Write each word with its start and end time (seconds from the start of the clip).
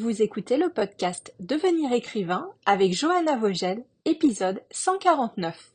Vous 0.00 0.22
écoutez 0.22 0.56
le 0.56 0.70
podcast 0.70 1.34
Devenir 1.40 1.92
écrivain 1.92 2.48
avec 2.64 2.94
Johanna 2.94 3.36
Vogel, 3.36 3.84
épisode 4.06 4.62
149. 4.70 5.74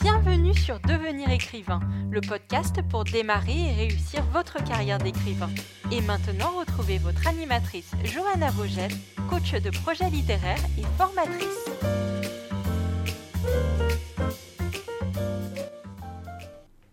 Bienvenue 0.00 0.54
sur 0.54 0.80
Devenir 0.80 1.28
écrivain, 1.30 1.80
le 2.10 2.22
podcast 2.22 2.76
pour 2.88 3.04
démarrer 3.04 3.52
et 3.52 3.74
réussir 3.74 4.24
votre 4.32 4.64
carrière 4.64 4.96
d'écrivain. 4.96 5.50
Et 5.92 6.00
maintenant, 6.00 6.58
retrouvez 6.58 6.96
votre 6.96 7.26
animatrice 7.26 7.90
Johanna 8.04 8.50
Vogel, 8.52 8.90
coach 9.28 9.52
de 9.52 9.68
projets 9.68 10.08
littéraires 10.08 10.64
et 10.78 10.84
formatrice. 10.96 12.15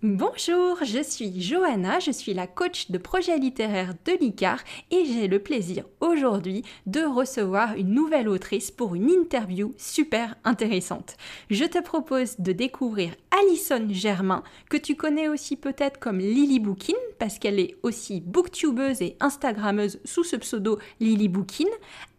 Bonjour, 0.06 0.84
je 0.84 1.02
suis 1.02 1.42
Johanna, 1.42 2.02
je 2.02 2.12
suis 2.12 2.34
la 2.34 2.46
coach 2.46 2.92
de 2.92 2.98
projet 2.98 3.38
littéraire 3.38 3.94
de 4.04 4.12
l'ICAR 4.20 4.60
et 4.92 5.06
j'ai 5.06 5.30
le 5.30 5.40
plaisir 5.40 5.86
aujourd'hui 6.02 6.64
de 6.88 7.00
recevoir 7.00 7.78
une 7.78 7.94
nouvelle 7.94 8.28
autrice 8.28 8.70
pour 8.70 8.96
une 8.96 9.10
interview 9.10 9.74
super 9.78 10.36
intéressante. 10.44 11.16
Je 11.50 11.64
te 11.64 11.82
propose 11.82 12.36
de 12.38 12.52
découvrir 12.52 13.14
Alison 13.32 13.88
Germain, 13.92 14.44
que 14.70 14.76
tu 14.76 14.98
connais 14.98 15.30
aussi 15.30 15.56
peut-être 15.56 16.02
comme 16.02 16.20
Lily 16.20 16.60
Bookin, 16.60 17.00
parce 17.18 17.40
qu'elle 17.40 17.58
est 17.58 17.78
aussi 17.82 18.20
booktubeuse 18.20 19.02
et 19.02 19.16
instagrammeuse 19.22 20.02
sous 20.04 20.26
ce 20.26 20.36
pseudo 20.36 20.80
Lily 21.00 21.30
Bookin. 21.30 21.70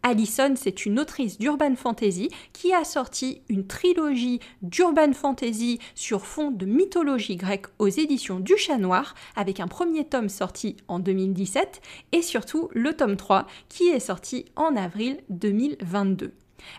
Alison, 0.07 0.53
c'est 0.55 0.85
une 0.85 0.99
autrice 0.99 1.39
d'urban 1.39 1.75
fantasy 1.75 2.29
qui 2.53 2.71
a 2.75 2.83
sorti 2.83 3.41
une 3.49 3.65
trilogie 3.65 4.39
d'urban 4.61 5.13
fantasy 5.13 5.79
sur 5.95 6.27
fond 6.27 6.51
de 6.51 6.67
mythologie 6.67 7.37
grecque 7.37 7.65
aux 7.79 7.87
éditions 7.87 8.39
du 8.39 8.55
Chat 8.55 8.77
Noir, 8.77 9.15
avec 9.35 9.59
un 9.59 9.67
premier 9.67 10.05
tome 10.05 10.29
sorti 10.29 10.77
en 10.87 10.99
2017 10.99 11.81
et 12.11 12.21
surtout 12.21 12.69
le 12.73 12.93
tome 12.93 13.17
3 13.17 13.47
qui 13.67 13.87
est 13.87 13.99
sorti 13.99 14.45
en 14.55 14.75
avril 14.75 15.23
2022. 15.29 16.33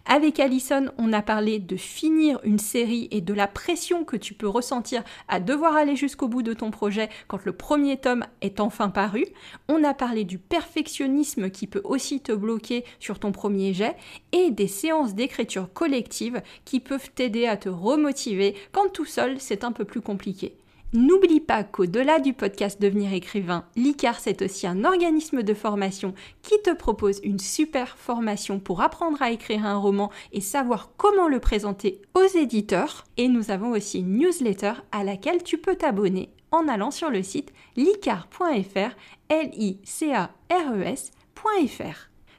Avec 0.05 0.41
Alison, 0.41 0.87
on 0.99 1.13
a 1.13 1.23
parlé 1.23 1.59
de 1.59 1.77
finir 1.77 2.39
une 2.45 2.59
série 2.59 3.09
et 3.11 3.21
de 3.21 3.35
la 3.35 3.47
pression 3.47 4.05
que 4.05 4.17
tu 4.17 4.35
peux 4.35 4.49
ressentir 4.49 5.03
à 5.29 5.41
devoir 5.41 5.77
aller 5.77 5.97
jusqu'au 5.97 6.29
bout 6.29 6.43
de 6.43 6.55
ton 6.55 6.71
projet 6.71 7.09
quand 7.29 7.45
le 7.45 7.53
premier 7.53 7.97
tome 7.97 8.25
est 8.41 8.61
enfin 8.61 8.89
paru. 8.89 9.25
On 9.69 9.85
a 9.85 9.95
parlé 9.95 10.25
du 10.25 10.39
perfectionnisme 10.39 11.51
qui 11.51 11.67
peut 11.67 11.83
aussi 11.85 12.21
te 12.21 12.33
bloquer 12.33 12.85
sur 13.01 13.19
ton 13.19 13.33
premier 13.33 13.75
jet 13.75 13.97
et 14.33 14.51
des 14.51 14.69
séances 14.69 15.15
d'écriture 15.15 15.73
collective 15.73 16.43
qui 16.65 16.81
peuvent 16.81 17.11
t'aider 17.15 17.47
à 17.47 17.57
te 17.57 17.69
remotiver 17.69 18.55
quand 18.73 18.93
tout 18.93 19.05
seul 19.05 19.41
c'est 19.41 19.65
un 19.65 19.73
peu 19.73 19.85
plus 19.85 20.01
compliqué. 20.01 20.57
N'oublie 20.93 21.41
pas 21.41 21.65
qu'au-delà 21.65 22.21
du 22.21 22.33
podcast 22.33 22.81
Devenir 22.81 23.13
écrivain, 23.13 23.65
l'ICAR 23.75 24.21
c'est 24.21 24.41
aussi 24.41 24.69
un 24.69 24.85
organisme 24.85 25.43
de 25.43 25.53
formation 25.53 26.15
qui 26.43 26.55
te 26.63 26.73
propose 26.73 27.21
une 27.25 27.41
super 27.41 27.99
formation 27.99 28.61
pour 28.61 28.81
apprendre 28.81 29.21
à 29.21 29.33
écrire 29.33 29.67
un 29.67 29.79
roman 29.79 30.13
et 30.33 30.41
savoir 30.41 30.93
comment 30.97 31.27
le 31.27 31.41
présenter 31.41 32.01
aux 32.15 32.39
éditeurs. 32.39 33.05
Et 33.17 33.27
nous 33.27 33.51
avons 33.51 33.73
aussi 33.73 33.99
une 33.99 34.17
newsletter 34.17 34.75
à 34.93 35.03
laquelle 35.03 35.43
tu 35.43 35.59
peux 35.59 35.75
t'abonner 35.75 36.31
en 36.53 36.69
allant 36.69 36.93
sur 36.93 37.11
le 37.11 37.25
site 37.25 37.53
licar.fr, 37.75 38.95
L-I-C-A-R-E-S.fr. 39.29 39.81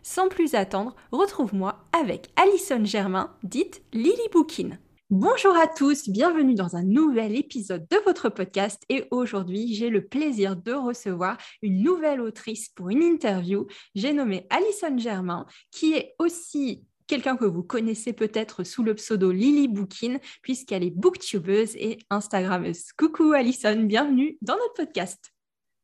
Sans 0.03 0.29
plus 0.29 0.55
attendre, 0.55 0.95
retrouve-moi 1.11 1.79
avec 1.91 2.29
Alison 2.37 2.85
Germain, 2.85 3.29
dite 3.43 3.81
Lily 3.91 4.29
Bookin. 4.31 4.77
Bonjour 5.09 5.55
à 5.55 5.67
tous, 5.67 6.09
bienvenue 6.09 6.53
dans 6.53 6.75
un 6.75 6.83
nouvel 6.83 7.33
épisode 7.38 7.88
de 7.89 7.95
votre 8.03 8.27
podcast 8.27 8.83
et 8.89 9.05
aujourd'hui 9.09 9.73
j'ai 9.73 9.89
le 9.89 10.05
plaisir 10.05 10.58
de 10.58 10.73
recevoir 10.73 11.38
une 11.61 11.81
nouvelle 11.81 12.19
autrice 12.19 12.67
pour 12.67 12.89
une 12.89 13.02
interview. 13.02 13.67
J'ai 13.95 14.11
nommé 14.11 14.45
Alison 14.49 14.97
Germain 14.97 15.45
qui 15.72 15.94
est 15.94 16.14
aussi 16.19 16.83
quelqu'un 17.08 17.38
que 17.38 17.45
vous 17.45 17.64
connaissez 17.64 18.11
peut-être 18.11 18.66
sous 18.66 18.83
le 18.83 18.95
pseudo 18.95 19.31
Lily 19.31 19.69
Bookin 19.69 20.17
puisqu'elle 20.41 20.83
est 20.83 20.91
booktubeuse 20.91 21.77
et 21.77 21.99
instagrammeuse. 22.10 22.92
Coucou 22.98 23.31
Alison, 23.31 23.83
bienvenue 23.83 24.37
dans 24.42 24.55
notre 24.55 24.73
podcast. 24.73 25.31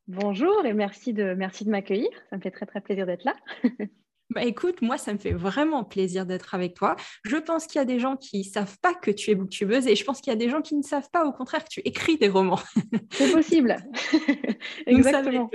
Bonjour 0.08 0.66
et 0.66 0.74
merci 0.74 1.14
de, 1.14 1.34
merci 1.34 1.64
de 1.64 1.70
m'accueillir, 1.70 2.09
ça 2.30 2.36
me 2.36 2.42
fait 2.42 2.52
très 2.52 2.66
très 2.66 2.81
plaisir 2.81 3.06
d'être 3.06 3.24
là. 3.24 3.36
Bah 4.34 4.44
écoute, 4.44 4.82
moi, 4.82 4.98
ça 4.98 5.14
me 5.14 5.20
fait 5.20 5.34
vraiment 5.34 5.84
plaisir 5.84 6.26
d'être 6.26 6.56
avec 6.56 6.74
toi. 6.74 6.96
Je 7.24 7.38
pense 7.38 7.68
qu'il 7.68 7.80
y 7.80 7.82
a 7.82 7.86
des 7.86 8.00
gens 8.00 8.16
qui 8.16 8.40
ne 8.40 8.44
savent 8.44 8.78
pas 8.82 8.94
que 8.94 9.12
tu 9.12 9.32
es 9.32 9.36
booktubeuse 9.36 9.88
et 9.88 9.96
je 9.96 10.04
pense 10.04 10.22
qu'il 10.22 10.32
y 10.32 10.36
a 10.36 10.40
des 10.40 10.50
gens 10.50 10.62
qui 10.62 10.76
ne 10.76 10.82
savent 10.82 11.10
pas, 11.12 11.26
au 11.26 11.32
contraire, 11.32 11.64
que 11.64 11.70
tu 11.70 11.82
écris 11.86 12.18
des 12.18 12.30
romans. 12.30 12.60
C'est 13.12 13.32
possible. 13.32 13.76
Exactement. 14.88 15.50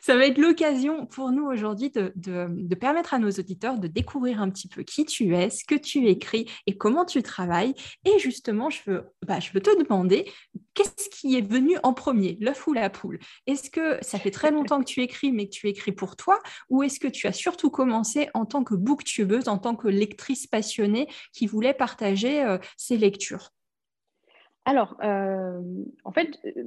Ça 0.00 0.16
va 0.16 0.26
être, 0.26 0.38
l'occasion 0.38 1.06
pour 1.06 1.32
nous 1.32 1.46
aujourd'hui 1.46 1.90
de, 1.90 2.12
de, 2.16 2.74
permettre 2.74 3.14
à 3.14 3.18
nos 3.18 3.30
auditeurs 3.30 3.78
de 3.78 3.88
découvrir 3.88 4.40
un 4.40 4.50
petit 4.50 4.68
peu 4.68 4.82
qui 4.82 5.04
tu 5.04 5.34
es, 5.34 5.50
ce 5.50 5.64
que 5.64 5.74
tu 5.74 6.06
écris 6.08 6.50
et 6.66 6.76
comment 6.76 7.04
tu 7.04 7.22
travailles. 7.22 7.74
Et 8.04 8.18
justement, 8.18 8.70
je 8.70 8.80
veux, 8.86 9.04
bah, 9.26 9.40
je 9.40 9.50
veux 9.52 9.60
te 9.60 9.82
demander 9.82 10.30
qu'est-ce 10.76 11.08
qui 11.08 11.36
est 11.36 11.46
venu 11.46 11.76
en 11.82 11.92
premier, 11.92 12.36
l'œuf 12.40 12.66
ou 12.68 12.72
la 12.72 12.90
poule? 12.90 13.18
Est-ce 13.46 13.70
que 13.70 13.98
ça 14.02 14.18
fait 14.18 14.30
très 14.30 14.52
longtemps 14.52 14.78
que 14.78 14.84
tu 14.84 15.02
écris, 15.02 15.32
mais 15.32 15.46
que 15.46 15.52
tu 15.52 15.68
écris 15.68 15.92
pour 15.92 16.14
toi? 16.14 16.38
Ou 16.70 16.82
est-ce 16.84 17.00
que 17.00 17.08
tu 17.08 17.26
as 17.26 17.32
surtout 17.32 17.70
commencé 17.70 18.28
en 18.34 18.44
tant 18.44 18.62
que 18.62 18.74
booktubeuse, 18.74 19.48
en 19.48 19.58
tant 19.58 19.74
que 19.74 19.88
lectrice 19.88 20.46
passionnée 20.46 21.08
qui 21.32 21.46
voulait 21.46 21.74
partager 21.74 22.44
euh, 22.44 22.58
ses 22.76 22.98
lectures? 22.98 23.50
Alors, 24.66 24.96
euh, 25.02 25.62
en 26.04 26.12
fait, 26.12 26.40
euh, 26.44 26.64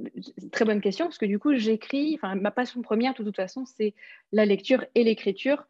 très 0.50 0.64
bonne 0.64 0.80
question, 0.80 1.04
parce 1.04 1.18
que 1.18 1.26
du 1.26 1.38
coup, 1.38 1.54
j'écris, 1.54 2.14
enfin, 2.16 2.34
ma 2.34 2.50
passion 2.50 2.80
première, 2.82 3.12
de 3.14 3.22
toute 3.22 3.36
façon, 3.36 3.64
c'est 3.66 3.94
la 4.32 4.46
lecture 4.46 4.84
et 4.94 5.04
l'écriture. 5.04 5.66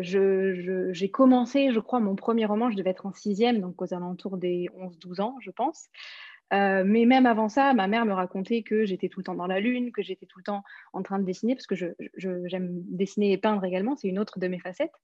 j'ai 0.00 1.10
commencé, 1.12 1.70
je 1.70 1.80
crois, 1.80 2.00
mon 2.00 2.16
premier 2.16 2.46
roman, 2.46 2.70
je 2.70 2.76
devais 2.76 2.90
être 2.90 3.06
en 3.06 3.12
sixième, 3.12 3.60
donc 3.60 3.80
aux 3.80 3.94
alentours 3.94 4.38
des 4.38 4.70
11-12 4.76 5.20
ans, 5.20 5.36
je 5.40 5.50
pense. 5.50 5.90
Euh, 6.52 6.84
mais 6.84 7.04
même 7.06 7.26
avant 7.26 7.48
ça, 7.48 7.72
ma 7.72 7.86
mère 7.86 8.04
me 8.04 8.12
racontait 8.12 8.62
que 8.62 8.84
j'étais 8.84 9.08
tout 9.08 9.20
le 9.20 9.24
temps 9.24 9.34
dans 9.34 9.46
la 9.46 9.60
lune, 9.60 9.92
que 9.92 10.02
j'étais 10.02 10.26
tout 10.26 10.38
le 10.38 10.44
temps 10.44 10.62
en 10.92 11.02
train 11.02 11.18
de 11.18 11.24
dessiner, 11.24 11.54
parce 11.54 11.66
que 11.66 11.74
j'aime 11.74 11.94
je, 12.16 12.58
dessiner 12.96 13.32
et 13.32 13.38
peindre 13.38 13.64
également, 13.64 13.96
c'est 13.96 14.08
une 14.08 14.18
autre 14.18 14.38
de 14.38 14.46
mes 14.46 14.58
facettes. 14.58 14.94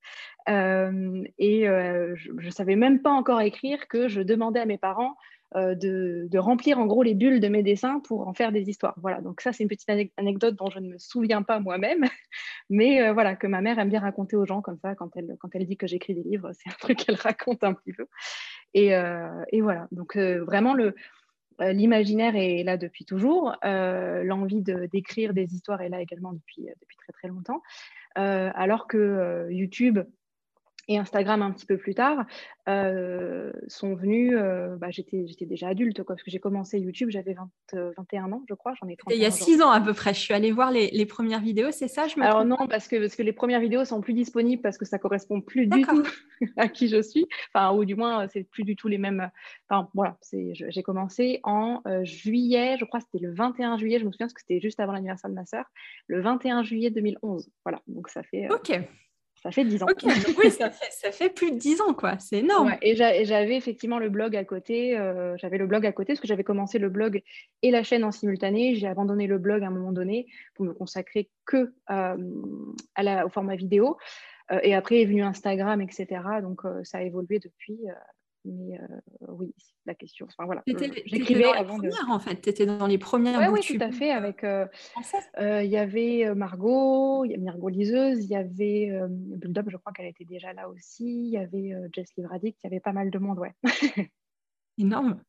Euh, 0.48 1.22
et 1.38 1.68
euh, 1.68 2.14
je 2.16 2.32
ne 2.32 2.50
savais 2.50 2.76
même 2.76 3.00
pas 3.00 3.10
encore 3.10 3.40
écrire 3.40 3.88
que 3.88 4.08
je 4.08 4.20
demandais 4.20 4.60
à 4.60 4.66
mes 4.66 4.78
parents 4.78 5.16
de, 5.56 6.28
de, 6.30 6.38
remplir 6.38 6.78
en 6.78 6.86
gros 6.86 7.02
les 7.02 7.14
bulles 7.14 7.40
de 7.40 7.48
mes 7.48 7.64
dessins 7.64 7.98
pour 8.06 8.28
en 8.28 8.34
faire 8.34 8.52
des 8.52 8.70
histoires. 8.70 8.94
Voilà, 8.98 9.20
donc 9.20 9.40
ça 9.40 9.52
c'est 9.52 9.64
une 9.64 9.68
petite 9.68 9.90
anecdote 10.16 10.54
dont 10.54 10.70
je 10.70 10.78
ne 10.78 10.90
me 10.90 10.98
souviens 10.98 11.42
pas 11.42 11.58
moi-même, 11.58 12.04
mais 12.70 13.10
voilà, 13.12 13.34
que 13.34 13.48
ma 13.48 13.60
mère 13.60 13.80
aime 13.80 13.88
bien 13.88 13.98
raconter 13.98 14.36
aux 14.36 14.46
gens 14.46 14.62
comme 14.62 14.78
ça 14.78 14.94
quand 14.94 15.10
elle, 15.16 15.36
quand 15.40 15.48
elle 15.54 15.66
dit 15.66 15.76
que 15.76 15.88
j'écris 15.88 16.14
des 16.14 16.22
livres, 16.22 16.52
c'est 16.54 16.70
un 16.70 16.76
truc 16.78 16.98
qu'elle 16.98 17.16
raconte 17.16 17.64
un 17.64 17.74
petit 17.74 17.92
peu. 17.92 18.06
Et, 18.74 18.92
et 19.50 19.60
voilà, 19.60 19.88
donc 19.90 20.16
vraiment 20.16 20.72
le 20.72 20.94
l'imaginaire 21.60 22.36
est 22.36 22.62
là 22.62 22.76
depuis 22.76 23.04
toujours. 23.04 23.54
Euh, 23.64 24.22
l'envie 24.24 24.62
d'écrire 24.62 25.34
des 25.34 25.54
histoires 25.54 25.80
est 25.82 25.88
là 25.88 26.00
également 26.00 26.32
depuis, 26.32 26.68
euh, 26.68 26.72
depuis 26.80 26.96
très 26.96 27.12
très 27.12 27.28
longtemps. 27.28 27.62
alors 28.14 28.86
que 28.86 29.48
YouTube 29.50 30.00
et 30.90 30.98
Instagram 30.98 31.40
un 31.40 31.52
petit 31.52 31.66
peu 31.66 31.78
plus 31.78 31.94
tard 31.94 32.26
euh, 32.68 33.52
sont 33.68 33.94
venus. 33.94 34.32
Euh, 34.34 34.76
bah, 34.76 34.88
j'étais, 34.90 35.24
déjà 35.42 35.68
adulte, 35.68 36.02
quoi, 36.02 36.16
parce 36.16 36.24
que 36.24 36.32
j'ai 36.32 36.40
commencé 36.40 36.80
YouTube, 36.80 37.10
j'avais 37.10 37.36
21 37.72 37.78
euh, 38.28 38.32
ans, 38.32 38.42
je 38.48 38.54
crois. 38.54 38.74
J'en 38.80 38.88
ai 38.88 38.96
Il 39.10 39.16
y 39.16 39.24
a 39.24 39.30
6 39.30 39.62
ans 39.62 39.70
à 39.70 39.80
peu 39.80 39.94
près. 39.94 40.12
Je 40.12 40.18
suis 40.18 40.34
allée 40.34 40.50
voir 40.50 40.72
les, 40.72 41.06
premières 41.06 41.40
vidéos, 41.40 41.70
c'est 41.70 41.86
ça 41.86 42.08
je 42.08 42.20
Alors 42.20 42.44
non, 42.44 42.56
parce 42.68 42.88
que, 42.88 42.96
parce 42.96 43.14
que 43.14 43.22
les 43.22 43.32
premières 43.32 43.60
vidéos 43.60 43.84
sont 43.84 44.00
plus 44.00 44.14
disponibles 44.14 44.62
parce 44.62 44.78
que 44.78 44.84
ça 44.84 44.98
correspond 44.98 45.40
plus 45.40 45.68
du 45.68 45.82
tout 45.82 46.02
à 46.56 46.66
qui 46.66 46.88
je 46.88 47.00
suis. 47.00 47.26
Enfin, 47.54 47.72
ou 47.72 47.84
du 47.84 47.94
moins, 47.94 48.26
c'est 48.28 48.42
plus 48.42 48.64
du 48.64 48.74
tout 48.74 48.88
les 48.88 48.98
mêmes. 48.98 49.30
Enfin, 49.68 49.88
voilà, 49.94 50.18
j'ai 50.32 50.82
commencé 50.82 51.38
en 51.44 51.82
juillet, 52.02 52.76
je 52.80 52.84
crois, 52.84 52.98
c'était 52.98 53.24
le 53.24 53.32
21 53.32 53.78
juillet. 53.78 54.00
Je 54.00 54.04
me 54.06 54.10
souviens 54.10 54.26
parce 54.26 54.34
que 54.34 54.40
c'était 54.40 54.60
juste 54.60 54.80
avant 54.80 54.92
l'anniversaire 54.92 55.30
de 55.30 55.36
ma 55.36 55.46
sœur, 55.46 55.66
le 56.08 56.20
21 56.20 56.64
juillet 56.64 56.90
2011. 56.90 57.48
Voilà, 57.64 57.80
donc 57.86 58.08
ça 58.08 58.24
fait. 58.24 58.50
Ok. 58.50 58.72
Ça 59.42 59.50
fait 59.50 59.64
10 59.64 59.82
ans. 59.82 59.86
oui, 60.38 60.50
ça 60.50 60.70
fait, 60.70 61.30
plus 61.30 61.52
de 61.52 61.56
10 61.56 61.80
ans, 61.80 61.94
quoi. 61.94 62.18
C'est 62.18 62.38
énorme. 62.38 62.74
et 62.82 62.94
j'avais 62.94 63.56
effectivement 63.56 63.98
le 63.98 64.10
blog 64.10 64.36
à 64.36 64.44
côté. 64.44 64.98
Euh, 64.98 65.34
j'avais 65.38 65.56
le 65.56 65.66
blog 65.66 65.86
à 65.86 65.92
côté 65.92 66.12
parce 66.12 66.20
que 66.20 66.28
j'avais 66.28 66.44
commencé 66.44 66.78
le 66.78 66.90
blog 66.90 67.22
et 67.62 67.70
la 67.70 67.82
chaîne 67.82 68.04
en 68.04 68.12
simultané. 68.12 68.74
J'ai 68.74 68.86
abandonné 68.86 69.26
le 69.26 69.38
blog 69.38 69.62
à 69.62 69.68
un 69.68 69.70
moment 69.70 69.92
donné 69.92 70.26
pour 70.54 70.66
me 70.66 70.74
consacrer 70.74 71.30
que 71.46 71.72
euh, 71.90 72.16
à 72.94 73.02
la, 73.02 73.24
au 73.24 73.30
format 73.30 73.56
vidéo. 73.56 73.96
Euh, 74.52 74.60
et 74.62 74.74
après 74.74 75.00
est 75.00 75.06
venu 75.06 75.22
Instagram, 75.22 75.80
etc. 75.80 76.06
Donc 76.42 76.62
ça 76.82 76.98
a 76.98 77.02
évolué 77.02 77.38
depuis. 77.38 77.78
Mais 78.44 78.78
oui, 79.28 79.54
la 79.86 79.94
question. 79.94 80.26
Enfin, 80.26 80.46
voilà. 80.46 80.62
J'écrivais 80.66 81.44
avant 81.44 81.78
de... 81.78 81.90
en 82.10 82.18
fait. 82.18 82.40
Tu 82.40 82.48
étais 82.48 82.66
dans 82.66 82.86
les 82.86 82.98
premières. 82.98 83.52
oui, 83.52 83.60
tout 83.60 83.76
à 83.80 83.92
fait. 83.92 84.10
Avec, 84.10 84.44
il 84.44 85.70
y 85.70 85.76
avait 85.76 86.34
Margot, 86.34 87.24
il 87.24 87.32
y 87.32 87.34
a 87.34 87.38
Margot 87.38 87.68
Liseuse, 87.68 88.24
il 88.24 88.30
y 88.30 88.36
avait 88.36 88.90
Bulldog, 89.08 89.66
je 89.70 89.76
crois 89.76 89.92
qu'elle 89.92 90.06
était 90.06 90.24
déjà 90.24 90.52
là 90.52 90.68
aussi. 90.68 91.04
Il 91.04 91.30
y 91.30 91.38
avait 91.38 91.74
Jess 91.92 92.08
Livradic, 92.16 92.56
il 92.62 92.66
y 92.66 92.68
avait 92.68 92.80
pas 92.80 92.92
mal 92.92 93.10
de 93.10 93.18
monde, 93.18 93.38
ouais. 93.38 93.54
Énorme. 94.78 95.20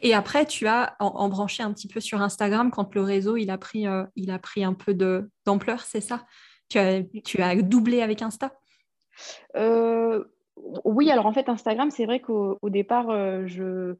Et 0.00 0.14
après, 0.14 0.46
tu 0.46 0.66
as 0.66 0.96
embranché 1.00 1.62
un 1.62 1.72
petit 1.72 1.88
peu 1.88 2.00
sur 2.00 2.22
Instagram 2.22 2.70
quand 2.70 2.94
le 2.94 3.02
réseau 3.02 3.36
il 3.36 3.50
a 3.50 3.58
pris, 3.58 3.86
il 4.16 4.30
a 4.30 4.38
pris 4.38 4.62
un 4.62 4.74
peu 4.74 4.94
d'ampleur, 5.44 5.80
c'est 5.80 6.00
ça? 6.00 6.24
Tu 6.68 6.78
as, 6.78 7.02
tu 7.24 7.42
as 7.42 7.56
doublé 7.56 8.00
avec 8.00 8.22
Insta? 8.22 8.56
Oui, 10.84 11.10
alors 11.10 11.26
en 11.26 11.32
fait, 11.32 11.48
Instagram, 11.48 11.90
c'est 11.90 12.06
vrai 12.06 12.20
qu'au 12.20 12.58
départ, 12.64 13.10
je 13.46 13.96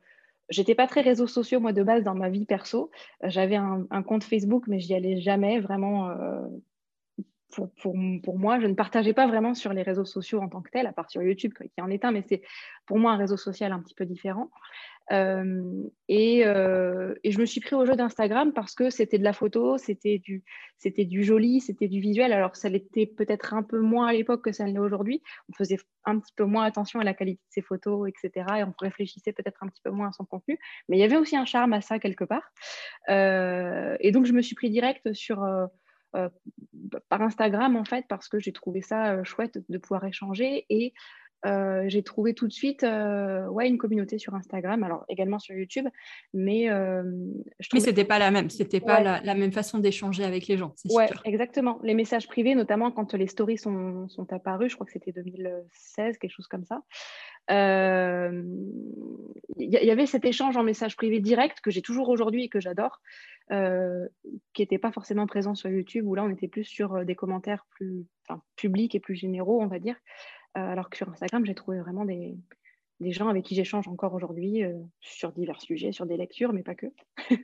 J'étais 0.49 0.75
pas 0.75 0.87
très 0.87 1.01
réseaux 1.01 1.27
sociaux, 1.27 1.61
moi, 1.61 1.73
de 1.73 1.83
base, 1.83 2.05
dans 2.05 2.15
ma 2.15 2.29
vie 2.29 2.45
perso. 2.45 2.91
J'avais 3.25 3.57
un, 3.57 4.03
compte 4.03 4.23
Facebook, 4.23 4.65
mais 4.67 4.81
j'y 4.81 4.95
allais 4.95 5.21
jamais 5.21 5.61
vraiment. 5.61 6.11
Pour, 7.53 7.71
pour, 8.23 8.39
moi, 8.39 8.59
je 8.61 8.67
ne 8.67 8.75
partageais 8.75 9.13
pas 9.13 9.27
vraiment 9.27 9.55
sur 9.55 9.73
les 9.73 9.83
réseaux 9.83 10.05
sociaux 10.05 10.41
en 10.41 10.49
tant 10.49 10.63
que 10.63 10.71
tel, 10.71 10.87
à 10.87 10.93
part 10.93 11.11
sur 11.11 11.23
YouTube, 11.23 11.53
qui 11.55 11.81
en 11.81 11.91
est 11.91 12.05
un, 12.05 12.13
mais 12.13 12.25
c'est 12.29 12.43
pour 12.87 12.99
moi 12.99 13.13
un 13.13 13.17
réseau 13.17 13.37
social 13.37 13.73
un 13.73 13.81
petit 13.81 13.95
peu 13.95 14.07
différent. 14.07 14.51
Euh, 15.11 15.85
et, 16.09 16.47
euh, 16.47 17.15
et, 17.25 17.33
je 17.33 17.41
me 17.41 17.45
suis 17.45 17.61
pris 17.61 17.75
au 17.75 17.85
jeu 17.85 17.97
d'Instagram 17.97 18.53
parce 18.53 18.75
que 18.75 18.89
c'était 18.89 19.19
de 19.19 19.25
la 19.25 19.33
photo, 19.33 19.77
c'était 19.77 20.19
du, 20.19 20.45
c'était 20.79 21.05
du 21.05 21.25
joli, 21.25 21.61
c'était 21.61 21.89
du 21.89 22.01
visuel. 22.01 22.33
Alors 22.33 22.57
ça 22.57 22.69
l'était 22.69 23.07
peut-être 23.07 23.53
un 23.53 23.63
peu 23.63 23.81
moins 23.81 24.07
à 24.07 24.13
l'époque 24.13 24.45
que 24.45 24.53
ça 24.53 24.65
l'est 24.65 24.79
aujourd'hui. 24.79 25.23
On 25.51 25.53
faisait 25.55 25.79
un 26.05 26.19
petit 26.19 26.33
peu 26.35 26.45
moins 26.45 26.65
attention 26.65 27.01
à 27.01 27.05
la 27.05 27.15
qualité 27.15 27.41
de 27.49 27.53
ses 27.53 27.63
photos, 27.63 28.09
etc. 28.09 28.47
Et 28.59 28.65
on 28.65 28.73
réfléchissait 28.79 29.33
peut-être 29.33 29.63
un 29.63 29.69
petit 29.69 29.83
peu 29.83 29.91
moins 29.91 30.09
à 30.09 30.13
son 30.13 30.25
contenu. 30.25 30.59
Mais 30.89 30.97
il 30.97 31.01
y 31.01 31.05
avait 31.05 31.17
aussi 31.17 31.37
un 31.37 31.47
charme 31.47 31.73
à 31.73 31.81
ça 31.81 31.99
quelque 31.99 32.25
part. 32.25 32.53
Euh, 33.09 33.97
et 34.01 34.13
donc 34.13 34.25
je 34.25 34.33
me 34.33 34.41
suis 34.41 34.55
pris 34.55 34.71
direct 34.71 35.13
sur 35.13 35.45
par 37.09 37.23
Instagram 37.23 37.77
en 37.77 37.85
fait 37.85 38.07
parce 38.09 38.29
que 38.29 38.39
j'ai 38.39 38.53
trouvé 38.53 38.83
ça 38.83 39.23
chouette 39.25 39.59
de 39.69 39.79
pouvoir 39.79 40.05
échanger 40.05 40.67
et 40.69 40.93
euh, 41.45 41.85
j'ai 41.89 42.03
trouvé 42.03 42.35
tout 42.35 42.47
de 42.47 42.53
suite 42.53 42.85
euh, 42.85 43.47
ouais, 43.49 43.69
une 43.69 43.79
communauté 43.79 44.19
sur 44.19 44.35
Instagram, 44.35 44.83
alors 44.85 45.05
également 45.09 45.41
sur 45.41 45.57
YouTube, 45.57 45.87
mais 46.33 46.71
euh, 46.71 47.03
je 47.59 47.69
Mais 47.75 47.81
c'était 47.81 48.05
pas 48.05 48.21
la 48.21 48.31
même, 48.31 48.49
c'était 48.49 48.81
pas 48.81 49.01
la, 49.01 49.35
même 49.35 49.53
façon 49.53 49.79
d'échanger 49.79 50.25
avec 50.25 50.47
les 50.47 50.57
gens. 50.57 50.75
Ouais, 50.91 51.09
exactement. 51.25 51.81
Les 51.83 51.95
messages 51.95 52.29
privés, 52.29 52.55
notamment 52.55 52.93
quand 52.93 53.15
les 53.15 53.27
stories 53.27 53.59
sont, 53.59 54.09
sont 54.09 54.33
apparus, 54.33 54.71
je 54.71 54.77
crois 54.77 54.87
que 54.87 54.93
c'était 54.93 55.13
2016, 55.13 56.19
quelque 56.19 56.31
chose 56.31 56.47
comme 56.47 56.65
ça. 56.65 56.83
Il 59.59 59.69
y, 59.69 59.91
avait 59.91 60.07
cet 60.07 60.25
échange 60.25 60.57
en 60.57 60.63
message 60.63 60.97
privé 60.97 61.19
direct 61.19 61.61
que 61.61 61.73
j'ai 61.73 61.83
toujours 61.83 62.09
aujourd'hui 62.09 62.45
et 62.45 62.49
que 62.49 62.61
j'adore, 62.61 63.01
qui 63.51 64.63
n'était 64.63 64.79
pas 64.79 64.93
forcément 64.93 65.27
présent 65.27 65.57
sur 65.57 65.69
YouTube, 65.69 66.07
où 66.07 66.15
là 66.15 66.23
on 66.23 66.31
était 66.31 66.47
plus 66.47 66.65
sur 66.65 67.05
des 67.05 67.17
commentaires 67.17 67.67
plus 67.71 68.07
publics 68.57 68.95
et 68.95 69.01
plus 69.01 69.17
généraux, 69.17 69.61
on 69.61 69.67
va 69.67 69.81
dire. 69.81 69.97
Euh, 70.57 70.61
alors 70.73 70.91
que 70.91 70.97
sur 70.97 71.09
Instagram, 71.09 71.45
j'ai 71.47 71.55
trouvé 71.55 71.81
vraiment 71.81 72.05
des, 72.05 72.37
gens 73.01 73.29
avec 73.29 73.45
qui 73.45 73.55
j'échange 73.55 73.89
encore 73.89 74.15
aujourd'hui 74.15 74.63
euh, 74.63 74.75
sur 75.01 75.33
divers 75.33 75.61
sujets, 75.61 75.93
sur 75.93 76.07
des 76.07 76.17
lectures, 76.17 76.53
mais 76.53 76.63
pas 76.63 76.75
que. 76.75 76.87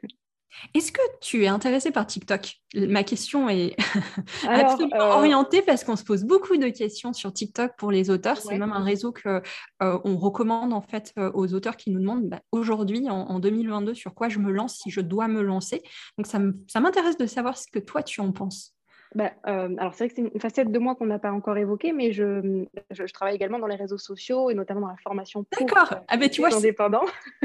Est-ce 0.75 0.93
que 0.93 1.03
tu 1.21 1.45
es 1.45 1.47
intéressé 1.47 1.91
par 1.91 2.07
TikTok? 2.07 2.55
Ma 2.75 3.05
question 3.05 3.51
est 3.51 3.77
absolument 4.49 4.97
euh, 4.97 5.17
orientée 5.17 5.61
parce 5.61 5.85
qu'on 5.85 5.95
se 5.95 6.05
pose 6.05 6.25
beaucoup 6.25 6.57
de 6.57 6.69
questions 6.71 7.13
sur 7.13 7.35
TikTok 7.35 7.73
pour 7.77 7.91
les 7.93 8.09
auteurs. 8.09 8.39
C'est 8.39 8.57
même 8.57 8.73
un 8.73 8.83
réseau 8.83 9.13
que 9.13 9.43
on 9.81 10.17
recommande 10.17 10.73
en 10.73 10.81
fait 10.81 11.13
aux 11.35 11.53
auteurs 11.53 11.77
qui 11.77 11.91
nous 11.91 12.01
demandent 12.01 12.31
bah, 12.31 12.41
aujourd'hui, 12.51 13.11
en, 13.11 13.39
2022, 13.41 13.93
sur 13.93 14.15
quoi 14.15 14.31
je 14.31 14.39
me 14.39 14.51
lance 14.51 14.79
si 14.79 14.91
je 14.91 15.03
dois 15.03 15.29
me 15.29 15.43
lancer. 15.43 15.83
Donc 16.17 16.27
ça 16.27 16.81
m'intéresse 16.81 17.19
de 17.19 17.27
savoir 17.27 17.59
ce 17.59 17.67
que 17.71 17.79
toi 17.79 18.03
tu 18.03 18.23
en 18.23 18.33
penses. 18.33 18.78
Bah, 19.15 19.33
euh, 19.47 19.75
alors 19.79 19.95
c'est 19.95 20.05
vrai 20.05 20.09
que 20.09 20.15
c'est 20.17 20.35
une 20.35 20.41
facette 20.41 20.71
de 20.71 20.79
moi 20.79 20.95
qu'on 20.95 21.07
n'a 21.07 21.19
pas 21.19 21.33
encore 21.33 21.57
évoquée, 21.57 21.93
mais 21.93 22.13
je, 22.13 22.67
je, 22.91 23.05
travaille 23.05 23.35
également 23.35 23.59
dans 23.59 23.67
les 23.67 23.77
réseaux 23.77 23.97
sociaux 23.97 24.51
et 24.51 24.55
notamment 24.55 24.83
dans 24.83 24.89
la 24.89 24.97
formation 24.97 25.45
pour 25.45 25.67
D'accord. 25.67 26.01
Ah 26.09 26.17
ben, 26.19 26.29
tu 26.29 26.43
vois, 26.43 26.51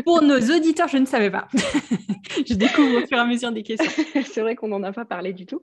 pour 0.03 0.21
nos 0.21 0.39
auditeurs, 0.55 0.89
je 0.89 0.97
ne 0.97 1.05
savais 1.05 1.31
pas. 1.31 1.47
je 2.45 2.53
découvre 2.53 3.03
au 3.03 3.07
fur 3.07 3.17
et 3.17 3.21
à 3.21 3.25
mesure 3.25 3.51
des 3.51 3.63
questions. 3.63 4.03
c'est 4.25 4.41
vrai 4.41 4.55
qu'on 4.55 4.67
n'en 4.67 4.83
a 4.83 4.91
pas 4.91 5.05
parlé 5.05 5.31
du 5.31 5.45
tout. 5.45 5.61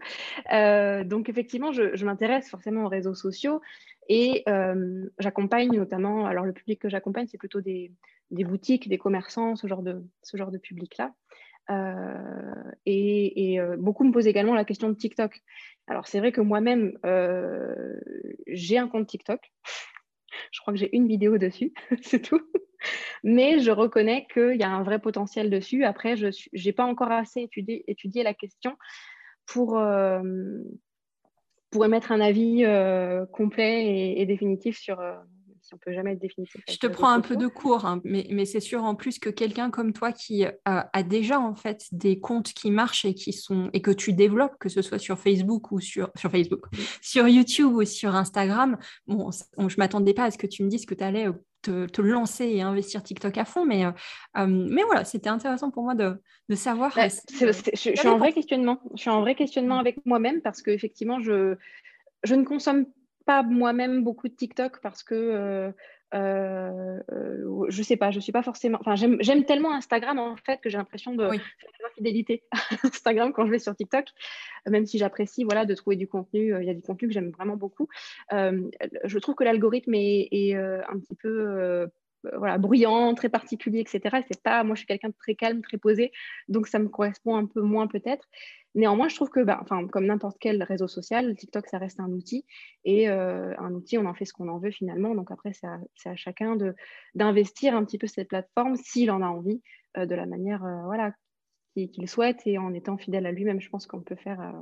Euh, 0.53 1.05
donc 1.05 1.29
effectivement, 1.29 1.73
je, 1.73 1.95
je 1.95 2.07
m'intéresse 2.07 2.49
forcément 2.49 2.85
aux 2.85 2.89
réseaux 2.89 3.15
sociaux 3.15 3.61
et 4.09 4.43
euh, 4.49 5.07
j'accompagne 5.19 5.77
notamment, 5.77 6.27
alors 6.27 6.45
le 6.45 6.53
public 6.53 6.81
que 6.81 6.89
j'accompagne, 6.89 7.27
c'est 7.31 7.39
plutôt 7.39 7.61
des, 7.61 7.93
des, 8.31 8.45
boutiques, 8.45 8.89
des 8.89 8.99
commerçants, 8.99 9.55
ce 9.55 9.67
genre 9.67 9.83
de, 9.83 10.03
ce 10.23 10.37
genre 10.37 10.51
de 10.51 10.59
public-là. 10.59 11.13
Euh, 11.71 12.73
et, 12.87 13.61
euh, 13.61 13.77
beaucoup 13.77 14.05
me 14.05 14.13
posent 14.13 14.27
également 14.27 14.55
la 14.55 14.65
question 14.65 14.89
de 14.89 14.95
TikTok. 14.95 15.41
Alors 15.87 16.07
c'est 16.07 16.19
vrai 16.19 16.33
que 16.33 16.41
moi-même, 16.41 16.99
euh, 17.05 17.99
j'ai 18.47 18.79
un 18.79 18.89
compte 18.89 19.07
TikTok. 19.07 19.41
Je 20.53 20.61
crois 20.61 20.73
que 20.73 20.81
j'ai 20.81 20.95
une 20.97 21.07
vidéo 21.07 21.39
dessus, 21.39 21.73
c'est 22.03 22.21
tout. 22.23 22.41
Mais 23.23 23.61
je 23.61 23.71
reconnais 23.71 24.27
qu'il 24.33 24.57
y 24.57 24.63
a 24.63 24.71
un 24.71 24.83
vrai 24.83 24.99
potentiel 24.99 25.51
dessus. 25.51 25.85
Après, 25.85 26.17
je 26.17 26.29
n'ai 26.65 26.73
pas 26.73 26.85
encore 26.85 27.13
assez 27.13 27.49
étudié, 27.87 28.23
la 28.23 28.35
question 28.35 28.77
pour, 29.47 29.79
pour 31.71 31.85
émettre 31.85 32.13
un 32.13 32.21
avis 32.21 32.65
complet 33.33 33.85
et, 33.85 34.23
et 34.23 34.27
définitif 34.27 34.79
sur, 34.79 35.03
on 35.73 35.79
peut 35.79 35.93
jamais 35.93 36.13
être 36.13 36.21
définitif. 36.21 36.61
Je 36.69 36.77
te 36.77 36.87
prends 36.87 37.11
un 37.11 37.21
peu 37.21 37.37
de 37.37 37.47
cours, 37.47 37.85
hein, 37.85 38.01
mais, 38.05 38.45
c'est 38.45 38.61
sûr 38.61 38.85
en 38.85 38.95
plus 38.95 39.19
que 39.19 39.31
quelqu'un 39.31 39.71
comme 39.71 39.93
toi 39.93 40.13
qui 40.13 40.45
euh, 40.45 40.51
a 40.65 41.03
déjà 41.03 41.39
en 41.39 41.55
fait 41.55 41.87
des 41.93 42.19
comptes 42.19 42.53
qui 42.53 42.71
marchent 42.71 43.05
et 43.05 43.15
qui 43.15 43.33
sont 43.33 43.71
et 43.73 43.83
que 43.83 43.91
tu 43.91 44.13
développes, 44.13 44.57
que 44.59 44.69
ce 44.69 44.83
soit 44.83 44.99
sur 44.99 45.19
Facebook 45.19 45.73
ou 45.73 45.81
sur, 45.81 46.11
sur 46.17 46.31
Facebook, 46.31 46.67
sur 47.01 47.29
YouTube 47.29 47.73
ou 47.73 47.85
sur 47.85 48.15
Instagram, 48.15 48.79
bon, 49.07 49.31
je 49.31 49.77
m'attendais 49.79 50.15
pas 50.15 50.25
à 50.25 50.31
ce 50.31 50.39
que 50.39 50.47
tu 50.47 50.65
me 50.65 50.69
dises 50.69 50.87
que 50.87 50.95
tu 50.95 51.05
allais 51.05 51.29
euh, 51.69 51.87
te, 51.87 52.01
lancer 52.01 52.47
et 52.47 52.63
investir 52.63 53.03
TikTok 53.03 53.37
à 53.37 53.45
fond, 53.45 53.67
mais, 53.67 53.85
euh, 53.85 54.47
mais 54.47 54.83
voilà, 54.83 55.05
c'était 55.05 55.29
intéressant 55.29 55.71
pour 55.71 55.83
moi 55.83 55.95
de, 55.95 56.19
savoir. 56.55 56.93
Bah, 56.97 57.09
je, 57.09 57.75
suis 57.75 58.09
en 58.09 58.19
vrai 58.19 58.33
questionnement. 58.33 58.81
Je 58.95 59.03
suis 59.03 59.11
en 59.11 59.21
vrai 59.21 59.35
questionnement 59.35 59.77
mmh. 59.77 59.81
avec 59.81 60.07
moi-même 60.07 60.41
parce 60.41 60.63
qu'effectivement, 60.63 61.21
je, 61.21 61.57
je 62.25 62.35
ne 62.35 62.45
consomme 62.45 62.87
pas 63.27 63.43
moi-même 63.43 64.03
beaucoup 64.03 64.29
de 64.29 64.35
TikTok 64.35 64.81
parce 64.81 65.03
que 65.03 65.15
euh, 65.15 65.73
euh, 66.15 67.01
euh, 67.13 67.67
je 67.69 67.83
sais 67.83 67.97
pas, 67.97 68.11
je 68.11 68.21
suis 68.21 68.33
pas 68.33 68.43
forcément. 68.43 68.79
Enfin, 68.81 68.95
j'aime 68.97 69.45
tellement 69.45 69.73
Instagram 69.73 70.19
en 70.19 70.37
fait 70.37 70.61
que 70.61 70.69
j'ai 70.69 70.79
l'impression 70.79 71.15
de 71.15 71.29
faire 71.29 71.41
fidélité 71.95 72.43
à 72.51 72.59
Instagram 72.85 73.33
quand 73.33 73.47
je 73.47 73.51
vais 73.53 73.59
sur 73.59 73.75
TikTok, 73.77 74.07
même 74.69 74.87
si 74.87 74.99
j'apprécie 74.99 75.45
voilà 75.45 75.67
de 75.67 75.75
trouver 75.75 75.97
du 75.97 76.09
contenu. 76.09 76.55
Il 76.61 76.67
y 76.67 76.71
a 76.71 76.75
du 76.75 76.83
contenu 76.83 77.09
que 77.09 77.15
j'aime 77.15 77.31
vraiment 77.31 77.57
beaucoup. 77.57 77.89
je 78.31 79.19
trouve 79.19 79.35
que 79.35 79.45
l'algorithme 79.45 79.95
est, 79.95 80.29
est 80.33 80.55
un 80.55 80.99
petit 80.99 81.15
peu 81.15 81.89
voilà, 82.37 82.59
bruyant, 82.59 83.15
très 83.15 83.29
particulier, 83.29 83.81
etc. 83.81 84.19
C'est 84.31 84.43
pas, 84.43 84.65
moi, 84.65 84.75
je 84.75 84.81
suis 84.81 84.87
quelqu'un 84.87 85.09
de 85.09 85.15
très 85.19 85.35
calme, 85.35 85.63
très 85.63 85.79
posé, 85.79 86.13
donc 86.49 86.67
ça 86.67 86.79
me 86.79 86.89
correspond 86.89 87.37
un 87.37 87.47
peu 87.47 87.61
moins 87.63 87.87
peut-être. 87.87 88.27
Néanmoins, 88.75 89.09
je 89.09 89.17
trouve 89.17 89.31
que, 89.31 89.41
bah, 89.41 89.65
comme 89.69 90.07
n'importe 90.07 90.37
quel 90.39 90.63
réseau 90.63 90.87
social, 90.87 91.35
TikTok, 91.35 91.67
ça 91.67 91.79
reste 91.79 91.99
un 91.99 92.11
outil. 92.11 92.45
Et 92.85 93.09
euh, 93.09 93.53
un 93.59 93.73
outil, 93.73 93.99
on 93.99 94.07
en 94.07 94.15
fait 94.15 94.25
ce 94.25 94.33
qu'on 94.33 94.49
en 94.49 94.59
veut 94.59 94.71
finalement. 94.71 95.15
Donc 95.15 95.31
après, 95.33 95.53
c'est 95.53 95.67
à, 95.67 96.17
chacun 96.17 96.57
d'investir 97.15 97.75
un 97.75 97.85
petit 97.85 97.99
peu 97.99 98.07
cette 98.07 98.29
plateforme 98.29 98.77
s'il 98.77 99.11
en 99.11 99.23
a 99.23 99.27
envie, 99.27 99.61
euh, 99.97 100.07
de 100.07 100.15
la 100.15 100.27
manière 100.27 100.65
euh, 100.65 100.83
voilà, 100.85 101.13
qu'il 101.75 102.09
souhaite 102.09 102.43
et 102.47 102.59
en 102.59 102.73
étant 102.73 102.97
fidèle 102.97 103.27
à 103.27 103.33
lui-même. 103.33 103.61
Je 103.61 103.71
pense 103.71 103.87
qu'on 103.87 104.03
peut 104.03 104.17
faire 104.17 104.55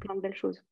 plein 0.00 0.16
de 0.16 0.20
belles 0.20 0.34
choses. 0.34 0.64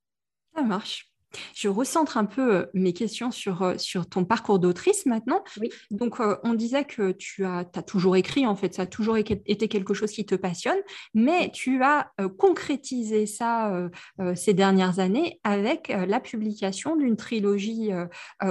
Ça 0.55 0.63
marche. 0.63 1.12
Je 1.55 1.69
recentre 1.69 2.17
un 2.17 2.25
peu 2.25 2.55
euh, 2.55 2.67
mes 2.75 2.93
questions 2.93 3.31
sur, 3.31 3.63
euh, 3.63 3.75
sur 3.79 4.09
ton 4.09 4.25
parcours 4.25 4.59
d'autrice 4.59 5.07
maintenant. 5.07 5.43
Donc, 5.91 6.21
euh, 6.21 6.37
on 6.45 6.55
disait 6.55 6.85
que 6.85 7.13
tu 7.13 7.45
as, 7.45 7.65
as, 7.75 7.83
toujours 7.83 8.17
écrit, 8.17 8.47
en 8.47 8.57
fait, 8.57 8.75
ça 8.75 8.83
a 8.83 8.87
toujours 8.87 9.17
été 9.17 9.69
quelque 9.69 9.95
chose 9.95 10.11
qui 10.11 10.25
te 10.25 10.35
passionne, 10.35 10.79
mais 11.15 11.51
tu 11.53 11.83
as 11.83 12.13
concrétisé 12.39 13.27
ça 13.27 13.89
ces 14.35 14.55
dernières 14.55 14.99
années 14.99 15.41
avec 15.45 15.89
la 15.89 16.21
publication 16.21 16.97
d'une 16.97 17.17
trilogie 17.17 17.91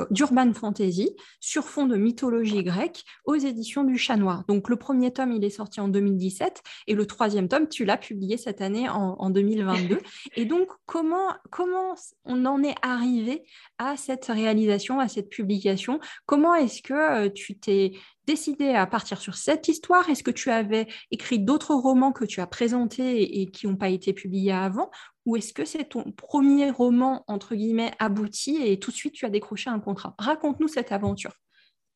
d'urban 0.10 0.54
fantasy 0.54 1.16
sur 1.40 1.64
fond 1.66 1.86
de 1.86 1.96
mythologie 1.96 2.64
grecque 2.64 3.04
aux 3.26 3.36
éditions 3.36 3.84
du 3.84 3.98
Chat 3.98 4.18
Noir. 4.18 4.44
Donc, 4.48 4.70
le 4.70 4.76
premier 4.76 5.12
tome, 5.12 5.32
il 5.32 5.44
est 5.44 5.50
sorti 5.50 5.80
en 5.80 5.88
2017 5.88 6.62
et 6.88 6.94
le 6.94 7.06
troisième 7.06 7.48
tome, 7.48 7.68
tu 7.68 7.86
l'as 7.86 7.98
publié 7.98 8.38
cette 8.38 8.62
année 8.62 8.90
en, 8.90 9.16
en 9.18 9.30
2022. 9.30 10.00
et 10.36 10.46
donc, 10.46 10.68
comment, 10.86 11.34
comment 11.50 11.96
on 12.26 12.46
en 12.46 12.64
est 12.64 12.71
arrivé 12.82 13.44
à 13.78 13.98
cette 13.98 14.26
réalisation, 14.26 15.00
à 15.00 15.08
cette 15.08 15.30
publication? 15.30 16.00
Comment 16.26 16.56
est-ce 16.56 16.82
que 16.82 16.94
euh, 16.94 17.30
tu 17.30 17.58
t'es 17.58 17.94
décidé 18.26 18.70
à 18.70 18.86
partir 18.88 19.20
sur 19.20 19.36
cette 19.36 19.68
histoire? 19.68 20.10
Est-ce 20.10 20.24
que 20.24 20.32
tu 20.32 20.50
avais 20.50 20.88
écrit 21.12 21.40
d'autres 21.40 21.74
romans 21.74 22.12
que 22.12 22.26
tu 22.26 22.42
as 22.42 22.48
présentés 22.48 23.42
et 23.42 23.52
qui 23.52 23.68
n'ont 23.68 23.76
pas 23.76 23.90
été 23.90 24.14
publiés 24.14 24.54
avant? 24.54 24.92
Ou 25.26 25.36
est-ce 25.36 25.54
que 25.54 25.66
c'est 25.66 25.90
ton 25.90 26.12
premier 26.12 26.72
roman, 26.72 27.24
entre 27.28 27.56
guillemets, 27.56 27.92
abouti 28.00 28.58
et 28.64 28.80
tout 28.80 28.92
de 28.92 28.96
suite 28.96 29.14
tu 29.14 29.26
as 29.26 29.30
décroché 29.30 29.70
un 29.70 29.80
contrat? 29.80 30.16
Raconte-nous 30.18 30.68
cette 30.68 30.92
aventure. 30.92 31.34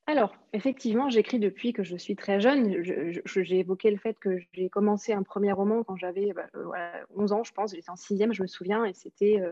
Alors, 0.07 0.35
effectivement, 0.53 1.09
j'écris 1.09 1.39
depuis 1.39 1.73
que 1.73 1.83
je 1.83 1.97
suis 1.97 2.15
très 2.15 2.39
jeune. 2.39 2.83
J'ai 2.83 3.59
évoqué 3.59 3.89
le 3.89 3.97
fait 3.97 4.17
que 4.19 4.37
j'ai 4.53 4.69
commencé 4.69 5.13
un 5.13 5.23
premier 5.23 5.51
roman 5.51 5.83
quand 5.83 5.97
j'avais 5.97 6.27
11 6.27 6.33
bah, 6.35 6.91
euh, 7.17 7.29
ans, 7.31 7.43
je 7.43 7.51
pense. 7.51 7.73
J'étais 7.73 7.89
en 7.89 7.95
sixième, 7.95 8.31
je 8.31 8.43
me 8.43 8.47
souviens, 8.47 8.85
et 8.85 8.93
c'était 8.93 9.39
euh, 9.41 9.51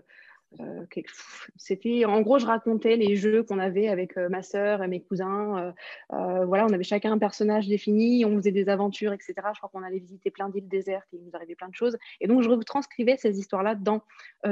c'était 1.55 2.05
en 2.05 2.21
gros 2.21 2.39
je 2.39 2.45
racontais 2.45 2.95
les 2.95 3.15
jeux 3.15 3.43
qu'on 3.43 3.59
avait 3.59 3.87
avec 3.87 4.17
euh, 4.17 4.29
ma 4.29 4.43
sœur 4.43 4.83
et 4.83 4.87
mes 4.87 5.01
cousins 5.01 5.73
euh, 6.11 6.45
voilà 6.45 6.65
on 6.65 6.73
avait 6.73 6.83
chacun 6.83 7.11
un 7.11 7.17
personnage 7.17 7.67
défini 7.67 8.25
on 8.25 8.35
faisait 8.37 8.51
des 8.51 8.69
aventures 8.69 9.13
etc 9.13 9.33
je 9.53 9.59
crois 9.59 9.69
qu'on 9.71 9.83
allait 9.83 9.99
visiter 9.99 10.31
plein 10.31 10.49
d'îles 10.49 10.67
désertes 10.67 11.07
et 11.13 11.17
il 11.17 11.23
nous 11.23 11.31
arrivait 11.33 11.55
plein 11.55 11.69
de 11.69 11.75
choses. 11.75 11.97
Et 12.21 12.27
donc 12.27 12.41
je 12.41 12.49
retranscrivais 12.49 13.17
ces 13.17 13.39
histoires 13.39 13.63
là 13.63 13.75
dans 13.75 14.01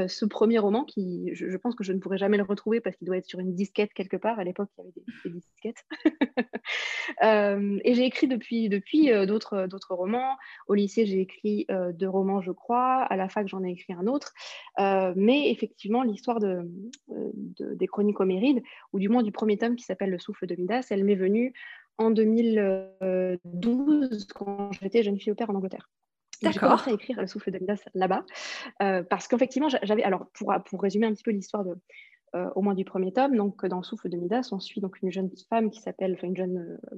ce 0.08 0.25
premier 0.25 0.60
roman 0.60 0.84
qui 0.84 1.31
je, 1.34 1.58
pense 1.58 1.75
que 1.75 1.84
je 1.84 1.93
ne 1.93 2.00
pourrais 2.00 2.17
jamais 2.17 2.38
le 2.38 2.43
retrouver 2.43 2.81
parce 2.81 2.96
qu'il 2.96 3.08
doit 3.08 3.17
être 3.17 3.25
sur 3.25 3.39
une 3.39 3.53
disquette 3.53 3.93
quelque 3.93 4.17
part. 4.17 4.39
À 4.39 4.43
l'époque 4.43 4.70
il 4.77 4.81
y 4.81 4.84
avait 4.84 4.93
des, 4.96 5.29
des 5.29 5.39
disquettes. 5.39 5.86
Et 7.86 7.93
j'ai 7.93 8.05
écrit 8.05 8.27
depuis 8.27 8.70
depuis 8.70 9.10
d'autres 9.27 9.67
d'autres 9.67 9.93
romans. 9.93 10.38
Au 10.67 10.74
lycée 10.74 11.05
j'ai 11.05 11.22
écrit 11.22 11.67
deux 11.93 12.10
romans 12.10 12.41
je 12.41 12.51
crois. 12.51 13.03
À 13.03 13.15
la 13.15 13.29
fac 13.29 13.48
j'en 13.48 13.63
ai 13.63 13.72
écrit 13.72 13.93
un 13.93 14.08
autre. 14.08 14.34
Mais 14.77 15.51
effectivement 15.51 15.90
l'histoire 16.03 16.39
de, 16.39 16.69
des 17.60 17.88
chroniques 17.88 18.19
homérides, 18.19 18.62
ou 18.93 19.00
du 19.00 19.10
moins 19.10 19.24
du 19.24 19.31
premier 19.31 19.57
tome 19.57 19.75
qui 19.75 19.83
s'appelle 19.83 20.10
Le 20.10 20.19
souffle 20.19 20.48
de 20.48 20.55
Midas, 20.55 20.88
elle 20.89 21.03
m'est 21.03 21.15
venue 21.15 21.53
en 21.98 22.12
2012 22.12 24.27
quand 24.33 24.71
j'étais 24.71 25.03
jeune 25.03 25.19
fille 25.19 25.31
au 25.31 25.36
père 25.36 25.50
en 25.50 25.55
Angleterre. 25.55 25.89
J'ai 26.41 26.60
commencé 26.60 26.89
à 26.89 26.93
écrire 26.93 27.21
Le 27.21 27.27
souffle 27.27 27.51
de 27.51 27.60
Midas 27.60 27.83
là-bas, 27.93 28.25
euh, 28.81 29.03
parce 29.03 29.27
qu'effectivement, 29.27 29.69
j'avais, 29.69 30.03
alors 30.03 30.25
pour, 30.33 30.53
pour 30.65 30.81
résumer 30.81 31.05
un 31.05 31.13
petit 31.13 31.24
peu 31.24 31.31
l'histoire 31.31 31.63
de, 31.63 31.75
euh, 32.36 32.50
au 32.55 32.62
moins 32.62 32.75
du 32.75 32.86
premier 32.86 33.12
tome, 33.12 33.36
donc 33.36 33.65
dans 33.65 33.77
Le 33.77 33.83
souffle 33.83 34.10
de 34.10 34.17
Midas, 34.17 34.50
on 34.51 34.60
suit 34.60 34.79
donc 34.79 35.01
une 35.01 35.12
jeune 35.12 35.29
femme 35.50 35.69
qui 35.69 35.81
s'appelle, 35.81 36.13
enfin 36.13 36.27
une 36.27 36.38
jeune 36.38 36.79
euh, 36.93 36.98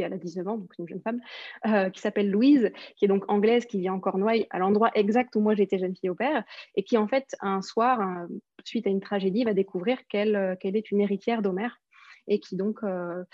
elle 0.00 0.12
a 0.12 0.16
19 0.16 0.48
ans, 0.48 0.58
donc 0.58 0.72
une 0.78 0.88
jeune 0.88 1.00
femme, 1.00 1.20
euh, 1.66 1.90
qui 1.90 2.00
s'appelle 2.00 2.30
Louise, 2.30 2.70
qui 2.96 3.04
est 3.04 3.08
donc 3.08 3.24
anglaise, 3.30 3.66
qui 3.66 3.80
vit 3.80 3.90
en 3.90 4.00
Cornouailles, 4.00 4.46
à 4.50 4.58
l'endroit 4.58 4.90
exact 4.94 5.34
où 5.36 5.40
moi 5.40 5.54
j'étais 5.54 5.78
jeune 5.78 5.94
fille 5.96 6.10
au 6.10 6.14
père, 6.14 6.44
et 6.74 6.82
qui 6.82 6.96
en 6.96 7.08
fait, 7.08 7.34
un 7.40 7.62
soir, 7.62 8.26
suite 8.64 8.86
à 8.86 8.90
une 8.90 9.00
tragédie, 9.00 9.44
va 9.44 9.54
découvrir 9.54 9.98
qu'elle 10.08 10.36
euh, 10.36 10.56
qu'elle 10.56 10.76
est 10.76 10.90
une 10.90 11.00
héritière 11.00 11.42
d'Homère, 11.42 11.80
et 12.26 12.40
qui 12.40 12.56
donc, 12.56 12.80
euh, 12.82 13.24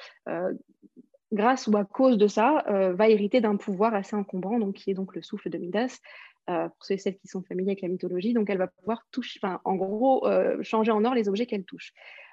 grâce 1.32 1.66
ou 1.66 1.76
à 1.76 1.84
cause 1.84 2.16
de 2.16 2.28
ça, 2.28 2.64
va 2.68 3.08
hériter 3.08 3.40
d'un 3.40 3.56
pouvoir 3.56 3.92
assez 3.94 4.14
encombrant, 4.14 4.60
donc 4.60 4.74
qui 4.74 4.92
est 4.92 4.94
donc 4.94 5.16
le 5.16 5.22
souffle 5.22 5.50
de 5.50 5.58
Midas, 5.58 5.98
pour 6.46 6.84
ceux 6.84 6.94
et 6.94 6.98
celles 6.98 7.16
qui 7.16 7.28
sont 7.28 7.42
familiers 7.42 7.70
avec 7.70 7.82
la 7.82 7.88
mythologie. 7.88 8.32
Donc, 8.34 8.50
elle 8.50 8.58
va 8.58 8.66
pouvoir 8.66 9.06
toucher, 9.10 9.40
en 9.42 9.74
gros, 9.76 10.26
changer 10.62 10.92
en 10.92 11.04
or 11.04 11.14
les 11.14 11.28
objets 11.28 11.46
qu'elle 11.46 11.64
touche. 11.64 11.92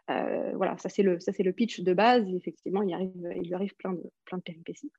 Euh, 0.10 0.52
voilà, 0.56 0.78
ça 0.78 0.90
c'est 0.90 1.04
le, 1.04 1.52
pitch 1.52 1.82
de 1.82 1.94
base. 1.94 2.28
Effectivement, 2.34 2.82
il, 2.82 2.96
lui 3.44 3.54
arrive 3.54 3.76
plein 3.76 3.94
de, 3.94 4.42
péripéties. 4.44 4.92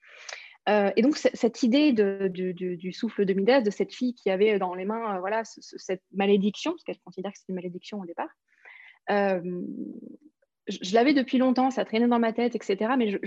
Euh, 0.69 0.91
et 0.97 1.03
donc, 1.03 1.17
cette 1.17 1.63
idée 1.63 1.93
du, 1.93 2.93
souffle 2.93 3.25
de 3.25 3.33
Midas, 3.35 3.63
de 3.63 3.71
cette 3.71 3.95
fille 3.95 4.15
qui 4.15 4.31
avait 4.31 4.59
dans 4.59 4.75
les 4.75 4.85
mains 4.85 5.17
euh, 5.17 5.21
voilà, 5.21 5.43
cette 5.45 6.03
malédiction, 6.13 6.73
parce 6.73 6.85
qu'elle 6.85 7.01
considère 7.01 7.33
que 7.33 7.39
c'est 7.39 7.49
une 7.49 7.57
malédiction 7.57 8.01
au 8.01 8.07
départ, 8.07 8.31
je, 10.69 10.95
l'avais 10.95 11.15
depuis 11.15 11.39
longtemps, 11.39 11.71
ça 11.71 11.85
traînait 11.85 12.07
dans 12.07 12.19
ma 12.19 12.33
tête, 12.33 12.55
etc. 12.55 12.93
Mais 12.97 13.19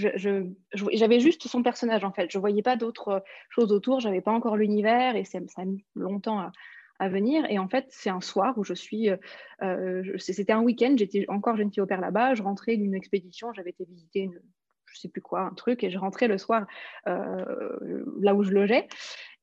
j'avais 0.74 1.20
juste 1.20 1.48
son 1.48 1.64
personnage, 1.64 2.04
en 2.04 2.12
fait. 2.12 2.32
Je 2.32 2.38
ne 2.38 2.42
voyais 2.42 2.62
pas 2.62 2.78
d'autres 2.78 3.24
choses 3.50 3.72
autour, 3.72 4.00
je 4.00 4.08
n'avais 4.08 4.22
pas 4.22 4.32
encore 4.32 4.56
l'univers, 4.58 5.16
et 5.16 5.26
ça 5.26 5.40
a 5.58 5.66
mis 5.66 5.84
longtemps 5.96 6.40
à, 6.40 7.10
venir. 7.10 7.46
Et 7.50 7.60
en 7.60 7.68
fait, 7.68 7.86
c'est 7.90 8.10
un 8.10 8.22
soir 8.22 8.58
où 8.58 8.64
je 8.64 8.74
suis. 8.74 9.10
Euh, 9.10 9.18
euh, 9.62 10.18
c'était 10.18 10.54
un 10.54 10.62
week-end, 10.62 10.96
j'étais 10.98 11.26
encore 11.28 11.58
jeune 11.58 11.72
fille 11.72 11.84
au 11.84 11.86
père 11.86 12.00
là-bas. 12.00 12.36
Je 12.36 12.44
rentrais 12.44 12.78
d'une 12.78 12.96
expédition, 12.96 13.52
j'avais 13.54 13.72
été 13.72 13.84
visiter 13.84 14.22
une, 14.22 14.40
je 14.86 15.00
sais 15.00 15.10
plus 15.10 15.22
quoi, 15.22 15.42
un 15.42 15.54
truc, 15.54 15.84
et 15.84 15.90
je 15.90 15.98
rentrais 15.98 16.30
le 16.30 16.38
soir 16.38 16.66
euh, 17.08 18.06
là 18.22 18.34
où 18.34 18.44
je 18.44 18.52
logeais. 18.52 18.88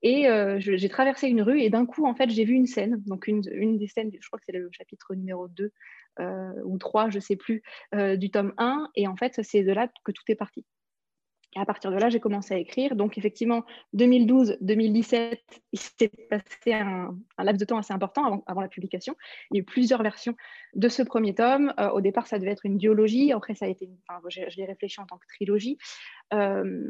Et 0.05 0.27
j'ai 0.59 0.89
traversé 0.89 1.29
une 1.29 1.43
rue 1.43 1.61
et 1.61 1.71
d'un 1.71 1.87
coup, 1.87 2.07
en 2.07 2.15
fait, 2.15 2.29
j'ai 2.31 2.45
vu 2.45 2.55
une 2.55 2.67
scène. 2.67 3.01
Donc, 3.07 3.29
une, 3.29 3.43
une, 3.53 3.79
des 3.79 3.87
scènes, 3.87 4.11
je 4.19 4.27
crois 4.27 4.39
que 4.41 4.47
c'est 4.47 4.53
le 4.53 4.69
chapitre 4.73 5.15
numéro 5.15 5.47
2 5.47 5.71
ou 6.19 6.79
3, 6.79 7.11
je 7.11 7.19
sais 7.19 7.37
plus, 7.37 7.63
du 7.93 8.31
tome 8.31 8.53
1. 8.59 8.91
Et 8.97 9.07
en 9.07 9.17
fait, 9.17 9.41
c'est 9.43 9.63
de 9.63 9.73
là 9.73 9.89
que 10.05 10.13
tout 10.13 10.25
est 10.29 10.35
parti. 10.35 10.65
Et 11.55 11.61
à 11.61 11.67
partir 11.67 11.91
de 11.91 11.97
là, 11.97 12.09
j'ai 12.09 12.21
commencé 12.21 12.55
à 12.55 12.59
écrire. 12.59 12.97
Donc, 12.97 13.19
effectivement, 13.19 13.65
2012-2017, 13.95 15.39
il 15.73 15.79
s'est 15.79 16.11
passé 16.31 16.73
un, 16.73 17.15
laps 17.39 17.61
de 17.61 17.65
temps 17.67 17.77
assez 17.77 17.93
important 17.93 18.43
avant, 18.47 18.61
la 18.63 18.69
publication. 18.69 19.15
Il 19.51 19.57
y 19.57 19.61
a 19.61 19.63
eu 19.63 19.65
plusieurs 19.65 20.03
versions 20.03 20.35
de 20.75 20.89
ce 20.89 21.03
premier 21.03 21.35
tome. 21.35 21.75
Euh, 21.79 21.91
au 21.91 22.01
départ, 22.01 22.27
ça 22.27 22.39
devait 22.39 22.53
être 22.53 22.65
une 22.65 22.79
duologie. 22.79 23.33
Après, 23.33 23.55
ça 23.55 23.67
a 23.67 23.69
été, 23.69 23.91
je, 24.29 24.57
l'ai 24.57 24.65
réfléchi 24.65 25.01
en 25.01 25.07
tant 25.07 25.19
que 25.19 25.27
trilogie. 25.27 25.77
Euh, 26.33 26.81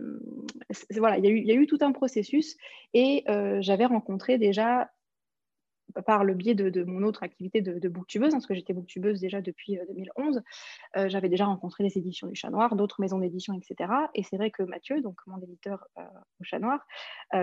voilà, 0.96 1.18
il 1.18 1.24
y, 1.24 1.28
a 1.28 1.30
eu, 1.30 1.38
il 1.38 1.46
y, 1.46 1.52
a 1.52 1.56
eu, 1.56 1.66
tout 1.66 1.78
un 1.80 1.90
processus. 1.90 2.56
Et 2.94 3.24
euh, 3.28 3.58
j'avais 3.62 3.86
rencontré 3.86 4.38
déjà 4.38 4.92
par 6.06 6.24
le 6.24 6.34
biais 6.34 6.54
de, 6.54 6.84
mon 6.84 7.02
autre 7.02 7.22
activité 7.22 7.60
de, 7.60 7.88
booktubeuse, 7.88 8.28
hein, 8.28 8.36
parce 8.36 8.46
que 8.46 8.54
j'étais 8.54 8.72
booktubeuse 8.72 9.20
déjà 9.20 9.40
depuis 9.40 9.78
2011. 9.88 10.36
Euh, 10.36 10.40
euh, 10.96 11.08
j'avais 11.08 11.28
déjà 11.28 11.46
rencontré 11.46 11.84
les 11.84 11.98
éditions 11.98 12.26
du 12.26 12.34
Chat 12.34 12.50
Noir, 12.50 12.76
d'autres 12.76 13.00
maisons 13.00 13.18
d'édition, 13.18 13.54
etc. 13.54 13.90
Et 14.14 14.22
c'est 14.22 14.36
vrai 14.36 14.50
que 14.50 14.62
Mathieu, 14.62 15.00
donc 15.00 15.20
mon 15.26 15.40
éditeur 15.40 15.86
euh, 15.98 16.02
au 16.40 16.44
Chat 16.44 16.58
Noir, 16.58 16.86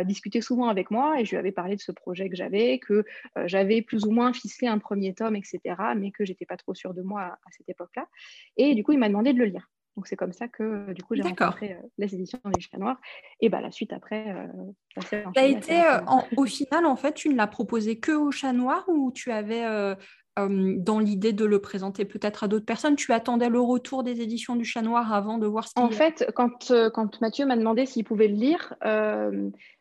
discutait 0.05 0.41
souvent 0.41 0.67
avec 0.67 0.91
moi 0.91 1.19
et 1.19 1.25
je 1.25 1.31
lui 1.31 1.37
avais 1.37 1.51
parlé 1.51 1.75
de 1.75 1.81
ce 1.81 1.91
projet 1.91 2.29
que 2.29 2.35
j'avais, 2.35 2.77
que 2.77 3.03
j'avais 3.45 3.81
plus 3.81 4.05
ou 4.05 4.11
moins 4.11 4.33
ficelé 4.33 4.67
un 4.67 4.77
premier 4.77 5.15
tome, 5.15 5.35
etc., 5.35 5.59
mais 5.95 6.11
que 6.11 6.25
j'étais 6.25 6.45
pas 6.45 6.57
trop 6.57 6.75
sûre 6.75 6.93
de 6.93 7.01
moi 7.01 7.21
à 7.21 7.51
cette 7.51 7.67
époque-là. 7.69 8.07
Et 8.57 8.75
du 8.75 8.83
coup, 8.83 8.91
il 8.91 8.99
m'a 8.99 9.07
demandé 9.07 9.33
de 9.33 9.39
le 9.39 9.45
lire. 9.45 9.67
Donc 9.99 10.07
c'est 10.07 10.15
comme 10.15 10.31
ça 10.31 10.47
que 10.47 10.93
du 10.93 11.03
coup 11.03 11.13
j'ai 11.13 11.23
rencontré 11.23 11.73
euh, 11.73 11.87
les 11.97 12.15
éditions 12.15 12.39
du 12.55 12.61
Chat 12.61 12.77
Noir. 12.77 13.01
Et 13.41 13.49
bah, 13.49 13.59
la 13.59 13.69
suite 13.69 13.91
après, 13.91 14.33
euh, 14.33 14.47
ça 15.01 15.17
a 15.35 15.43
été 15.43 15.77
euh, 15.81 15.99
au 16.37 16.45
final 16.45 16.85
en 16.85 16.95
fait 16.95 17.11
tu 17.11 17.27
ne 17.27 17.35
l'as 17.35 17.47
proposé 17.47 17.99
que 17.99 18.13
au 18.13 18.31
Chat 18.31 18.53
Noir 18.53 18.85
ou 18.87 19.11
tu 19.11 19.29
avais 19.33 19.65
dans 20.37 20.99
l'idée 20.99 21.33
de 21.33 21.43
le 21.43 21.59
présenter 21.59 22.05
peut-être 22.05 22.45
à 22.45 22.47
d'autres 22.47 22.65
personnes? 22.65 22.95
Tu 22.95 23.11
attendais 23.11 23.49
le 23.49 23.59
retour 23.59 24.03
des 24.03 24.21
éditions 24.21 24.55
du 24.55 24.63
Chat 24.63 24.83
Noir 24.83 25.11
avant 25.11 25.37
de 25.37 25.45
voir 25.45 25.67
ce 25.67 25.73
En 25.75 25.89
fait, 25.89 26.31
quand, 26.33 26.71
quand 26.93 27.19
Mathieu 27.19 27.45
m'a 27.45 27.57
demandé 27.57 27.85
s'il 27.85 28.05
pouvait 28.05 28.29
le 28.29 28.35
lire, 28.35 28.73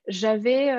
j'avais 0.08 0.72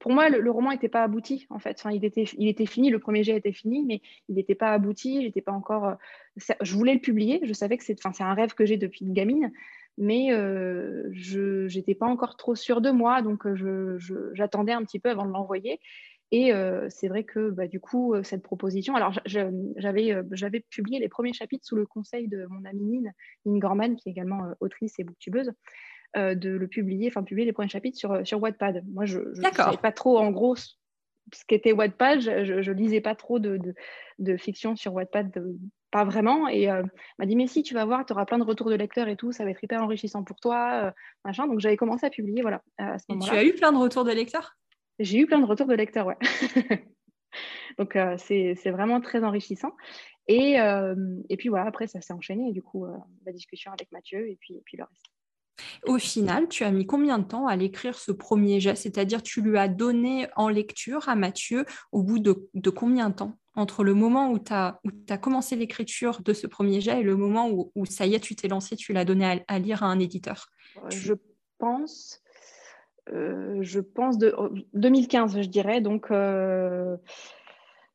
pour 0.00 0.12
moi, 0.12 0.28
le, 0.28 0.50
roman 0.50 0.70
n'était 0.70 0.88
pas 0.88 1.02
abouti, 1.02 1.46
en 1.50 1.58
fait. 1.58 1.84
Il, 1.92 2.04
était, 2.04 2.66
fini, 2.66 2.90
le 2.90 2.98
premier 2.98 3.24
jet 3.24 3.36
était 3.36 3.52
fini, 3.52 3.84
mais 3.84 4.00
il 4.28 4.36
n'était 4.36 4.54
pas 4.54 4.72
abouti. 4.72 5.22
J'étais 5.22 5.42
pas 5.42 5.52
encore. 5.52 5.84
Euh, 5.86 6.54
je 6.60 6.74
voulais 6.74 6.94
le 6.94 7.00
publier. 7.00 7.40
Je 7.42 7.52
savais 7.52 7.76
que 7.76 7.84
c'est, 7.84 7.98
un 8.20 8.34
rêve 8.34 8.54
que 8.54 8.64
j'ai 8.64 8.78
depuis 8.78 9.04
une 9.04 9.12
gamine, 9.12 9.52
mais 9.98 10.32
euh, 10.32 11.08
je 11.12 11.74
n'étais 11.76 11.94
pas 11.94 12.06
encore 12.06 12.36
trop 12.36 12.54
sûre 12.54 12.80
de 12.80 12.90
moi, 12.90 13.20
donc 13.20 13.46
euh, 13.46 13.98
j'attendais 14.32 14.72
un 14.72 14.82
petit 14.82 14.98
peu 14.98 15.10
avant 15.10 15.26
de 15.26 15.32
l'envoyer. 15.32 15.80
Et 16.34 16.50
c'est 16.88 17.08
vrai 17.08 17.24
que 17.24 17.50
bah, 17.50 17.66
du 17.66 17.78
coup, 17.78 18.14
cette 18.22 18.42
proposition, 18.42 18.96
alors 18.96 19.20
j'avais, 19.26 20.16
j'avais 20.30 20.60
publié 20.60 20.98
les 20.98 21.10
premiers 21.10 21.34
chapitres 21.34 21.66
sous 21.66 21.76
le 21.76 21.84
conseil 21.84 22.26
de 22.26 22.46
mon 22.48 22.64
amie 22.64 22.86
Nine, 22.86 23.12
Nine 23.44 23.58
Gorman, 23.58 23.96
qui 23.96 24.08
est 24.08 24.12
également 24.12 24.54
autrice 24.60 24.98
et 24.98 25.04
booktubeuse. 25.04 25.52
Euh, 26.14 26.34
de 26.34 26.50
le 26.50 26.68
publier, 26.68 27.08
enfin 27.08 27.22
publier 27.22 27.46
les 27.46 27.54
premiers 27.54 27.70
chapitres 27.70 27.96
sur, 27.96 28.12
euh, 28.12 28.22
sur 28.22 28.38
Wattpad. 28.42 28.84
Moi, 28.86 29.06
je 29.06 29.20
ne 29.20 29.34
savais 29.34 29.78
pas 29.78 29.92
trop 29.92 30.18
en 30.18 30.30
gros 30.30 30.56
ce 30.56 30.74
qu'était 31.48 31.72
Wattpad, 31.72 32.20
je, 32.20 32.52
ne 32.52 32.72
lisais 32.74 33.00
pas 33.00 33.14
trop 33.14 33.38
de, 33.38 33.58
de, 34.18 34.36
fiction 34.36 34.76
sur 34.76 34.92
Wattpad, 34.92 35.32
pas 35.90 36.04
vraiment. 36.04 36.48
Et 36.48 36.70
euh, 36.70 36.82
m'a 37.18 37.24
dit, 37.24 37.34
mais 37.34 37.46
si, 37.46 37.62
tu 37.62 37.72
vas 37.72 37.86
voir, 37.86 38.04
tu 38.04 38.12
auras 38.12 38.26
plein 38.26 38.36
de 38.36 38.44
retours 38.44 38.68
de 38.68 38.74
lecteurs 38.74 39.08
et 39.08 39.16
tout, 39.16 39.32
ça 39.32 39.44
va 39.44 39.52
être 39.52 39.64
hyper 39.64 39.82
enrichissant 39.82 40.22
pour 40.22 40.38
toi, 40.38 40.92
machin. 41.24 41.46
Donc 41.46 41.60
j'avais 41.60 41.78
commencé 41.78 42.04
à 42.04 42.10
publier, 42.10 42.42
voilà, 42.42 42.62
à 42.76 42.98
ce 42.98 43.06
moment-là. 43.08 43.32
Tu 43.32 43.38
as 43.38 43.44
eu 43.44 43.54
plein 43.54 43.72
de 43.72 43.78
retours 43.78 44.04
de 44.04 44.12
lecteurs? 44.12 44.58
J'ai 44.98 45.18
eu 45.18 45.26
plein 45.26 45.38
de 45.38 45.46
retours 45.46 45.66
de 45.66 45.74
lecteurs, 45.74 46.06
ouais. 46.06 46.18
Donc 47.78 47.96
c'est 48.18 48.70
vraiment 48.70 49.00
très 49.00 49.24
enrichissant. 49.24 49.72
Et, 50.28 50.56
et 51.30 51.36
puis 51.38 51.48
voilà, 51.48 51.64
après 51.64 51.86
ça 51.86 52.02
s'est 52.02 52.12
enchaîné, 52.12 52.52
du 52.52 52.60
coup, 52.60 52.86
la 53.24 53.32
discussion 53.32 53.72
avec 53.72 53.90
Mathieu 53.92 54.28
et 54.28 54.36
puis, 54.38 54.56
et 54.56 54.62
puis 54.66 54.76
le 54.76 54.84
reste. 54.84 55.11
Au 55.86 55.98
final, 55.98 56.48
tu 56.48 56.64
as 56.64 56.70
mis 56.70 56.86
combien 56.86 57.18
de 57.18 57.24
temps 57.24 57.46
à 57.46 57.56
l'écrire 57.56 57.98
ce 57.98 58.12
premier 58.12 58.60
jet? 58.60 58.76
C'est-à-dire, 58.76 59.22
tu 59.22 59.40
lui 59.42 59.58
as 59.58 59.68
donné 59.68 60.28
en 60.36 60.48
lecture 60.48 61.08
à 61.08 61.16
Mathieu 61.16 61.64
au 61.90 62.02
bout 62.02 62.18
de, 62.18 62.70
combien 62.70 63.10
de 63.10 63.14
temps? 63.14 63.36
Entre 63.54 63.84
le 63.84 63.92
moment 63.92 64.30
où 64.30 64.38
tu 64.38 64.52
as, 64.52 64.80
as, 65.10 65.18
commencé 65.18 65.56
l'écriture 65.56 66.22
de 66.22 66.32
ce 66.32 66.46
premier 66.46 66.80
jet 66.80 67.00
et 67.00 67.02
le 67.02 67.16
moment 67.16 67.50
où, 67.50 67.84
ça 67.84 68.06
y 68.06 68.14
est, 68.14 68.20
tu 68.20 68.34
t'es 68.34 68.48
lancé, 68.48 68.76
tu 68.76 68.92
l'as 68.92 69.04
donné 69.04 69.42
à, 69.46 69.58
lire 69.58 69.82
à 69.82 69.86
un 69.86 69.98
éditeur? 69.98 70.46
Euh, 70.76 70.90
Je 70.90 71.14
pense, 71.58 72.22
euh, 73.12 73.58
je 73.60 73.80
pense 73.80 74.16
de 74.16 74.34
2015, 74.74 75.42
je 75.42 75.48
dirais. 75.48 75.80
Donc, 75.80 76.10
euh, 76.10 76.96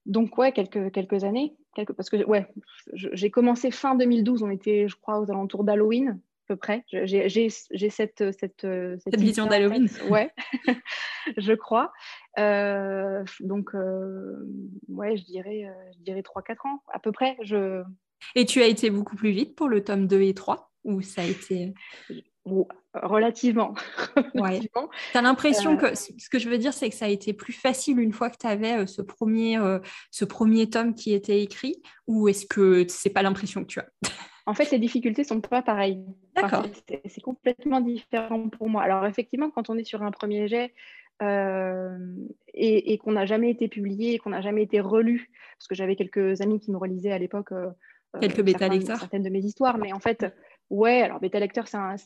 donc 0.06 0.38
ouais, 0.38 0.52
quelques, 0.52 0.92
quelques 0.92 1.24
années. 1.24 1.56
Quelques, 1.74 1.94
parce 1.94 2.10
que 2.10 2.24
ouais, 2.26 2.48
j'ai 2.94 3.32
commencé 3.32 3.72
fin 3.72 3.96
2012, 3.96 4.44
on 4.44 4.50
était, 4.50 4.88
je 4.88 4.96
crois, 4.96 5.20
aux 5.20 5.32
alentours 5.32 5.64
d'Halloween 5.64 6.20
peu 6.48 6.56
près. 6.56 6.84
J'ai 6.90 7.50
cette, 7.50 8.32
cette, 8.32 8.32
cette, 8.62 9.20
vision 9.20 9.46
d'Halloween. 9.46 9.90
Ouais, 10.10 10.32
je 11.38 11.54
crois. 11.54 11.92
Euh, 12.40 13.24
donc, 13.40 13.74
euh, 13.74 14.36
ouais, 14.90 15.18
je 15.18 15.24
dirais, 15.26 15.66
euh, 15.66 15.92
je 15.98 16.04
dirais 16.04 16.22
3-4 16.22 16.68
ans, 16.68 16.82
à 16.94 17.00
peu 17.00 17.12
près. 17.12 17.38
Je... 17.42 17.84
Et 18.36 18.46
tu 18.46 18.62
as 18.62 18.68
été 18.68 18.90
beaucoup 18.90 19.16
plus 19.16 19.32
vite 19.32 19.56
pour 19.56 19.68
le 19.68 19.84
tome 19.84 20.08
2 20.08 20.22
et 20.22 20.34
3 20.34 20.72
Ou 20.84 21.02
ça 21.02 21.22
a 21.22 21.26
été... 21.26 21.74
relativement. 22.94 23.74
Ouais. 24.36 24.60
tu 24.60 25.18
as 25.18 25.22
l'impression 25.22 25.78
que 25.78 25.96
ce 25.96 26.30
que 26.30 26.40
je 26.40 26.50
veux 26.50 26.58
dire, 26.58 26.74
c'est 26.74 26.90
que 26.90 26.96
ça 26.96 27.06
a 27.06 27.10
été 27.10 27.34
plus 27.34 27.54
facile 27.54 28.00
une 28.00 28.14
fois 28.14 28.30
que 28.30 28.38
tu 28.40 28.48
avais 28.48 28.86
ce, 28.86 29.02
premier, 29.02 29.60
ce 30.12 30.26
premier 30.26 30.70
tome 30.70 30.94
qui 30.94 31.14
était 31.14 31.42
écrit, 31.42 31.82
ou 32.08 32.28
est-ce 32.28 32.46
que 32.46 32.86
c'est 32.88 33.10
pas 33.10 33.24
l'impression 33.24 33.62
que 33.62 33.68
tu 33.68 33.80
as? 33.80 33.88
En 34.48 34.54
fait, 34.54 34.72
les 34.72 34.80
difficultés 34.80 35.26
sont 35.26 35.42
pas 35.42 35.62
pareilles. 35.62 36.06
D'accord. 36.34 36.66
c'est 37.06 37.22
complètement 37.22 37.82
différent 37.82 38.48
pour 38.48 38.70
moi. 38.70 38.82
Alors, 38.82 39.06
effectivement, 39.06 39.52
quand 39.52 39.70
on 39.70 39.78
est 39.78 39.84
sur 39.84 40.04
un 40.04 40.12
premier 40.12 40.48
jet, 40.48 40.74
euh, 41.22 41.98
et, 42.54 42.98
qu'on 43.00 43.12
n'a 43.12 43.26
jamais 43.26 43.50
été 43.50 43.68
publié, 43.68 44.20
qu'on 44.20 44.30
n'a 44.30 44.42
jamais 44.42 44.64
été 44.64 44.80
relu, 44.80 45.30
parce 45.58 45.68
que 45.68 45.76
j'avais 45.76 45.96
quelques 45.96 46.42
amis 46.42 46.60
qui 46.60 46.72
me 46.72 46.78
relisaient 46.78 47.12
à 47.12 47.18
l'époque. 47.18 47.52
Euh, 47.52 47.68
euh, 48.16 48.20
quelques 48.20 48.42
bêta 48.42 48.70
lecteurs 48.70 49.00
Certaines 49.00 49.24
de 49.24 49.30
mes 49.30 49.42
histoires, 49.42 49.78
mais 49.78 49.92
en 49.92 50.00
fait, 50.00 50.26
ouais, 50.70 51.02
alors 51.02 51.20
bêta 51.20 51.40
lecteur, 51.40 51.68
c'est 51.68 51.78
un, 51.78 51.98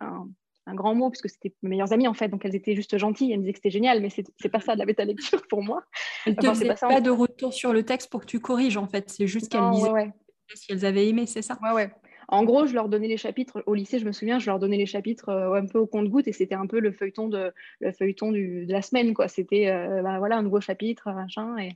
un, 0.00 0.28
un, 0.66 0.74
grand 0.74 0.94
mot, 0.94 1.10
puisque 1.10 1.30
c'était 1.30 1.52
mes 1.62 1.70
meilleures 1.70 1.92
amies 1.92 2.06
en 2.06 2.14
fait, 2.14 2.28
donc 2.28 2.44
elles 2.44 2.54
étaient 2.54 2.76
juste 2.76 2.96
gentilles, 2.96 3.32
elles 3.32 3.38
me 3.38 3.42
disaient 3.42 3.54
que 3.54 3.58
c'était 3.58 3.70
génial, 3.70 4.00
mais 4.00 4.10
c'est 4.10 4.48
pas 4.48 4.60
ça 4.60 4.74
de 4.74 4.78
la 4.78 4.86
bêta 4.86 5.04
lecture 5.04 5.42
pour 5.48 5.64
moi. 5.64 5.82
Elles 6.26 6.34
ne 6.34 6.38
te 6.38 6.66
pas, 6.68 6.88
pas 6.88 7.00
de 7.00 7.10
retour 7.10 7.52
sur 7.52 7.72
le 7.72 7.84
texte 7.84 8.10
pour 8.10 8.20
que 8.20 8.26
tu 8.26 8.38
corriges 8.38 8.76
en 8.76 8.86
fait, 8.86 9.10
c'est 9.10 9.26
juste 9.26 9.50
qu'elles 9.50 9.70
disaient 9.70 10.12
si 10.54 10.72
elles 10.72 10.84
avaient 10.84 11.08
aimé, 11.08 11.26
c'est 11.26 11.42
ça? 11.42 11.58
Ouais, 11.62 11.72
ouais. 11.72 11.90
En 12.28 12.44
gros, 12.44 12.66
je 12.66 12.74
leur 12.74 12.88
donnais 12.90 13.08
les 13.08 13.16
chapitres 13.16 13.62
au 13.66 13.74
lycée, 13.74 13.98
je 13.98 14.04
me 14.04 14.12
souviens, 14.12 14.38
je 14.38 14.46
leur 14.46 14.58
donnais 14.58 14.76
les 14.76 14.86
chapitres 14.86 15.30
euh, 15.30 15.54
un 15.54 15.66
peu 15.66 15.78
au 15.78 15.86
compte-goutte 15.86 16.28
et 16.28 16.32
c'était 16.32 16.54
un 16.54 16.66
peu 16.66 16.78
le 16.78 16.92
feuilleton 16.92 17.28
de, 17.28 17.52
le 17.80 17.92
feuilleton 17.92 18.32
de 18.32 18.66
la 18.68 18.82
semaine. 18.82 19.14
quoi. 19.14 19.28
C'était 19.28 19.68
euh, 19.70 20.02
bah, 20.02 20.18
voilà, 20.18 20.36
un 20.36 20.42
nouveau 20.42 20.60
chapitre, 20.60 21.10
machin. 21.12 21.56
Et... 21.56 21.72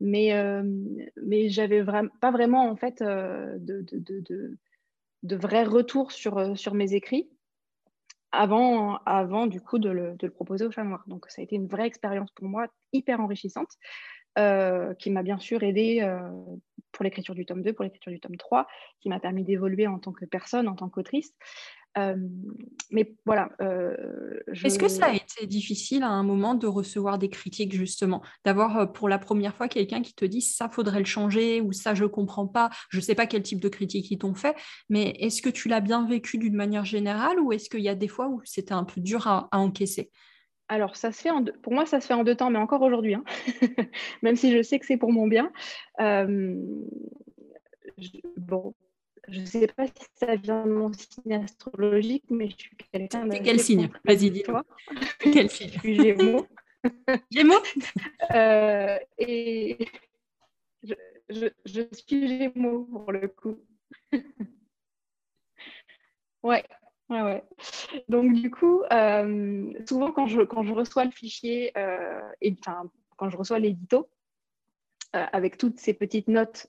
Mais, 0.00 0.32
euh, 0.32 0.62
mais 1.24 1.48
j'avais 1.48 1.80
vraiment 1.80 2.10
pas 2.20 2.30
vraiment 2.30 2.70
en 2.70 2.76
fait 2.76 3.02
de, 3.02 3.58
de, 3.58 3.84
de, 3.90 4.56
de, 5.24 5.66
retours 5.68 6.12
sur, 6.12 6.56
sur 6.56 6.74
mes 6.74 6.94
écrits 6.94 7.28
avant, 8.30 8.98
avant 9.06 9.48
du 9.48 9.60
coup 9.60 9.78
de 9.78 9.90
le, 9.90 10.14
de 10.14 10.26
le, 10.26 10.32
proposer 10.32 10.66
au 10.66 10.70
chat 10.70 10.84
noir. 10.84 11.02
Donc 11.08 11.26
ça 11.28 11.40
a 11.40 11.44
été 11.44 11.56
une 11.56 11.66
vraie 11.66 11.86
expérience 11.86 12.30
pour 12.32 12.46
moi, 12.46 12.68
hyper 12.92 13.20
enrichissante. 13.20 13.70
Euh, 14.38 14.94
qui 14.94 15.10
m'a 15.10 15.24
bien 15.24 15.38
sûr 15.38 15.64
aidé 15.64 15.98
euh, 16.00 16.30
pour 16.92 17.04
l'écriture 17.04 17.34
du 17.34 17.44
tome 17.44 17.62
2, 17.62 17.72
pour 17.72 17.84
l'écriture 17.84 18.12
du 18.12 18.20
tome 18.20 18.36
3, 18.36 18.66
qui 19.00 19.08
m'a 19.08 19.20
permis 19.20 19.44
d'évoluer 19.44 19.86
en 19.86 19.98
tant 19.98 20.12
que 20.12 20.24
personne, 20.24 20.68
en 20.68 20.74
tant 20.74 20.88
qu'autrice. 20.88 21.32
Euh, 21.96 22.16
mais 22.90 23.16
voilà. 23.24 23.50
Est-ce 24.52 24.78
que 24.78 24.88
ça 24.88 25.06
a 25.06 25.14
été 25.14 25.46
difficile 25.46 26.02
à 26.02 26.10
un 26.10 26.22
moment 26.22 26.54
de 26.54 26.66
recevoir 26.66 27.18
des 27.18 27.30
critiques, 27.30 27.72
justement? 27.72 28.22
D'avoir 28.44 28.92
pour 28.92 29.08
la 29.08 29.18
première 29.18 29.54
fois 29.54 29.68
quelqu'un 29.68 30.02
qui 30.02 30.14
te 30.14 30.24
dit 30.24 30.40
ça 30.40 30.68
faudrait 30.68 31.00
le 31.00 31.04
changer 31.04 31.60
ou 31.60 31.72
ça 31.72 31.94
je 31.94 32.04
comprends 32.04 32.46
pas 32.46 32.70
Je 32.90 32.98
ne 32.98 33.02
sais 33.02 33.14
pas 33.14 33.26
quel 33.26 33.42
type 33.42 33.60
de 33.60 33.68
critiques 33.68 34.10
ils 34.10 34.18
t'ont 34.18 34.34
fait, 34.34 34.54
mais 34.88 35.16
est-ce 35.18 35.42
que 35.42 35.50
tu 35.50 35.68
l'as 35.68 35.80
bien 35.80 36.06
vécu 36.06 36.38
d'une 36.38 36.54
manière 36.54 36.84
générale 36.84 37.40
ou 37.40 37.52
est-ce 37.52 37.68
qu'il 37.68 37.80
y 37.80 37.88
a 37.88 37.94
des 37.94 38.08
fois 38.08 38.28
où 38.28 38.40
c'était 38.44 38.74
un 38.74 38.84
peu 38.84 39.00
dur 39.00 39.26
à 39.26 39.48
encaisser? 39.52 40.10
Alors, 40.68 40.96
ça 40.96 41.12
se 41.12 41.22
fait 41.22 41.30
en 41.30 41.44
pour 41.44 41.72
moi, 41.72 41.86
ça 41.86 42.00
se 42.00 42.06
fait 42.06 42.14
en 42.14 42.24
deux 42.24 42.34
temps, 42.34 42.50
mais 42.50 42.58
encore 42.58 42.82
aujourd'hui, 42.82 43.14
hein. 43.14 43.24
même 44.22 44.36
si 44.36 44.52
je 44.52 44.62
sais 44.62 44.78
que 44.78 44.84
c'est 44.86 44.98
pour 44.98 45.12
mon 45.12 45.26
bien. 45.26 45.50
Euh, 46.00 46.54
bon, 48.36 48.74
je 49.28 49.40
ne 49.40 49.46
sais 49.46 49.66
pas 49.66 49.86
si 49.86 50.06
ça 50.14 50.36
vient 50.36 50.66
de 50.66 50.70
mon 50.70 50.92
signe 50.92 51.34
astrologique, 51.34 52.24
mais 52.30 52.50
je 52.50 52.56
suis 52.56 52.76
quelqu'un 52.92 53.26
de. 53.26 53.38
Quel 53.38 53.60
signe? 53.60 53.88
Vas-y, 54.04 54.30
dis-toi. 54.30 54.64
Quel 55.20 55.50
signe? 55.50 55.70
Je 55.72 55.78
suis 55.78 55.94
Gémeaux. 55.96 56.46
Gémeaux? 57.30 57.62
Euh, 58.34 58.98
Et 59.16 59.86
je, 60.82 60.94
je, 61.64 61.82
suis 61.92 62.28
Gémeaux 62.28 62.84
pour 62.84 63.10
le 63.10 63.28
coup. 63.28 63.58
ouais, 66.42 66.64
Ouais, 67.10 67.22
ouais. 67.22 67.42
Donc, 68.08 68.34
du 68.34 68.50
coup, 68.50 68.82
euh, 68.92 69.72
souvent, 69.88 70.12
quand 70.12 70.26
je, 70.26 70.42
quand 70.42 70.62
je 70.62 70.72
reçois 70.74 71.04
le 71.04 71.10
fichier, 71.10 71.72
euh, 71.78 72.20
et, 72.42 72.54
enfin, 72.60 72.90
quand 73.16 73.30
je 73.30 73.36
reçois 73.36 73.58
l'édito, 73.58 74.10
euh, 75.16 75.24
avec 75.32 75.56
toutes 75.56 75.78
ces 75.78 75.94
petites 75.94 76.28
notes 76.28 76.66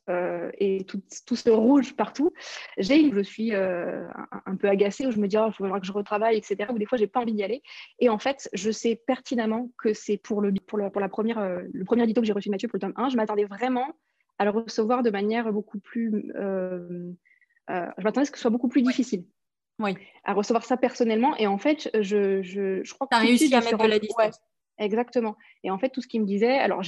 et 0.57 0.85
tout, 0.85 1.01
tout, 1.25 1.35
ce 1.35 1.49
rouge 1.49 1.93
partout, 1.97 2.31
j'ai 2.77 3.11
je 3.11 3.19
suis 3.19 3.53
un, 3.53 4.55
peu 4.57 4.69
agacée, 4.69 5.05
où 5.07 5.11
je 5.11 5.19
me 5.19 5.27
dis, 5.27 5.37
oh, 5.37 5.47
il 5.49 5.53
faudra 5.53 5.81
que 5.81 5.85
je 5.85 5.91
retravaille, 5.91 6.37
etc. 6.37 6.71
Ou 6.73 6.79
des 6.79 6.85
fois, 6.85 6.97
j'ai 6.97 7.07
pas 7.07 7.19
envie 7.19 7.33
d'y 7.33 7.43
aller. 7.43 7.61
Et 7.99 8.07
en 8.07 8.17
fait, 8.17 8.49
je 8.53 8.71
sais 8.71 8.95
pertinemment 8.95 9.69
que 9.77 9.93
c'est 9.93 10.17
pour, 10.17 10.41
le, 10.41 10.53
pour, 10.53 10.77
le, 10.77 10.89
pour 10.89 11.01
la 11.01 11.09
première, 11.09 11.41
le 11.41 11.83
premier 11.83 12.03
édito 12.03 12.21
que 12.21 12.27
j'ai 12.27 12.33
reçu 12.33 12.47
de 12.47 12.53
Mathieu 12.53 12.69
pour 12.69 12.77
le 12.77 12.81
tome 12.81 12.93
1. 12.95 13.09
Je 13.09 13.17
m'attendais 13.17 13.45
vraiment 13.45 13.87
à 14.37 14.45
le 14.45 14.51
recevoir 14.51 15.03
de 15.03 15.09
manière 15.09 15.51
beaucoup 15.51 15.79
plus. 15.79 16.31
je 16.33 17.13
m'attendais 17.67 18.21
à 18.21 18.25
ce 18.25 18.31
que 18.31 18.37
ce 18.37 18.43
soit 18.43 18.51
beaucoup 18.51 18.69
plus 18.69 18.83
difficile 18.83 19.25
oui. 19.79 19.95
à 20.23 20.33
recevoir 20.33 20.63
ça 20.63 20.77
personnellement. 20.77 21.35
Et 21.37 21.47
en 21.47 21.57
fait, 21.57 21.89
je, 21.93 22.41
je, 22.41 22.83
je 22.83 22.93
crois 22.93 23.07
que. 23.07 23.15
Tu 23.15 23.21
as 23.21 23.25
réussi 23.25 23.55
à 23.55 23.61
mettre 23.61 23.77
de 23.77 23.87
la 23.87 23.99
distance. 23.99 24.39
exactement. 24.77 25.35
Et 25.63 25.71
en 25.71 25.79
fait, 25.79 25.89
tout 25.89 26.01
ce 26.01 26.07
qu'il 26.07 26.21
me 26.21 26.25
disait, 26.25 26.57
alors 26.57 26.83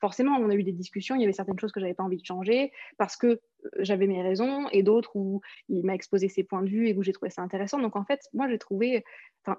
forcément, 0.00 0.36
on 0.36 0.50
a 0.50 0.54
eu 0.54 0.62
des 0.62 0.72
discussions, 0.72 1.14
il 1.14 1.20
y 1.20 1.24
avait 1.24 1.32
certaines 1.32 1.58
choses 1.58 1.72
que 1.72 1.80
j'avais 1.80 1.94
pas 1.94 2.04
envie 2.04 2.18
de 2.18 2.24
changer 2.24 2.72
parce 2.98 3.16
que 3.16 3.26
euh, 3.26 3.40
j'avais 3.78 4.06
mes 4.06 4.22
raisons 4.22 4.68
et 4.70 4.82
d'autres 4.82 5.16
où 5.16 5.40
il 5.68 5.84
m'a 5.84 5.94
exposé 5.94 6.28
ses 6.28 6.44
points 6.44 6.62
de 6.62 6.68
vue 6.68 6.88
et 6.88 6.94
où 6.94 7.02
j'ai 7.02 7.12
trouvé 7.12 7.30
ça 7.30 7.42
intéressant. 7.42 7.78
Donc 7.78 7.96
en 7.96 8.04
fait, 8.04 8.20
moi, 8.32 8.48
j'ai 8.48 8.58
trouvé, 8.58 9.04
en, 9.46 9.54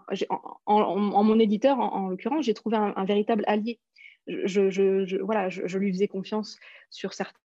en, 0.65 1.23
mon 1.23 1.39
éditeur, 1.39 1.79
en, 1.79 2.09
l'occurrence, 2.09 2.45
j'ai 2.45 2.53
trouvé 2.53 2.77
un, 2.77 3.05
véritable 3.05 3.43
allié. 3.47 3.79
Je, 4.27 4.69
je, 4.69 5.21
voilà, 5.21 5.49
je, 5.49 5.77
lui 5.77 5.91
faisais 5.91 6.09
confiance 6.09 6.59
sur 6.89 7.13
certains 7.13 7.39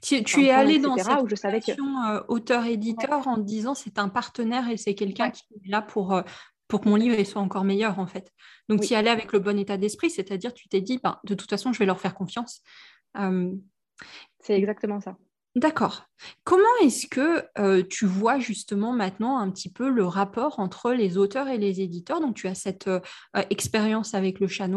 tu, 0.00 0.44
es 0.44 0.50
allé 0.50 0.78
dans 0.78 0.96
cette 0.96 1.22
où 1.22 1.28
je 1.28 1.34
savais 1.34 1.60
que... 1.60 1.72
Euh, 1.72 2.22
auteur-éditeur 2.28 3.26
en 3.28 3.38
disant 3.38 3.74
c'est 3.74 3.98
un 3.98 4.08
partenaire 4.08 4.68
et 4.68 4.76
c'est 4.76 4.94
quelqu'un 4.94 5.30
qui 5.30 5.42
est 5.64 5.68
là 5.68 5.82
pour, 5.82 6.12
euh, 6.12 6.22
pour 6.66 6.80
que 6.80 6.88
mon 6.88 6.96
livre 6.96 7.22
soit 7.24 7.42
encore 7.42 7.64
meilleur 7.64 7.98
en 7.98 8.06
fait. 8.06 8.32
Donc 8.68 8.82
tu 8.82 8.92
y 8.92 8.96
allais 8.96 9.10
avec 9.10 9.32
le 9.32 9.38
bon 9.38 9.58
état 9.58 9.76
d'esprit, 9.76 10.10
c'est-à-dire 10.10 10.52
tu 10.54 10.68
t'es 10.68 10.80
dit 10.80 10.98
ben, 11.02 11.18
de 11.24 11.34
toute 11.34 11.50
façon 11.50 11.72
je 11.72 11.78
vais 11.78 11.86
leur 11.86 12.00
faire 12.00 12.14
confiance. 12.14 12.62
Euh, 13.18 13.52
c'est 14.40 14.56
exactement 14.56 15.00
ça. 15.00 15.16
D'accord. 15.58 16.04
Comment 16.44 16.62
est-ce 16.82 17.08
que 17.08 17.42
euh, 17.58 17.82
tu 17.88 18.06
vois 18.06 18.38
justement 18.38 18.92
maintenant 18.92 19.38
un 19.38 19.50
petit 19.50 19.72
peu 19.72 19.88
le 19.88 20.04
rapport 20.04 20.60
entre 20.60 20.92
les 20.92 21.18
auteurs 21.18 21.48
et 21.48 21.58
les 21.58 21.80
éditeurs? 21.80 22.20
Donc 22.20 22.36
tu 22.36 22.46
as 22.46 22.54
cette 22.54 22.86
euh, 22.86 23.00
euh, 23.36 23.42
expérience 23.50 24.14
avec 24.14 24.38
le 24.38 24.46
chat. 24.46 24.68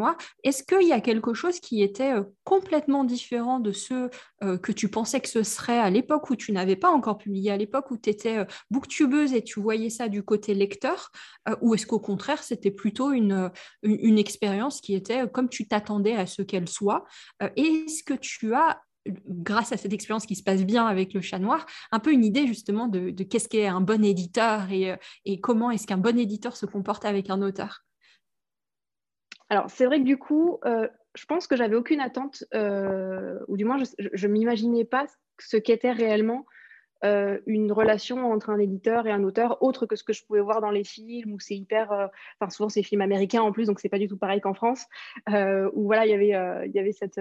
Est-ce 0.43 0.63
qu'il 0.63 0.87
y 0.87 0.91
a 0.91 1.01
quelque 1.01 1.35
chose 1.35 1.59
qui 1.59 1.83
était 1.83 2.13
complètement 2.43 3.03
différent 3.03 3.59
de 3.59 3.71
ce 3.71 4.09
que 4.41 4.71
tu 4.71 4.89
pensais 4.89 5.19
que 5.19 5.27
ce 5.27 5.43
serait 5.43 5.77
à 5.77 5.89
l'époque 5.89 6.29
où 6.29 6.35
tu 6.35 6.51
n'avais 6.51 6.75
pas 6.75 6.89
encore 6.89 7.17
publié, 7.17 7.51
à 7.51 7.57
l'époque 7.57 7.91
où 7.91 7.97
tu 7.97 8.09
étais 8.09 8.45
booktubeuse 8.69 9.33
et 9.33 9.43
tu 9.43 9.59
voyais 9.59 9.89
ça 9.89 10.07
du 10.07 10.23
côté 10.23 10.53
lecteur 10.53 11.11
Ou 11.61 11.75
est-ce 11.75 11.85
qu'au 11.85 11.99
contraire 11.99 12.41
c'était 12.41 12.71
plutôt 12.71 13.11
une 13.11 13.51
expérience 13.83 14.81
qui 14.81 14.95
était 14.95 15.27
comme 15.29 15.49
tu 15.49 15.67
t'attendais 15.67 16.15
à 16.15 16.25
ce 16.25 16.41
qu'elle 16.41 16.69
soit? 16.69 17.03
Est-ce 17.55 18.03
que 18.03 18.13
tu 18.13 18.53
as 18.53 18.81
grâce 19.07 19.71
à 19.71 19.77
cette 19.77 19.93
expérience 19.93 20.25
qui 20.25 20.35
se 20.35 20.43
passe 20.43 20.63
bien 20.63 20.85
avec 20.85 21.13
le 21.13 21.21
chat 21.21 21.39
noir, 21.39 21.65
un 21.91 21.99
peu 21.99 22.11
une 22.11 22.23
idée 22.23 22.47
justement 22.47 22.87
de, 22.87 23.11
qu'est-ce 23.23 23.49
qu'est 23.49 23.67
un 23.67 23.81
bon 23.81 24.03
éditeur 24.03 24.71
et, 24.71 24.91
euh, 24.91 24.95
comment 25.41 25.71
est-ce 25.71 25.87
qu'un 25.87 25.97
bon 25.97 26.17
éditeur 26.17 26.55
se 26.55 26.65
comporte 26.65 27.05
avec 27.05 27.29
un 27.29 27.41
auteur. 27.41 27.83
Alors, 29.49 29.69
c'est 29.69 29.85
vrai 29.85 29.99
que 29.99 30.05
du 30.05 30.17
coup, 30.17 30.59
euh, 30.65 30.87
je 31.15 31.25
pense 31.25 31.47
que 31.47 31.57
j'avais 31.57 31.75
aucune 31.75 31.99
attente, 31.99 32.45
euh, 32.53 33.37
ou 33.47 33.57
du 33.57 33.65
moins, 33.65 33.77
je 33.99 34.27
ne 34.27 34.31
m'imaginais 34.31 34.85
pas 34.85 35.07
ce 35.39 35.57
qu'était 35.57 35.91
réellement 35.91 36.45
une 37.47 37.71
relation 37.71 38.31
entre 38.31 38.51
un 38.51 38.59
éditeur 38.59 39.07
et 39.07 39.11
un 39.11 39.23
auteur, 39.23 39.63
autre 39.63 39.87
que 39.87 39.95
ce 39.95 40.03
que 40.03 40.13
je 40.13 40.23
pouvais 40.23 40.39
voir 40.39 40.61
dans 40.61 40.69
les 40.69 40.83
films, 40.83 41.33
où 41.33 41.39
c'est 41.39 41.55
hyper. 41.55 41.91
Enfin, 42.39 42.51
souvent, 42.51 42.69
c'est 42.69 42.83
films 42.83 43.01
américains 43.01 43.41
en 43.41 43.51
plus, 43.51 43.65
donc 43.65 43.79
c'est 43.79 43.89
pas 43.89 43.97
du 43.97 44.07
tout 44.07 44.19
pareil 44.19 44.39
qu'en 44.39 44.53
France, 44.53 44.85
où 45.27 45.85
voilà, 45.85 46.05
il 46.05 46.11
y 46.11 46.13
avait, 46.13 46.67
il 46.67 46.71
y 46.75 46.79
avait 46.79 46.91
cette 46.91 47.19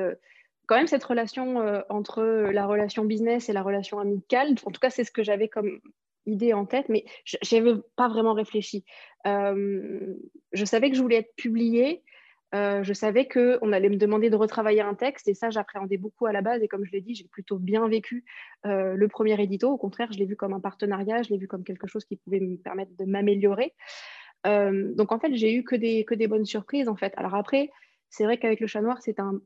quand 0.71 0.77
même 0.77 0.87
cette 0.87 1.03
relation 1.03 1.61
euh, 1.61 1.81
entre 1.89 2.23
la 2.23 2.65
relation 2.65 3.05
business 3.05 3.49
et 3.49 3.53
la 3.53 3.63
relation 3.63 3.99
amicale. 3.99 4.55
En 4.65 4.71
tout 4.71 4.79
cas, 4.79 4.89
c'est 4.89 5.03
ce 5.03 5.11
que 5.11 5.25
j'avais 5.25 5.49
comme 5.49 5.81
idée 6.27 6.53
en 6.53 6.65
tête, 6.65 6.89
mais 6.89 7.05
je 7.25 7.37
n'avais 7.57 7.73
pas 7.97 8.09
vraiment 8.09 8.35
réfléchi. 8.35 8.85
Euh, 9.27 10.15
je 10.53 10.65
savais 10.65 10.89
que 10.89 10.97
je 10.97 11.03
voulais 11.03 11.17
être 11.17 11.35
publiée. 11.35 12.05
Euh, 12.55 12.85
je 12.85 12.93
savais 12.93 13.27
qu'on 13.27 13.73
allait 13.73 13.89
me 13.89 13.97
demander 13.97 14.31
de 14.31 14.37
retravailler 14.37 14.81
un 14.81 14.95
texte 14.95 15.27
et 15.27 15.35
ça, 15.35 15.51
j'appréhendais 15.51 15.97
beaucoup 15.97 16.27
à 16.27 16.33
la 16.33 16.41
base. 16.41 16.63
Et 16.63 16.69
comme 16.69 16.85
je 16.85 16.93
l'ai 16.93 17.01
dit, 17.01 17.17
j'ai 17.17 17.27
plutôt 17.27 17.59
bien 17.59 17.89
vécu 17.89 18.25
le 18.63 19.07
premier 19.09 19.43
édito. 19.43 19.71
Au 19.71 19.77
contraire, 19.77 20.13
je 20.13 20.19
l'ai 20.21 20.27
vu 20.27 20.37
comme 20.37 20.53
un 20.53 20.61
partenariat, 20.61 21.23
je 21.23 21.31
l'ai 21.31 21.39
vu 21.39 21.49
comme 21.49 21.65
quelque 21.65 21.89
chose 21.89 22.05
qui 22.05 22.15
pouvait 22.15 22.39
me 22.39 22.57
permettre 22.57 22.93
de 22.97 23.07
m'améliorer. 23.07 23.75
donc 24.45 25.11
en 25.11 25.19
fait, 25.19 25.35
j'ai 25.35 25.53
eu 25.53 25.65
que 25.65 25.75
des, 25.75 26.05
que 26.05 26.15
des 26.15 26.29
bonnes 26.29 26.47
surprises 26.47 26.89
en 26.89 26.97
fait. 26.97 27.13
Alors 27.17 27.35
après, 27.35 27.71
c'est 28.11 28.25
vrai 28.25 28.39
qu'avec 28.39 28.61
le 28.61 28.67
chat 28.67 28.83
noir, 28.83 28.99
c'est 29.01 29.19
un, 29.21 29.41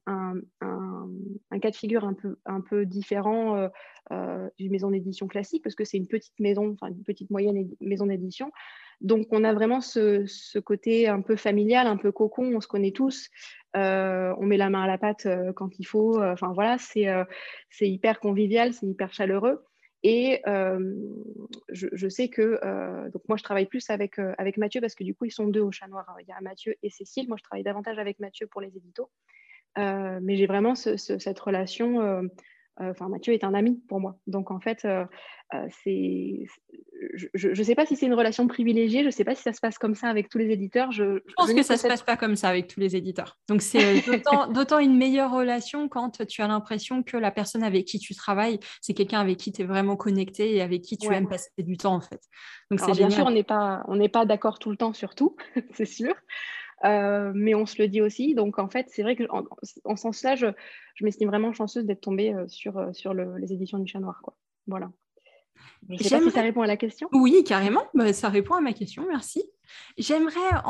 cas 1.64 1.70
de 1.70 1.76
figure 1.76 2.04
un 2.04 2.14
peu, 2.14 2.36
un 2.44 2.60
peu 2.60 2.84
différent 2.86 3.56
euh, 3.56 3.68
euh, 4.12 4.48
d'une 4.58 4.70
maison 4.70 4.90
d'édition 4.90 5.26
classique, 5.26 5.62
parce 5.62 5.74
que 5.74 5.84
c'est 5.84 5.96
une 5.96 6.06
petite 6.06 6.38
maison, 6.38 6.72
enfin 6.72 6.88
une 6.92 7.02
petite 7.02 7.30
moyenne 7.30 7.68
maison 7.80 8.06
d'édition. 8.06 8.52
Donc 9.00 9.26
on 9.30 9.44
a 9.44 9.52
vraiment 9.52 9.80
ce, 9.80 10.58
côté 10.58 11.08
un 11.08 11.20
peu 11.20 11.36
familial, 11.36 11.86
un 11.86 11.96
peu 11.96 12.12
cocon, 12.12 12.54
on 12.54 12.60
se 12.60 12.68
connaît 12.68 12.92
tous, 12.92 13.30
euh, 13.76 14.34
on 14.38 14.46
met 14.46 14.56
la 14.56 14.70
main 14.70 14.82
à 14.82 14.86
la 14.86 14.98
pâte 14.98 15.26
quand 15.56 15.78
il 15.78 15.84
faut. 15.84 16.22
Enfin 16.22 16.52
voilà, 16.54 16.76
c'est 16.78 17.08
hyper 17.80 18.20
convivial, 18.20 18.72
c'est 18.72 18.86
hyper 18.86 19.12
chaleureux. 19.12 19.64
Et 20.06 20.42
je, 21.70 22.08
sais 22.08 22.28
que, 22.28 22.60
donc 23.10 23.22
moi, 23.26 23.36
je 23.38 23.42
travaille 23.42 23.66
plus 23.66 23.88
avec, 23.88 24.18
avec 24.38 24.58
Mathieu 24.58 24.80
parce 24.82 24.94
que 24.94 25.02
du 25.02 25.14
coup, 25.14 25.24
ils 25.24 25.32
sont 25.32 25.48
deux 25.48 25.62
au 25.62 25.72
chat 25.72 25.88
noir. 25.88 26.06
Il 26.20 26.28
y 26.28 26.32
a 26.32 26.40
Mathieu 26.42 26.74
et 26.82 26.90
Cécile. 26.90 27.26
Moi, 27.26 27.38
je 27.38 27.42
travaille 27.42 27.64
davantage 27.64 27.98
avec 27.98 28.20
Mathieu 28.20 28.46
pour 28.46 28.60
les 28.60 28.76
éditos. 28.76 29.10
Mais 29.76 30.36
j'ai 30.36 30.46
vraiment 30.46 30.74
cette 30.74 31.40
relation 31.40 32.28
euh, 32.80 32.90
enfin, 32.90 33.08
Mathieu 33.08 33.32
est 33.32 33.44
un 33.44 33.54
ami 33.54 33.80
pour 33.88 34.00
moi. 34.00 34.16
Donc, 34.26 34.50
en 34.50 34.58
fait, 34.58 34.84
euh, 34.84 35.04
euh, 35.54 35.66
c'est, 35.84 36.44
je 37.34 37.48
ne 37.48 37.62
sais 37.62 37.76
pas 37.76 37.86
si 37.86 37.94
c'est 37.94 38.06
une 38.06 38.14
relation 38.14 38.48
privilégiée, 38.48 39.00
je 39.02 39.06
ne 39.06 39.10
sais 39.12 39.22
pas 39.22 39.36
si 39.36 39.42
ça 39.42 39.52
se 39.52 39.60
passe 39.60 39.78
comme 39.78 39.94
ça 39.94 40.08
avec 40.08 40.28
tous 40.28 40.38
les 40.38 40.50
éditeurs. 40.50 40.90
Je, 40.90 41.20
pense 41.36 41.52
que 41.52 41.62
ça 41.62 41.74
ne 41.74 41.78
se 41.78 41.86
passe 41.86 42.02
pas 42.02 42.16
comme 42.16 42.34
ça 42.34 42.48
avec 42.48 42.66
tous 42.66 42.80
les 42.80 42.96
éditeurs. 42.96 43.38
Donc, 43.48 43.62
c'est 43.62 44.02
d'autant 44.52 44.80
une 44.80 44.96
meilleure 44.96 45.32
relation 45.32 45.88
quand 45.88 46.26
tu 46.26 46.42
as 46.42 46.48
l'impression 46.48 47.04
que 47.04 47.16
la 47.16 47.30
personne 47.30 47.62
avec 47.62 47.84
qui 47.84 48.00
tu 48.00 48.14
travailles, 48.16 48.58
c'est 48.80 48.94
quelqu'un 48.94 49.20
avec 49.20 49.36
qui 49.36 49.52
tu 49.52 49.62
es 49.62 49.64
vraiment 49.64 49.96
connecté 49.96 50.56
et 50.56 50.60
avec 50.60 50.82
qui 50.82 50.98
tu 50.98 51.12
aimes 51.12 51.28
passer 51.28 51.50
du 51.58 51.76
temps, 51.76 51.94
en 51.94 52.00
fait. 52.00 52.22
Donc, 52.72 52.80
c'est 52.80 52.92
Bien 52.92 53.10
sûr, 53.10 53.26
on 53.26 53.30
n'est 53.30 53.44
pas, 53.44 53.84
on 53.86 54.08
pas 54.08 54.24
d'accord 54.24 54.58
tout 54.58 54.70
le 54.70 54.76
temps 54.76 54.92
sur 54.92 55.14
tout, 55.14 55.36
c'est 55.74 55.86
sûr. 55.86 56.14
Euh, 56.84 57.32
mais 57.34 57.54
on 57.54 57.66
se 57.66 57.80
le 57.80 57.88
dit 57.88 58.00
aussi. 58.00 58.34
Donc, 58.34 58.58
en 58.58 58.68
fait, 58.68 58.86
c'est 58.90 59.02
vrai 59.02 59.16
qu'en 59.16 59.44
en, 59.84 59.96
sens 59.96 60.22
là, 60.22 60.34
je, 60.36 60.46
m'estime 61.00 61.28
vraiment 61.28 61.52
chanceuse 61.52 61.84
d'être 61.84 62.00
tombée 62.00 62.34
euh, 62.34 62.46
sur, 62.48 62.78
euh, 62.78 62.92
sur 62.92 63.14
les 63.14 63.52
éditions 63.52 63.78
du 63.78 63.86
Chat 63.86 64.00
Noir. 64.00 64.20
Quoi. 64.22 64.36
Voilà. 64.66 64.90
Je 65.88 66.02
sais 66.02 66.18
pas 66.18 66.22
si 66.22 66.30
ça 66.30 66.42
répond 66.42 66.62
à 66.62 66.66
la 66.66 66.76
question. 66.76 67.08
Oui, 67.12 67.44
carrément. 67.44 67.84
Bah, 67.94 68.12
ça 68.12 68.28
répond 68.28 68.54
à 68.54 68.60
ma 68.60 68.72
question. 68.72 69.06
Merci. 69.08 69.44
J'aimerais 69.96 70.62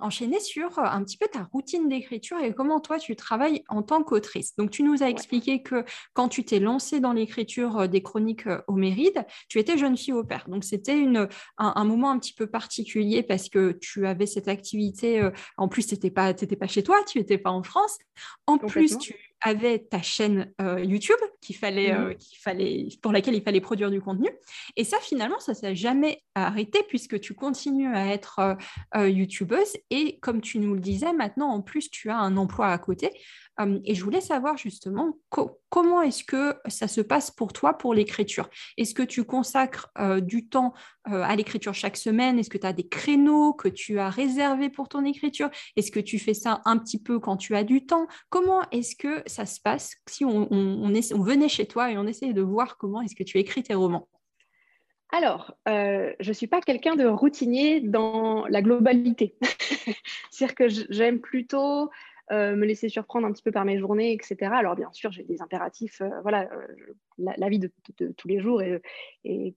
enchaîner 0.00 0.40
sur 0.40 0.78
un 0.78 1.02
petit 1.04 1.16
peu 1.16 1.26
ta 1.26 1.48
routine 1.52 1.88
d'écriture 1.88 2.38
et 2.38 2.54
comment 2.54 2.80
toi 2.80 2.98
tu 2.98 3.16
travailles 3.16 3.64
en 3.68 3.82
tant 3.82 4.02
qu'autrice. 4.02 4.56
Donc 4.56 4.70
tu 4.70 4.82
nous 4.82 5.02
as 5.02 5.08
expliqué 5.08 5.62
que 5.62 5.84
quand 6.12 6.28
tu 6.28 6.44
t'es 6.44 6.60
lancée 6.60 7.00
dans 7.00 7.12
l'écriture 7.12 7.88
des 7.88 8.02
chroniques 8.02 8.48
au 8.66 8.74
Méride, 8.74 9.24
tu 9.48 9.58
étais 9.58 9.78
jeune 9.78 9.96
fille 9.96 10.12
au 10.12 10.24
père. 10.24 10.44
Donc 10.48 10.64
c'était 10.64 10.92
un, 10.92 11.28
un, 11.58 11.84
moment 11.84 12.10
un 12.10 12.18
petit 12.18 12.34
peu 12.34 12.46
particulier 12.46 13.22
parce 13.22 13.48
que 13.48 13.72
tu 13.72 14.06
avais 14.06 14.26
cette 14.26 14.48
activité. 14.48 15.28
en 15.56 15.68
plus, 15.68 15.86
tu 15.86 15.94
n'étais 15.94 16.10
pas, 16.10 16.34
pas 16.34 16.66
chez 16.66 16.82
toi, 16.82 17.02
tu 17.06 17.18
n'étais 17.18 17.38
pas 17.38 17.50
en 17.50 17.62
France. 17.62 17.98
En 18.46 18.58
plus, 18.58 18.98
tu 18.98 19.14
avait 19.44 19.78
ta 19.78 20.00
chaîne 20.00 20.52
euh, 20.60 20.82
YouTube 20.82 21.18
qu'il 21.40 21.54
fallait, 21.54 21.92
mmh. 21.92 22.02
euh, 22.02 22.14
qu'il 22.14 22.38
fallait, 22.38 22.88
pour 23.02 23.12
laquelle 23.12 23.34
il 23.34 23.42
fallait 23.42 23.60
produire 23.60 23.90
du 23.90 24.00
contenu. 24.00 24.30
Et 24.76 24.84
ça, 24.84 24.96
finalement, 25.00 25.38
ça 25.38 25.52
ne 25.52 25.56
s'est 25.56 25.76
jamais 25.76 26.22
arrêté 26.34 26.82
puisque 26.88 27.20
tu 27.20 27.34
continues 27.34 27.94
à 27.94 28.06
être 28.08 28.56
euh, 28.96 29.08
YouTubeuse. 29.08 29.76
Et 29.90 30.18
comme 30.20 30.40
tu 30.40 30.58
nous 30.58 30.74
le 30.74 30.80
disais, 30.80 31.12
maintenant, 31.12 31.50
en 31.50 31.60
plus, 31.60 31.90
tu 31.90 32.10
as 32.10 32.16
un 32.16 32.36
emploi 32.36 32.68
à 32.68 32.78
côté 32.78 33.10
et 33.84 33.94
je 33.94 34.02
voulais 34.02 34.20
savoir 34.20 34.56
justement 34.56 35.16
comment 35.68 36.02
est-ce 36.02 36.24
que 36.24 36.56
ça 36.66 36.88
se 36.88 37.00
passe 37.00 37.30
pour 37.30 37.52
toi 37.52 37.78
pour 37.78 37.94
l'écriture? 37.94 38.50
Est-ce 38.76 38.94
que 38.94 39.02
tu 39.04 39.22
consacres 39.22 39.92
du 40.22 40.48
temps 40.48 40.74
à 41.04 41.36
l'écriture 41.36 41.72
chaque 41.72 41.96
semaine? 41.96 42.40
Est-ce 42.40 42.50
que 42.50 42.58
tu 42.58 42.66
as 42.66 42.72
des 42.72 42.88
créneaux 42.88 43.52
que 43.52 43.68
tu 43.68 44.00
as 44.00 44.10
réservés 44.10 44.70
pour 44.70 44.88
ton 44.88 45.04
écriture? 45.04 45.50
Est-ce 45.76 45.92
que 45.92 46.00
tu 46.00 46.18
fais 46.18 46.34
ça 46.34 46.62
un 46.64 46.78
petit 46.78 47.00
peu 47.00 47.20
quand 47.20 47.36
tu 47.36 47.54
as 47.54 47.62
du 47.62 47.86
temps? 47.86 48.08
Comment 48.28 48.62
est-ce 48.72 48.96
que 48.96 49.22
ça 49.34 49.46
se 49.46 49.60
passe 49.60 49.96
si 50.06 50.24
on, 50.24 50.46
venait 50.48 51.48
chez 51.48 51.66
toi 51.66 51.90
et 51.90 51.98
on 51.98 52.06
essayait 52.06 52.32
de 52.32 52.42
voir 52.42 52.76
comment 52.78 53.02
est-ce 53.02 53.14
que 53.14 53.24
tu 53.24 53.38
écris 53.38 53.62
tes 53.62 53.74
romans? 53.74 54.08
Alors, 55.12 55.54
je 55.66 56.26
ne 56.26 56.32
suis 56.32 56.46
pas 56.46 56.60
quelqu'un 56.60 56.96
de 56.96 57.06
routinier 57.06 57.80
dans 57.80 58.46
la 58.46 58.62
globalité. 58.62 59.36
C'est-à-dire 60.30 60.54
que 60.54 60.68
j'aime 60.68 61.20
plutôt 61.20 61.90
euh, 62.32 62.56
me 62.56 62.64
laisser 62.64 62.88
surprendre 62.88 63.26
un 63.26 63.32
petit 63.32 63.42
peu 63.42 63.52
par 63.52 63.66
mes 63.66 63.78
journées, 63.78 64.12
etc. 64.12 64.50
Alors 64.54 64.76
bien 64.76 64.90
sûr, 64.92 65.12
j'ai 65.12 65.24
des 65.24 65.42
impératifs, 65.42 66.00
euh, 66.00 66.08
voilà, 66.22 66.48
euh, 66.52 66.94
la, 67.18 67.48
vie 67.50 67.58
de, 67.58 67.70
tous 68.16 68.28
les 68.28 68.40
jours 68.40 68.62
et, 68.62 69.54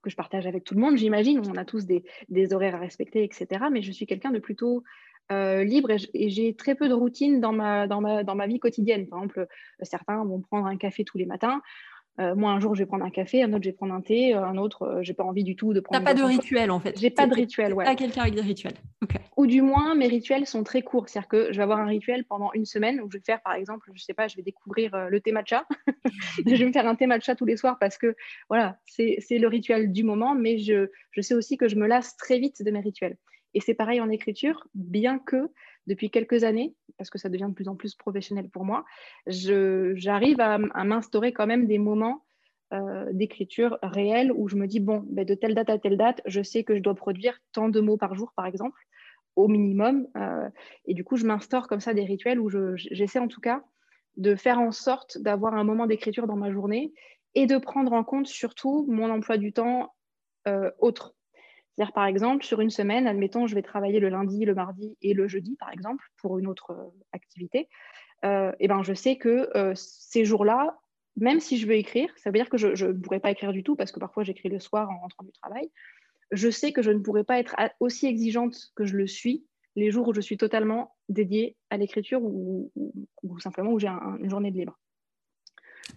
que 0.00 0.10
je 0.10 0.16
partage 0.16 0.46
avec 0.46 0.64
tout 0.64 0.74
le 0.74 0.80
monde, 0.80 0.96
j'imagine. 0.96 1.40
On 1.48 1.56
a 1.56 1.64
tous 1.64 1.86
des, 1.86 2.04
horaires 2.52 2.76
à 2.76 2.78
respecter, 2.78 3.24
etc. 3.24 3.64
Mais 3.72 3.82
je 3.82 3.90
suis 3.90 4.06
quelqu'un 4.06 4.30
de 4.30 4.38
plutôt 4.38 4.84
libre 5.30 5.90
et 5.90 6.28
j'ai 6.28 6.54
très 6.54 6.74
peu 6.74 6.88
de 6.88 6.94
routine 6.94 7.40
dans 7.40 7.52
ma, 7.52 7.86
dans, 7.86 8.00
ma, 8.00 8.24
dans 8.24 8.34
ma 8.34 8.46
vie 8.46 8.58
quotidienne. 8.58 9.08
Par 9.08 9.20
exemple, 9.20 9.46
certains 9.82 10.24
vont 10.24 10.40
prendre 10.40 10.66
un 10.66 10.76
café 10.76 11.04
tous 11.04 11.18
les 11.18 11.26
matins. 11.26 11.62
Euh, 12.20 12.34
moi, 12.36 12.52
un 12.52 12.60
jour, 12.60 12.76
je 12.76 12.82
vais 12.82 12.86
prendre 12.86 13.04
un 13.04 13.10
café, 13.10 13.42
un 13.42 13.52
autre, 13.52 13.64
je 13.64 13.70
vais 13.70 13.74
prendre 13.74 13.92
un 13.92 14.00
thé, 14.00 14.34
euh, 14.34 14.44
un 14.44 14.56
autre, 14.56 14.82
euh, 14.82 15.02
j'ai 15.02 15.14
pas 15.14 15.24
envie 15.24 15.42
du 15.42 15.56
tout 15.56 15.74
de 15.74 15.80
prendre. 15.80 15.98
T'as 15.98 16.12
pas 16.12 16.14
de 16.14 16.22
rituel 16.22 16.70
en 16.70 16.78
fait. 16.78 16.96
J'ai 16.98 17.10
pas 17.10 17.26
de 17.26 17.34
rituel, 17.34 17.74
ouais. 17.74 17.84
Pas 17.84 17.96
quelqu'un 17.96 18.22
avec 18.22 18.34
des 18.34 18.40
rituels. 18.40 18.74
Ou 19.36 19.48
du 19.48 19.62
moins, 19.62 19.96
mes 19.96 20.06
rituels 20.06 20.46
sont 20.46 20.62
très 20.62 20.82
courts. 20.82 21.08
C'est-à-dire 21.08 21.28
que 21.28 21.52
je 21.52 21.56
vais 21.56 21.64
avoir 21.64 21.80
un 21.80 21.86
rituel 21.86 22.24
pendant 22.24 22.52
une 22.52 22.66
semaine 22.66 23.00
où 23.00 23.10
je 23.10 23.18
vais 23.18 23.24
faire, 23.24 23.42
par 23.42 23.54
exemple, 23.54 23.90
je 23.94 24.02
sais 24.02 24.14
pas, 24.14 24.28
je 24.28 24.36
vais 24.36 24.42
découvrir 24.42 25.08
le 25.10 25.20
thé 25.20 25.32
matcha. 25.32 25.66
je 26.46 26.54
vais 26.54 26.64
me 26.64 26.72
faire 26.72 26.86
un 26.86 26.94
thé 26.94 27.08
matcha 27.08 27.34
tous 27.34 27.46
les 27.46 27.56
soirs 27.56 27.78
parce 27.80 27.98
que 27.98 28.14
voilà, 28.48 28.78
c'est 28.86 29.18
le 29.30 29.48
rituel 29.48 29.90
du 29.90 30.04
moment, 30.04 30.36
mais 30.36 30.58
je, 30.58 30.90
je 31.10 31.20
sais 31.20 31.34
aussi 31.34 31.56
que 31.56 31.66
je 31.66 31.74
me 31.74 31.88
lasse 31.88 32.16
très 32.16 32.38
vite 32.38 32.62
de 32.62 32.70
mes 32.70 32.80
rituels. 32.80 33.16
Et 33.54 33.60
c'est 33.60 33.74
pareil 33.74 34.00
en 34.00 34.10
écriture, 34.10 34.66
bien 34.74 35.18
que 35.18 35.50
depuis 35.86 36.10
quelques 36.10 36.44
années, 36.44 36.74
parce 36.98 37.10
que 37.10 37.18
ça 37.18 37.28
devient 37.28 37.46
de 37.48 37.54
plus 37.54 37.68
en 37.68 37.76
plus 37.76 37.94
professionnel 37.94 38.48
pour 38.48 38.64
moi, 38.64 38.84
j'arrive 39.26 40.40
à, 40.40 40.58
m'instaurer 40.58 41.32
quand 41.32 41.46
même 41.46 41.66
des 41.66 41.78
moments 41.78 42.24
euh, 42.72 43.06
d'écriture 43.12 43.78
réels 43.82 44.32
où 44.32 44.48
je 44.48 44.56
me 44.56 44.66
dis, 44.66 44.80
bon, 44.80 45.04
ben, 45.06 45.24
de 45.24 45.34
telle 45.34 45.54
date 45.54 45.70
à 45.70 45.78
telle 45.78 45.96
date, 45.96 46.20
je 46.26 46.42
sais 46.42 46.64
que 46.64 46.74
je 46.74 46.80
dois 46.80 46.94
produire 46.94 47.38
tant 47.52 47.68
de 47.68 47.80
mots 47.80 47.96
par 47.96 48.14
jour, 48.14 48.32
par 48.34 48.46
exemple, 48.46 48.80
au 49.36 49.48
minimum. 49.48 50.06
Euh, 50.16 50.48
et 50.86 50.94
du 50.94 51.04
coup, 51.04 51.16
je 51.16 51.26
m'instaure 51.26 51.68
comme 51.68 51.80
ça 51.80 51.94
des 51.94 52.04
rituels 52.04 52.40
où 52.40 52.50
j'essaie 52.76 53.18
en 53.18 53.28
tout 53.28 53.40
cas 53.40 53.62
de 54.16 54.36
faire 54.36 54.60
en 54.60 54.70
sorte 54.70 55.18
d'avoir 55.18 55.54
un 55.54 55.64
moment 55.64 55.86
d'écriture 55.86 56.26
dans 56.26 56.36
ma 56.36 56.52
journée 56.52 56.92
et 57.34 57.46
de 57.46 57.58
prendre 57.58 57.92
en 57.92 58.04
compte 58.04 58.26
surtout 58.26 58.86
mon 58.88 59.10
emploi 59.10 59.38
du 59.38 59.52
temps 59.52 59.92
euh, 60.46 60.70
autre. 60.78 61.14
C'est-à-dire, 61.76 61.92
par 61.92 62.06
exemple, 62.06 62.44
sur 62.44 62.60
une 62.60 62.70
semaine, 62.70 63.06
admettons, 63.06 63.46
je 63.46 63.54
vais 63.54 63.62
travailler 63.62 63.98
le 63.98 64.08
lundi, 64.08 64.44
le 64.44 64.54
mardi 64.54 64.96
et 65.02 65.12
le 65.12 65.26
jeudi, 65.26 65.56
par 65.56 65.72
exemple, 65.72 66.04
pour 66.18 66.38
une 66.38 66.46
autre 66.46 66.70
euh, 66.70 66.90
activité. 67.12 67.68
Euh, 68.24 68.52
et 68.60 68.68
ben, 68.68 68.82
je 68.82 68.94
sais 68.94 69.16
que 69.16 69.50
euh, 69.56 69.72
ces 69.74 70.24
jours-là, 70.24 70.78
même 71.16 71.40
si 71.40 71.58
je 71.58 71.66
veux 71.66 71.74
écrire, 71.74 72.10
ça 72.16 72.30
veut 72.30 72.38
dire 72.38 72.48
que 72.48 72.58
je 72.58 72.86
ne 72.86 72.92
pourrais 72.92 73.20
pas 73.20 73.30
écrire 73.30 73.52
du 73.52 73.62
tout 73.62 73.76
parce 73.76 73.92
que 73.92 74.00
parfois 74.00 74.24
j'écris 74.24 74.48
le 74.48 74.58
soir 74.58 74.88
en 74.90 74.98
rentrant 75.00 75.24
du 75.24 75.32
travail. 75.32 75.70
Je 76.32 76.48
sais 76.48 76.72
que 76.72 76.82
je 76.82 76.90
ne 76.90 76.98
pourrais 76.98 77.22
pas 77.22 77.38
être 77.38 77.54
aussi 77.80 78.06
exigeante 78.06 78.56
que 78.74 78.84
je 78.84 78.96
le 78.96 79.06
suis 79.06 79.44
les 79.76 79.90
jours 79.90 80.08
où 80.08 80.14
je 80.14 80.20
suis 80.20 80.36
totalement 80.36 80.96
dédiée 81.08 81.56
à 81.70 81.76
l'écriture 81.76 82.20
ou, 82.22 82.72
simplement 83.38 83.72
où 83.72 83.78
j'ai 83.78 83.88
une 83.88 84.30
journée 84.30 84.50
de 84.50 84.56
libre. 84.56 84.78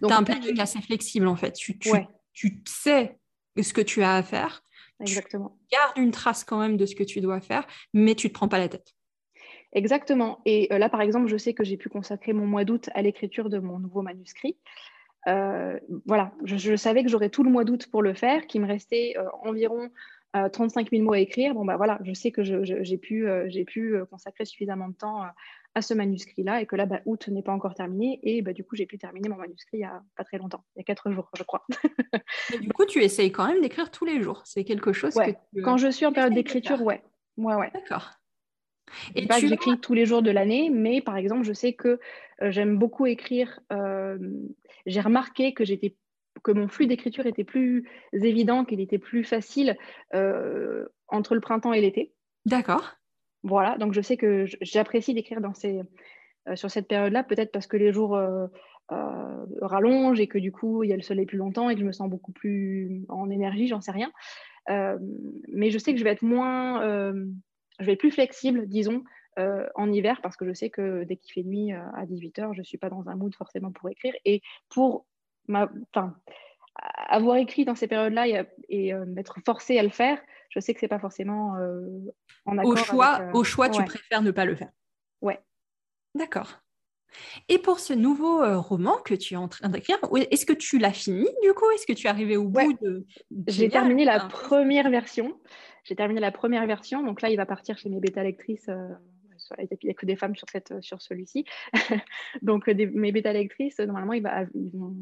Tu 0.00 0.12
as 0.12 0.16
un 0.16 0.22
planning 0.22 0.60
assez 0.60 0.80
flexible 0.80 1.26
en 1.26 1.36
fait. 1.36 1.52
Tu, 1.52 1.78
tu, 1.78 1.90
tu 2.32 2.60
sais 2.66 3.18
ce 3.60 3.72
que 3.72 3.80
tu 3.80 4.02
as 4.02 4.14
à 4.14 4.22
faire 4.22 4.62
Exactement. 5.00 5.56
Tu 5.70 5.76
gardes 5.76 5.96
une 5.96 6.10
trace 6.10 6.44
quand 6.44 6.58
même 6.58 6.76
de 6.76 6.86
ce 6.86 6.94
que 6.94 7.04
tu 7.04 7.20
dois 7.20 7.40
faire, 7.40 7.66
mais 7.94 8.14
tu 8.14 8.26
ne 8.26 8.28
te 8.30 8.34
prends 8.34 8.48
pas 8.48 8.58
la 8.58 8.68
tête. 8.68 8.94
Exactement. 9.72 10.40
Et 10.44 10.72
euh, 10.72 10.78
là, 10.78 10.88
par 10.88 11.00
exemple, 11.00 11.28
je 11.28 11.36
sais 11.36 11.54
que 11.54 11.64
j'ai 11.64 11.76
pu 11.76 11.88
consacrer 11.88 12.32
mon 12.32 12.46
mois 12.46 12.64
d'août 12.64 12.88
à 12.94 13.02
l'écriture 13.02 13.50
de 13.50 13.58
mon 13.58 13.78
nouveau 13.78 14.02
manuscrit. 14.02 14.56
Euh, 15.26 15.78
voilà, 16.06 16.32
je, 16.44 16.76
savais 16.76 17.02
que 17.02 17.10
j'aurais 17.10 17.28
tout 17.28 17.42
le 17.42 17.50
mois 17.50 17.64
d'août 17.64 17.86
pour 17.90 18.02
le 18.02 18.14
faire, 18.14 18.46
qu'il 18.46 18.62
me 18.62 18.66
restait 18.66 19.14
euh, 19.18 19.26
environ 19.42 19.90
35 20.34 20.90
000 20.90 21.02
mots 21.02 21.14
à 21.14 21.18
écrire. 21.18 21.54
Bon, 21.54 21.64
bah 21.64 21.76
voilà, 21.76 21.98
je 22.04 22.12
sais 22.12 22.30
que 22.30 22.42
j'ai 22.42 22.98
pu, 22.98 23.26
pu 23.66 23.96
consacrer 24.10 24.44
suffisamment 24.44 24.88
de 24.88 24.94
temps 24.94 25.22
à 25.74 25.82
ce 25.82 25.94
manuscrit-là 25.94 26.60
et 26.60 26.66
que 26.66 26.76
là, 26.76 26.86
bah, 26.86 27.00
août 27.06 27.28
n'est 27.28 27.42
pas 27.42 27.52
encore 27.52 27.74
terminé 27.74 28.18
et 28.22 28.42
bah, 28.42 28.52
du 28.52 28.64
coup, 28.64 28.76
j'ai 28.76 28.86
pu 28.86 28.98
terminer 28.98 29.28
mon 29.28 29.36
manuscrit 29.36 29.78
il 29.78 29.80
n'y 29.80 29.84
a 29.84 30.02
pas 30.16 30.24
très 30.24 30.38
longtemps, 30.38 30.64
il 30.76 30.80
y 30.80 30.82
a 30.82 30.84
quatre 30.84 31.10
jours, 31.10 31.30
je 31.36 31.42
crois. 31.42 31.64
du 32.60 32.68
coup, 32.72 32.84
tu 32.84 33.02
essayes 33.02 33.32
quand 33.32 33.46
même 33.46 33.60
d'écrire 33.60 33.90
tous 33.90 34.04
les 34.04 34.22
jours. 34.22 34.42
C'est 34.44 34.64
quelque 34.64 34.92
chose 34.92 35.14
que 35.14 35.60
Quand 35.62 35.76
je 35.76 35.88
suis 35.88 36.06
en 36.06 36.12
période 36.12 36.34
d'écriture, 36.34 36.82
ouais. 36.82 37.02
ouais, 37.36 37.54
ouais. 37.54 37.70
D'accord. 37.72 38.10
Et 39.14 39.26
pas 39.26 39.40
que 39.40 39.46
j'écris 39.46 39.78
tous 39.80 39.92
les 39.92 40.06
jours 40.06 40.22
de 40.22 40.30
l'année, 40.30 40.70
mais 40.70 41.02
par 41.02 41.16
exemple, 41.16 41.44
je 41.44 41.52
sais 41.52 41.74
que 41.74 42.00
euh, 42.42 42.50
j'aime 42.50 42.78
beaucoup 42.78 43.04
écrire. 43.04 43.60
Euh, 43.70 44.18
j'ai 44.86 45.00
remarqué 45.00 45.52
que 45.52 45.64
j'étais 45.64 45.94
que 46.42 46.52
mon 46.52 46.68
flux 46.68 46.86
d'écriture 46.86 47.26
était 47.26 47.44
plus 47.44 47.88
évident, 48.12 48.64
qu'il 48.64 48.80
était 48.80 48.98
plus 48.98 49.24
facile 49.24 49.76
euh, 50.14 50.86
entre 51.08 51.34
le 51.34 51.40
printemps 51.40 51.72
et 51.72 51.80
l'été. 51.80 52.12
D'accord. 52.46 52.96
Voilà, 53.42 53.78
donc 53.78 53.92
je 53.92 54.00
sais 54.00 54.16
que 54.16 54.46
j'apprécie 54.60 55.14
d'écrire 55.14 55.40
dans 55.40 55.54
ces, 55.54 55.80
euh, 56.48 56.56
sur 56.56 56.70
cette 56.70 56.88
période-là, 56.88 57.22
peut-être 57.22 57.52
parce 57.52 57.66
que 57.66 57.76
les 57.76 57.92
jours 57.92 58.16
euh, 58.16 58.46
rallongent 59.60 60.20
et 60.20 60.26
que 60.26 60.38
du 60.38 60.50
coup, 60.50 60.82
il 60.82 60.90
y 60.90 60.92
a 60.92 60.96
le 60.96 61.02
soleil 61.02 61.26
plus 61.26 61.38
longtemps 61.38 61.70
et 61.70 61.74
que 61.74 61.80
je 61.80 61.86
me 61.86 61.92
sens 61.92 62.08
beaucoup 62.08 62.32
plus 62.32 63.04
en 63.08 63.30
énergie, 63.30 63.68
j'en 63.68 63.80
sais 63.80 63.92
rien. 63.92 64.10
mais 64.68 65.70
je 65.70 65.78
sais 65.78 65.92
que 65.92 65.98
je 65.98 66.04
vais 66.04 66.10
être 66.10 66.22
moins, 66.22 66.82
je 67.78 67.84
vais 67.84 67.92
être 67.92 68.00
plus 68.00 68.10
flexible, 68.10 68.66
disons, 68.66 69.04
en 69.36 69.92
hiver 69.92 70.20
parce 70.22 70.36
que 70.38 70.46
je 70.46 70.54
sais 70.54 70.70
que 70.70 71.04
dès 71.04 71.16
qu'il 71.16 71.34
fait 71.34 71.46
nuit 71.46 71.72
à 71.72 72.06
18h, 72.06 72.54
je 72.54 72.60
ne 72.60 72.64
suis 72.64 72.78
pas 72.78 72.88
dans 72.88 73.08
un 73.10 73.14
mood 73.14 73.34
forcément 73.34 73.72
pour 73.72 73.90
écrire. 73.90 74.14
Et 74.24 74.40
pour 74.70 75.04
ma, 75.48 75.70
avoir 77.08 77.36
écrit 77.36 77.64
dans 77.64 77.74
ces 77.74 77.88
périodes-là 77.88 78.44
et, 78.68 78.94
m'être 79.06 79.38
forcée 79.44 79.78
à 79.78 79.82
le 79.82 79.88
faire, 79.88 80.20
je 80.50 80.60
sais 80.60 80.74
que 80.74 80.80
c'est 80.80 80.88
pas 80.88 80.98
forcément 80.98 81.54
en 82.44 82.58
accord. 82.58 82.70
Au 82.70 82.76
choix, 82.76 83.20
au 83.34 83.44
choix 83.44 83.68
tu 83.68 83.82
préfères 83.84 84.22
ne 84.22 84.30
pas 84.30 84.44
le 84.44 84.54
faire. 84.54 84.70
Ouais. 85.20 85.40
D'accord. 86.14 86.60
Et 87.48 87.58
pour 87.58 87.80
ce 87.80 87.92
nouveau 87.92 88.42
euh, 88.42 88.58
roman 88.58 88.96
que 88.98 89.14
tu 89.14 89.34
es 89.34 89.36
en 89.36 89.48
train 89.48 89.68
d'écrire, 89.68 89.98
est-ce 90.30 90.46
que 90.46 90.52
tu 90.52 90.78
l'as 90.78 90.92
fini 90.92 91.26
du 91.42 91.52
coup? 91.54 91.70
Est-ce 91.70 91.86
que 91.86 91.92
tu 91.92 92.06
es 92.06 92.10
arrivé 92.10 92.36
au 92.36 92.48
bout 92.48 92.74
de... 92.82 93.06
J'ai 93.46 93.68
terminé 93.68 94.04
la 94.04 94.20
première 94.20 94.90
version. 94.90 95.38
J'ai 95.84 95.96
terminé 95.96 96.20
la 96.20 96.32
première 96.32 96.66
version, 96.66 97.02
donc 97.02 97.22
là 97.22 97.30
il 97.30 97.36
va 97.36 97.46
partir 97.46 97.78
chez 97.78 97.88
mes 97.88 98.00
bêta 98.00 98.22
lectrices. 98.22 98.68
Euh, 99.52 99.64
il 99.70 99.78
n'y 99.84 99.90
a 99.90 99.94
que 99.94 100.06
des 100.06 100.16
femmes 100.16 100.36
sur, 100.36 100.48
cette, 100.50 100.80
sur 100.80 101.00
celui-ci. 101.00 101.44
donc 102.42 102.66
mes 102.66 103.12
bêta 103.12 103.32
lectrices, 103.32 103.78
normalement 103.80 104.12
ils, 104.12 104.22
vont, 104.22 104.94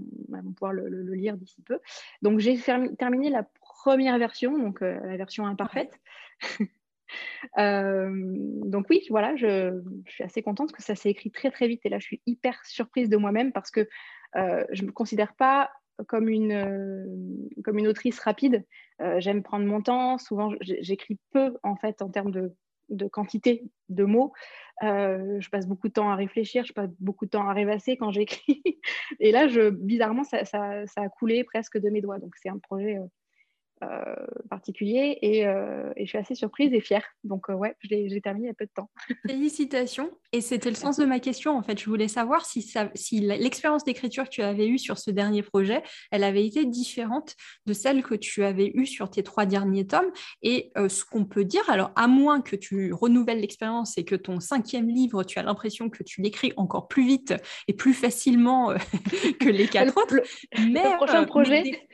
pouvoir 0.54 0.72
le, 0.72 1.14
lire 1.14 1.36
d'ici 1.36 1.62
peu. 1.62 1.78
Donc 2.22 2.40
j'ai 2.40 2.58
terminé 2.58 3.30
la 3.30 3.44
première 3.60 4.18
version, 4.18 4.58
donc 4.58 4.82
euh, 4.82 4.98
la 5.04 5.16
version 5.16 5.46
imparfaite. 5.46 5.98
Euh, 7.58 8.10
donc 8.64 8.86
oui, 8.90 9.02
voilà, 9.10 9.36
je, 9.36 9.80
suis 10.08 10.24
assez 10.24 10.42
contente 10.42 10.72
que 10.72 10.82
ça 10.82 10.94
s'est 10.94 11.10
écrit 11.10 11.30
très 11.30 11.50
très 11.50 11.68
vite 11.68 11.84
et 11.84 11.88
là 11.88 11.98
je 11.98 12.06
suis 12.06 12.22
hyper 12.26 12.64
surprise 12.64 13.08
de 13.08 13.16
moi-même 13.16 13.52
parce 13.52 13.70
que 13.70 13.88
euh, 14.36 14.64
je 14.70 14.82
ne 14.82 14.88
me 14.88 14.92
considère 14.92 15.34
pas 15.34 15.70
comme 16.08 16.28
une, 16.28 16.52
euh, 16.52 17.06
comme 17.64 17.78
une 17.78 17.86
autrice 17.86 18.18
rapide. 18.18 18.64
J'aime 19.18 19.42
prendre 19.42 19.66
mon 19.66 19.82
temps, 19.82 20.18
souvent 20.18 20.52
j'écris 20.60 21.18
peu 21.30 21.56
en 21.62 21.76
fait 21.76 22.00
en 22.00 22.08
termes 22.08 22.30
de, 22.30 22.54
de 22.88 23.06
quantité 23.06 23.64
de 23.88 24.04
mots. 24.04 24.32
je 24.82 25.48
passe 25.50 25.66
beaucoup 25.66 25.88
de 25.88 25.92
temps 25.92 26.10
à 26.10 26.16
réfléchir, 26.16 26.64
je 26.64 26.72
passe 26.72 26.90
beaucoup 27.00 27.24
de 27.24 27.30
temps 27.30 27.48
à 27.48 27.52
rêvasser 27.52 27.96
quand 27.96 28.10
j'écris. 28.10 28.62
Et 29.20 29.32
là, 29.32 29.48
je, 29.48 29.70
bizarrement, 29.70 30.24
ça, 30.24 30.42
a 30.96 31.08
coulé 31.08 31.44
presque 31.44 31.78
de 31.78 31.90
mes 31.90 32.00
doigts. 32.00 32.18
Donc 32.18 32.34
c'est 32.36 32.48
un 32.48 32.58
projet 32.58 32.98
euh, 32.98 33.06
particulier 34.48 35.18
euh, 35.22 35.92
et, 35.96 36.04
je 36.04 36.08
suis 36.08 36.18
assez 36.18 36.34
surprise 36.34 36.72
et 36.72 36.80
fière. 36.80 37.04
Donc, 37.24 37.50
euh, 37.50 37.54
ouais, 37.54 37.74
j'ai 37.82 38.20
terminé 38.20 38.46
il 38.46 38.48
y 38.48 38.50
a 38.50 38.54
peu 38.54 38.66
de 38.66 38.70
temps. 38.74 38.90
Félicitations. 39.26 40.10
Et 40.32 40.40
c'était 40.40 40.70
le 40.70 40.76
sens 40.76 40.96
de 40.96 41.04
ma 41.04 41.20
question. 41.20 41.56
En 41.56 41.62
fait, 41.62 41.78
je 41.78 41.86
voulais 41.86 42.08
savoir 42.08 42.44
si, 42.44 42.72
si 42.94 43.20
l'expérience 43.20 43.84
d'écriture 43.84 44.24
que 44.24 44.30
tu 44.30 44.42
avais 44.42 44.66
eue 44.66 44.78
sur 44.78 44.98
ce 44.98 45.10
dernier 45.10 45.42
projet, 45.42 45.82
elle 46.10 46.24
avait 46.24 46.46
été 46.46 46.64
différente 46.64 47.34
de 47.66 47.72
celle 47.72 48.02
que 48.02 48.14
tu 48.14 48.44
avais 48.44 48.70
eue 48.74 48.86
sur 48.86 49.10
tes 49.10 49.22
trois 49.22 49.46
derniers 49.46 49.86
tomes. 49.86 50.10
Et 50.42 50.72
ce 50.76 51.04
qu'on 51.04 51.24
peut 51.24 51.44
dire, 51.44 51.68
alors, 51.68 51.92
à 51.96 52.06
moins 52.06 52.40
que 52.40 52.56
tu 52.56 52.92
renouvelles 52.92 53.40
l'expérience 53.40 53.98
et 53.98 54.04
que 54.04 54.14
ton 54.14 54.40
cinquième 54.40 54.88
livre, 54.88 55.24
tu 55.24 55.38
as 55.38 55.42
l'impression 55.42 55.90
que 55.90 56.02
tu 56.02 56.22
l'écris 56.22 56.52
encore 56.56 56.88
plus 56.88 57.06
vite 57.06 57.34
et 57.68 57.72
plus 57.72 57.94
facilement 57.94 58.74
que 59.40 59.48
les 59.48 59.66
quatre 59.66 59.96
autres. 59.96 60.20
mais, 60.58 60.82
le 60.82 60.96
prochain 60.96 61.24
projet. 61.24 61.88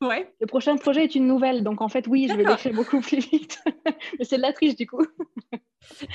Le 0.00 0.46
prochain 0.46 0.76
projet 0.76 1.04
est 1.04 1.14
une 1.14 1.26
nouvelle, 1.26 1.62
donc 1.62 1.80
en 1.80 1.88
fait, 1.88 2.06
oui, 2.06 2.28
je 2.28 2.34
vais 2.34 2.44
l'écrire 2.44 2.74
beaucoup 2.74 3.00
plus 3.00 3.18
vite. 3.18 3.62
Mais 4.18 4.24
c'est 4.24 4.36
de 4.36 4.42
la 4.42 4.52
triche 4.52 4.76
du 4.76 4.86
coup. 4.86 5.04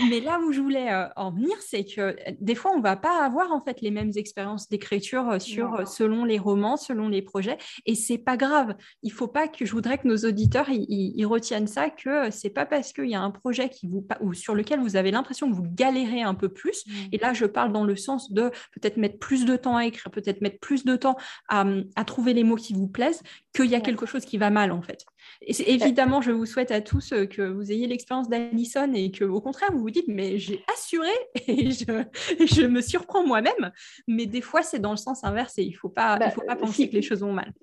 Mais 0.10 0.20
là 0.20 0.40
où 0.40 0.52
je 0.52 0.62
voulais 0.62 0.92
euh, 0.92 1.08
en 1.16 1.32
venir, 1.32 1.56
c'est 1.60 1.84
que 1.84 2.02
euh, 2.02 2.16
des 2.40 2.56
fois, 2.56 2.72
on 2.74 2.78
ne 2.78 2.84
va 2.84 2.96
pas 2.96 3.24
avoir 3.24 3.52
en 3.52 3.62
fait 3.62 3.82
les 3.82 3.92
mêmes 3.92 4.12
expériences 4.16 4.70
d'écriture 4.70 5.30
euh, 5.30 5.86
selon 5.86 6.26
les 6.26 6.38
romans, 6.38 6.78
selon 6.78 7.08
les 7.08 7.22
projets, 7.22 7.58
et 7.86 7.96
c'est 7.96 8.18
pas 8.18 8.38
grave. 8.38 8.76
Il 9.04 9.12
faut 9.12 9.28
pas 9.28 9.48
que 9.48 9.66
je 9.66 9.72
voudrais 9.72 9.98
que 9.98 10.08
nos 10.08 10.18
auditeurs 10.18 10.70
ils, 10.70 11.26
retiennent 11.26 11.68
ça 11.68 11.90
que 11.90 12.30
c'est 12.30 12.50
pas 12.50 12.66
parce 12.66 12.92
qu'il 12.92 13.06
y 13.06 13.16
a 13.16 13.22
un 13.22 13.32
projet 13.32 13.70
qui 13.70 13.88
vous 13.88 14.06
ou 14.20 14.34
sur 14.34 14.54
lequel 14.54 14.82
vous 14.82 14.96
avez 14.96 15.12
l'impression 15.12 15.50
que 15.50 15.56
vous 15.56 15.68
galérez 15.68 16.22
un 16.22 16.34
peu 16.34 16.50
plus. 16.50 16.86
Mmh. 16.86 16.92
Et 17.14 17.18
là, 17.20 17.34
je 17.34 17.46
parle 17.46 17.72
dans 17.72 17.86
le 17.86 17.96
sens 17.96 18.32
de 18.32 18.50
peut-être 18.74 18.98
mettre 18.98 19.20
plus 19.20 19.46
de 19.46 19.56
temps 19.56 19.78
à 19.78 19.86
écrire, 19.86 20.12
peut-être 20.12 20.42
mettre 20.42 20.60
plus 20.60 20.84
de 20.84 20.96
temps 20.96 21.16
à, 21.48 21.66
à 21.96 22.04
trouver 22.04 22.34
les 22.34 22.44
mots 22.44 22.56
qui 22.56 22.74
vous 22.74 22.88
plaisent, 22.88 23.22
qu'il 23.54 23.68
y 23.68 23.76
a 23.76 23.82
quelque 23.82 24.06
chose 24.06 24.26
qui 24.26 24.38
va 24.38 24.50
mal 24.50 24.72
en 24.72 24.82
fait. 24.82 25.06
Et 25.42 25.74
évidemment, 25.74 26.22
je 26.22 26.32
vous 26.32 26.46
souhaite 26.46 26.72
à 26.72 26.82
tous 26.82 27.14
euh, 27.14 27.26
que 27.26 27.42
vous 27.42 27.72
ayez 27.72 27.88
l'expérience 27.88 28.30
d'Alison 28.30 28.92
et 28.94 29.12
que, 29.12 29.26
au 29.26 29.42
contraire, 29.42 29.72
vous 29.72 29.80
vous 29.80 29.90
dites, 29.90 30.08
mais 30.08 30.38
j'ai 30.38 30.64
assuré 30.74 31.10
et 31.48 31.72
je, 31.72 32.04
je, 32.46 32.66
me 32.66 32.82
surprends 32.82 33.26
moi-même. 33.26 33.72
Mais 34.08 34.26
des 34.26 34.42
fois, 34.42 34.62
c'est 34.64 34.80
dans 34.80 34.92
le 34.92 34.98
sens 34.98 35.24
inverse 35.24 35.58
et 35.58 35.64
il 35.64 35.72
ne 35.72 35.78
faut 35.78 35.90
pas, 35.90 36.18
il 36.24 36.32
faut 36.32 36.42
pas 36.42 36.56
bah, 36.56 36.62
penser 36.62 36.90
que 36.90 36.96
les 36.96 37.02
choses 37.02 37.22
vont 37.22 37.34
mal 37.34 37.54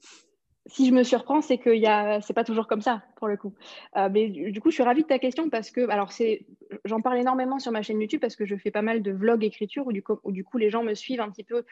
si 0.69 0.87
je 0.87 0.93
me 0.93 1.03
surprends, 1.03 1.41
c'est 1.41 1.59
que 1.59 1.71
ce 1.75 1.79
n'est 1.79 2.35
pas 2.35 2.45
toujours 2.45 2.67
comme 2.67 2.83
ça, 2.83 3.03
pour 3.17 3.27
le 3.27 3.37
coup. 3.37 3.55
Euh, 3.97 4.09
mais 4.13 4.29
du 4.29 4.61
coup, 4.61 4.71
je 4.71 4.75
suis 4.75 4.83
ravie 4.83 5.03
de 5.03 5.09
ta 5.09 5.19
question 5.19 5.49
parce 5.49 5.71
que, 5.71 5.89
alors, 5.89 6.11
j'en 6.85 7.01
parle 7.01 7.19
énormément 7.19 7.59
sur 7.59 7.73
ma 7.73 7.83
chaîne 7.83 8.01
YouTube 8.01 8.21
parce 8.21 8.37
que 8.37 8.45
je 8.45 8.55
fais 8.55 8.71
pas 8.71 8.83
mal 8.83 9.03
de 9.03 9.11
vlogs 9.11 9.45
écriture 9.45 9.87
où 9.87 9.93
du, 9.93 10.03
coup, 10.45 10.59
les 10.59 10.71
gens 10.71 10.83
me 10.83 10.95
suivent 10.95 11.23
un 11.23 11.31
petit 11.31 11.45
peu 11.45 11.65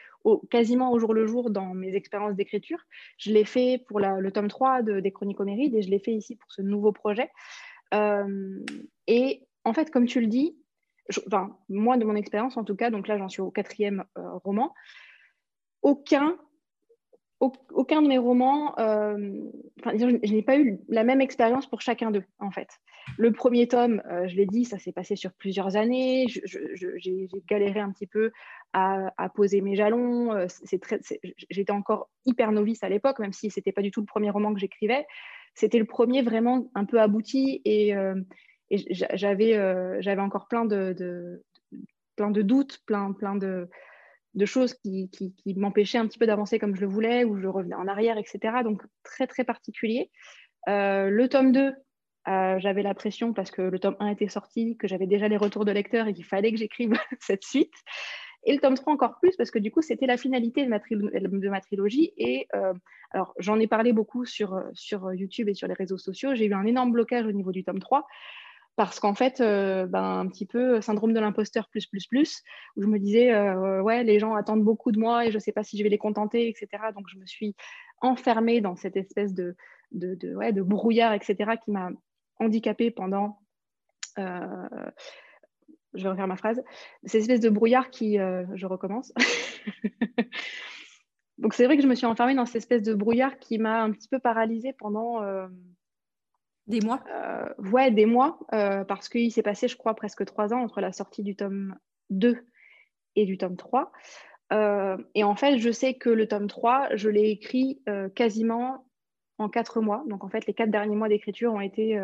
quasiment 0.49 0.91
au 0.91 0.99
jour 0.99 1.13
le 1.13 1.27
jour 1.27 1.51
dans 1.51 1.73
mes 1.73 1.95
expériences 1.95 2.35
d'écriture. 2.35 2.79
Je 3.17 3.31
l'ai 3.31 3.45
fait 3.45 3.83
pour 3.87 3.99
le 3.99 4.31
tome 4.31 4.47
3 4.47 4.81
des 4.81 5.11
Chroniques 5.11 5.39
Homérides 5.39 5.75
et 5.75 5.83
je 5.83 5.89
l'ai 5.89 5.99
fait 5.99 6.13
ici 6.13 6.35
pour 6.35 6.51
ce 6.51 6.63
nouveau 6.63 6.91
projet. 6.91 7.29
Euh, 7.93 8.59
et 9.05 9.47
en 9.63 9.73
fait, 9.73 9.91
comme 9.91 10.05
tu 10.05 10.21
le 10.21 10.27
dis, 10.27 10.57
enfin, 11.27 11.55
moi, 11.69 11.97
de 11.97 12.05
mon 12.05 12.15
expérience 12.15 12.57
en 12.57 12.63
tout 12.63 12.75
cas, 12.75 12.89
donc 12.89 13.07
là, 13.07 13.17
j'en 13.17 13.29
suis 13.29 13.41
au 13.41 13.51
quatrième 13.51 14.03
euh, 14.17 14.33
roman, 14.43 14.73
aucun 15.83 16.37
aucun 17.39 18.01
de 18.01 18.07
mes 18.07 18.17
romans, 18.17 18.77
euh, 18.79 19.15
je, 19.85 20.33
n'ai 20.33 20.41
pas 20.41 20.57
eu 20.57 20.79
la 20.89 21.03
même 21.03 21.21
expérience 21.21 21.67
pour 21.67 21.81
chacun 21.81 22.09
d'eux, 22.09 22.23
en 22.39 22.49
fait. 22.49 22.67
Le 23.17 23.31
premier 23.31 23.67
tome, 23.67 24.01
euh, 24.09 24.27
je 24.27 24.35
l'ai 24.35 24.47
dit, 24.47 24.65
ça 24.65 24.79
s'est 24.79 24.91
passé 24.91 25.15
sur 25.15 25.31
plusieurs 25.33 25.75
années. 25.75 26.25
J'ai 26.27 27.29
galéré 27.47 27.79
un 27.79 27.91
petit 27.91 28.07
peu 28.07 28.31
à, 28.73 29.11
poser 29.35 29.61
mes 29.61 29.75
jalons. 29.75 30.33
Euh, 30.33 30.47
j'étais 31.49 31.71
encore 31.71 32.09
hyper 32.25 32.51
novice 32.51 32.83
à 32.83 32.89
l'époque, 32.89 33.19
même 33.19 33.33
si 33.33 33.51
ce 33.51 33.59
n'était 33.59 33.71
pas 33.71 33.83
du 33.83 33.91
tout 33.91 34.01
le 34.01 34.07
premier 34.07 34.31
roman 34.31 34.53
que 34.53 34.59
j'écrivais. 34.59 35.05
C'était 35.53 35.79
le 35.79 35.85
premier 35.85 36.23
vraiment 36.23 36.69
un 36.73 36.85
peu 36.85 36.99
abouti 36.99 37.61
et, 37.65 37.93
j'avais 38.71 40.19
encore 40.19 40.47
plein 40.47 40.65
de, 40.65 41.43
plein 42.15 42.31
de 42.31 42.41
doutes, 42.41 42.81
plein, 42.85 43.13
plein 43.13 43.35
de 43.35 43.69
de 44.37 44.45
choses 44.45 44.75
qui, 44.75 45.09
m'empêchaient 45.55 45.97
un 45.97 46.07
petit 46.07 46.19
peu 46.19 46.27
d'avancer 46.27 46.59
comme 46.59 46.75
je 46.75 46.81
le 46.81 46.87
voulais, 46.87 47.23
ou 47.23 47.37
je 47.37 47.47
revenais 47.47 47.75
en 47.75 47.87
arrière, 47.87 48.17
etc. 48.17 48.39
Donc 48.63 48.83
très 49.03 49.27
très 49.27 49.43
particulier. 49.43 50.11
Euh, 50.69 51.09
le 51.09 51.27
tome 51.27 51.51
2, 51.51 51.73
euh, 52.27 52.59
j'avais 52.59 52.83
la 52.83 52.93
pression 52.93 53.33
parce 53.33 53.51
que 53.51 53.61
le 53.63 53.79
tome 53.79 53.95
1 53.99 54.09
était 54.09 54.27
sorti, 54.27 54.77
que 54.77 54.87
j'avais 54.87 55.07
déjà 55.07 55.27
les 55.27 55.37
retours 55.37 55.65
de 55.65 55.71
lecteurs 55.71 56.07
et 56.07 56.13
qu'il 56.13 56.25
fallait 56.25 56.51
que 56.51 56.57
j'écrive 56.57 56.91
cette 57.19 57.43
suite. 57.43 57.73
Et 58.43 58.53
le 58.53 58.59
tome 58.59 58.75
3 58.75 58.93
encore 58.93 59.19
plus 59.19 59.35
parce 59.35 59.49
que 59.49 59.59
du 59.59 59.71
coup, 59.71 59.81
c'était 59.81 60.05
la 60.05 60.17
finalité 60.17 60.63
de 60.63 60.69
ma, 60.69 60.79
de 60.79 61.49
ma 61.49 61.59
trilogie. 61.59 62.13
Et 62.17 62.47
euh, 62.55 62.73
alors, 63.11 63.33
j'en 63.39 63.59
ai 63.59 63.67
parlé 63.67 63.91
beaucoup 63.91 64.25
sur, 64.25 64.61
sur 64.73 65.11
YouTube 65.13 65.49
et 65.49 65.55
sur 65.55 65.67
les 65.67 65.73
réseaux 65.73 65.97
sociaux. 65.97 66.35
J'ai 66.35 66.45
eu 66.45 66.53
un 66.53 66.65
énorme 66.65 66.91
blocage 66.91 67.25
au 67.25 67.31
niveau 67.31 67.51
du 67.51 67.63
tome 67.63 67.79
3 67.79 68.05
parce 68.77 68.99
qu'en 68.99 69.15
fait, 69.15 69.41
euh, 69.41 69.87
ben, 69.87 70.19
un 70.19 70.27
petit 70.27 70.45
peu 70.45 70.79
syndrome 70.81 71.11
de 71.11 71.19
l'imposteur 71.19 71.67
plus, 71.67 71.87
plus, 71.87 72.05
plus, 72.05 72.43
où 72.75 72.83
je 72.83 72.87
me 72.87 72.99
disais, 72.99 73.33
euh, 73.33 73.81
ouais, 73.81 74.03
les 74.03 74.19
gens 74.19 74.35
attendent 74.35 74.63
beaucoup 74.63 74.91
de 74.91 74.99
moi 74.99 75.25
et 75.25 75.31
je 75.31 75.35
ne 75.35 75.39
sais 75.39 75.51
pas 75.51 75.63
si 75.63 75.79
je 75.79 75.83
vais 75.83 75.89
les 75.89 75.97
contenter, 75.97 76.47
etc. 76.47 76.67
Donc, 76.95 77.07
je 77.11 77.17
me 77.17 77.25
suis 77.25 77.55
enfermée 78.01 78.61
dans 78.61 78.75
cette 78.75 78.95
espèce 78.95 79.33
de, 79.33 79.55
de, 79.93 80.35
ouais, 80.35 80.53
de 80.53 80.61
brouillard, 80.61 81.13
etc., 81.13 81.53
qui 81.65 81.71
m'a 81.71 81.89
handicapée 82.39 82.91
pendant... 82.91 83.39
Euh, 84.19 84.67
je 85.95 86.03
vais 86.03 86.09
refaire 86.09 86.27
ma 86.27 86.37
phrase. 86.37 86.61
Cette 87.03 87.21
espèce 87.21 87.39
de 87.39 87.49
brouillard 87.49 87.89
qui... 87.89 88.17
je 88.17 88.65
recommence. 88.67 89.11
Donc, 91.39 91.55
c'est 91.55 91.65
vrai 91.65 91.77
que 91.77 91.83
je 91.83 91.87
me 91.87 91.95
suis 91.95 92.05
enfermée 92.05 92.35
dans 92.35 92.45
cette 92.45 92.57
espèce 92.57 92.83
de 92.83 92.93
brouillard 92.93 93.39
qui 93.39 93.57
m'a 93.57 93.81
un 93.81 93.91
petit 93.91 94.07
peu 94.07 94.19
paralysée 94.19 94.73
pendant 94.73 95.23
des 96.67 96.81
mois? 96.81 97.03
Euh, 97.09 97.53
Ouais, 97.71 97.91
des 97.91 98.05
mois, 98.05 98.39
euh, 98.53 98.83
parce 98.83 99.09
qu'il 99.09 99.31
s'est 99.31 99.43
passé, 99.43 99.67
je 99.67 99.77
crois, 99.77 99.95
presque 99.95 100.25
trois 100.25 100.53
ans 100.53 100.61
entre 100.61 100.81
la 100.81 100.91
sortie 100.91 101.23
du 101.23 101.35
tome 101.35 101.75
2 102.09 102.45
et 103.15 103.25
du 103.25 103.37
tome 103.37 103.55
3. 103.55 103.91
Euh, 104.53 104.97
et 105.15 105.23
en 105.23 105.35
fait, 105.35 105.57
je 105.57 105.71
sais 105.71 105.95
que 105.95 106.09
le 106.09 106.27
tome 106.27 106.47
3, 106.47 106.89
je 106.95 107.09
l'ai 107.09 107.29
écrit 107.29 107.81
quasiment 108.15 108.85
en 109.37 109.49
quatre 109.49 109.81
mois. 109.81 110.03
Donc, 110.07 110.23
en 110.23 110.29
fait, 110.29 110.45
les 110.45 110.53
quatre 110.53 110.71
derniers 110.71 110.95
mois 110.95 111.09
d'écriture 111.09 111.53
ont 111.53 111.61
été 111.61 111.99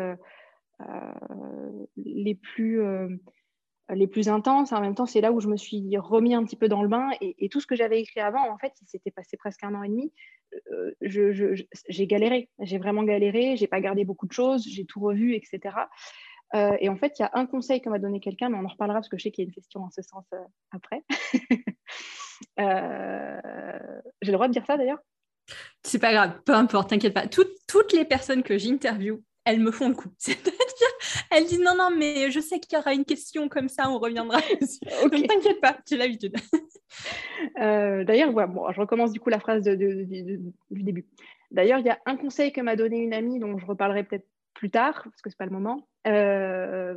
les 1.96 2.34
plus 2.34 2.82
les 3.90 4.06
plus 4.06 4.28
intenses. 4.28 4.72
En 4.72 4.80
même 4.80 4.94
temps, 4.94 5.06
c'est 5.06 5.20
là 5.20 5.32
où 5.32 5.40
je 5.40 5.48
me 5.48 5.56
suis 5.56 5.96
remis 5.98 6.34
un 6.34 6.44
petit 6.44 6.56
peu 6.56 6.68
dans 6.68 6.82
le 6.82 6.88
bain. 6.88 7.10
Et, 7.20 7.48
tout 7.48 7.60
ce 7.60 7.66
que 7.66 7.76
j'avais 7.76 8.00
écrit 8.00 8.20
avant, 8.20 8.50
en 8.50 8.58
fait, 8.58 8.72
il 8.80 8.86
s'était 8.86 9.10
passé 9.10 9.36
presque 9.36 9.62
un 9.64 9.74
an 9.74 9.82
et 9.82 9.88
demi. 9.88 10.12
Euh, 10.72 10.92
j'ai 11.02 12.06
galéré. 12.06 12.48
J'ai 12.60 12.78
vraiment 12.78 13.02
galéré. 13.02 13.56
J'ai 13.56 13.66
pas 13.66 13.80
gardé 13.80 14.04
beaucoup 14.04 14.26
de 14.26 14.32
choses. 14.32 14.64
J'ai 14.66 14.84
tout 14.84 15.00
revu, 15.00 15.34
etc. 15.34 15.76
Euh, 16.54 16.76
et 16.80 16.88
en 16.88 16.96
fait, 16.96 17.18
il 17.18 17.22
y 17.22 17.24
a 17.24 17.30
un 17.34 17.46
conseil 17.46 17.80
que 17.80 17.88
m'a 17.88 17.98
donné 17.98 18.20
quelqu'un, 18.20 18.48
mais 18.48 18.56
on 18.56 18.64
en 18.64 18.68
reparlera 18.68 19.00
parce 19.00 19.08
que 19.08 19.18
je 19.18 19.24
sais 19.24 19.30
qu'il 19.30 19.44
y 19.44 19.46
a 19.46 19.48
une 19.48 19.54
question 19.54 19.82
en 19.82 19.90
ce 19.90 20.02
sens 20.02 20.24
euh, 20.32 20.38
après. 20.70 21.02
j'ai 24.22 24.30
le 24.30 24.32
droit 24.32 24.48
de 24.48 24.52
dire 24.52 24.64
ça 24.66 24.76
d'ailleurs? 24.76 25.00
C'est 25.82 25.98
pas 25.98 26.12
grave, 26.12 26.40
peu 26.46 26.54
importe, 26.54 26.90
t'inquiète 26.90 27.12
pas. 27.12 27.26
toutes 27.26 27.92
les 27.92 28.06
personnes 28.06 28.42
que 28.42 28.56
j'interviewe, 28.56 29.20
elles 29.44 29.60
me 29.60 29.70
font 29.70 29.88
le 29.88 29.94
coup. 29.94 30.10
Elle 31.30 31.46
dit 31.46 31.58
non, 31.58 31.74
non, 31.76 31.90
mais 31.96 32.30
je 32.30 32.40
sais 32.40 32.60
qu'il 32.60 32.76
y 32.76 32.80
aura 32.80 32.94
une 32.94 33.04
question 33.04 33.48
comme 33.48 33.68
ça, 33.68 33.90
on 33.90 33.98
reviendra 33.98 34.38
dessus. 34.60 34.80
Donc 35.02 35.26
t'inquiète 35.26 35.60
pas, 35.60 35.78
j'ai 35.88 35.96
l'habitude. 35.96 36.34
Euh, 37.60 38.04
d'ailleurs, 38.04 38.32
bon, 38.32 38.70
je 38.70 38.80
recommence 38.80 39.10
du 39.10 39.18
coup 39.18 39.28
la 39.28 39.40
phrase 39.40 39.64
du 39.64 40.52
début. 40.70 41.06
D'ailleurs, 41.50 41.80
il 41.80 41.86
y 41.86 41.90
a 41.90 41.98
un 42.06 42.16
conseil 42.16 42.52
que 42.52 42.60
m'a 42.60 42.76
donné 42.76 42.98
une 42.98 43.12
amie, 43.12 43.40
dont 43.40 43.58
je 43.58 43.66
reparlerai 43.66 44.04
peut-être 44.04 44.26
plus 44.54 44.70
tard, 44.70 45.02
parce 45.02 45.20
que 45.20 45.28
ce 45.28 45.34
n'est 45.34 45.38
pas 45.38 45.44
le 45.44 45.50
moment, 45.50 45.88
euh, 46.06 46.96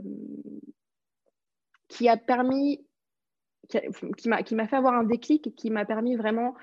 qui 1.87 2.07
a 2.07 2.15
permis, 2.15 2.85
qui 4.17 4.55
m'a 4.55 4.67
fait 4.67 4.75
avoir 4.75 4.93
un 4.93 5.03
déclic 5.03 5.47
et 5.47 5.51
qui 5.51 5.71
m'a 5.71 5.85
permis 5.85 6.15
vraiment 6.15 6.53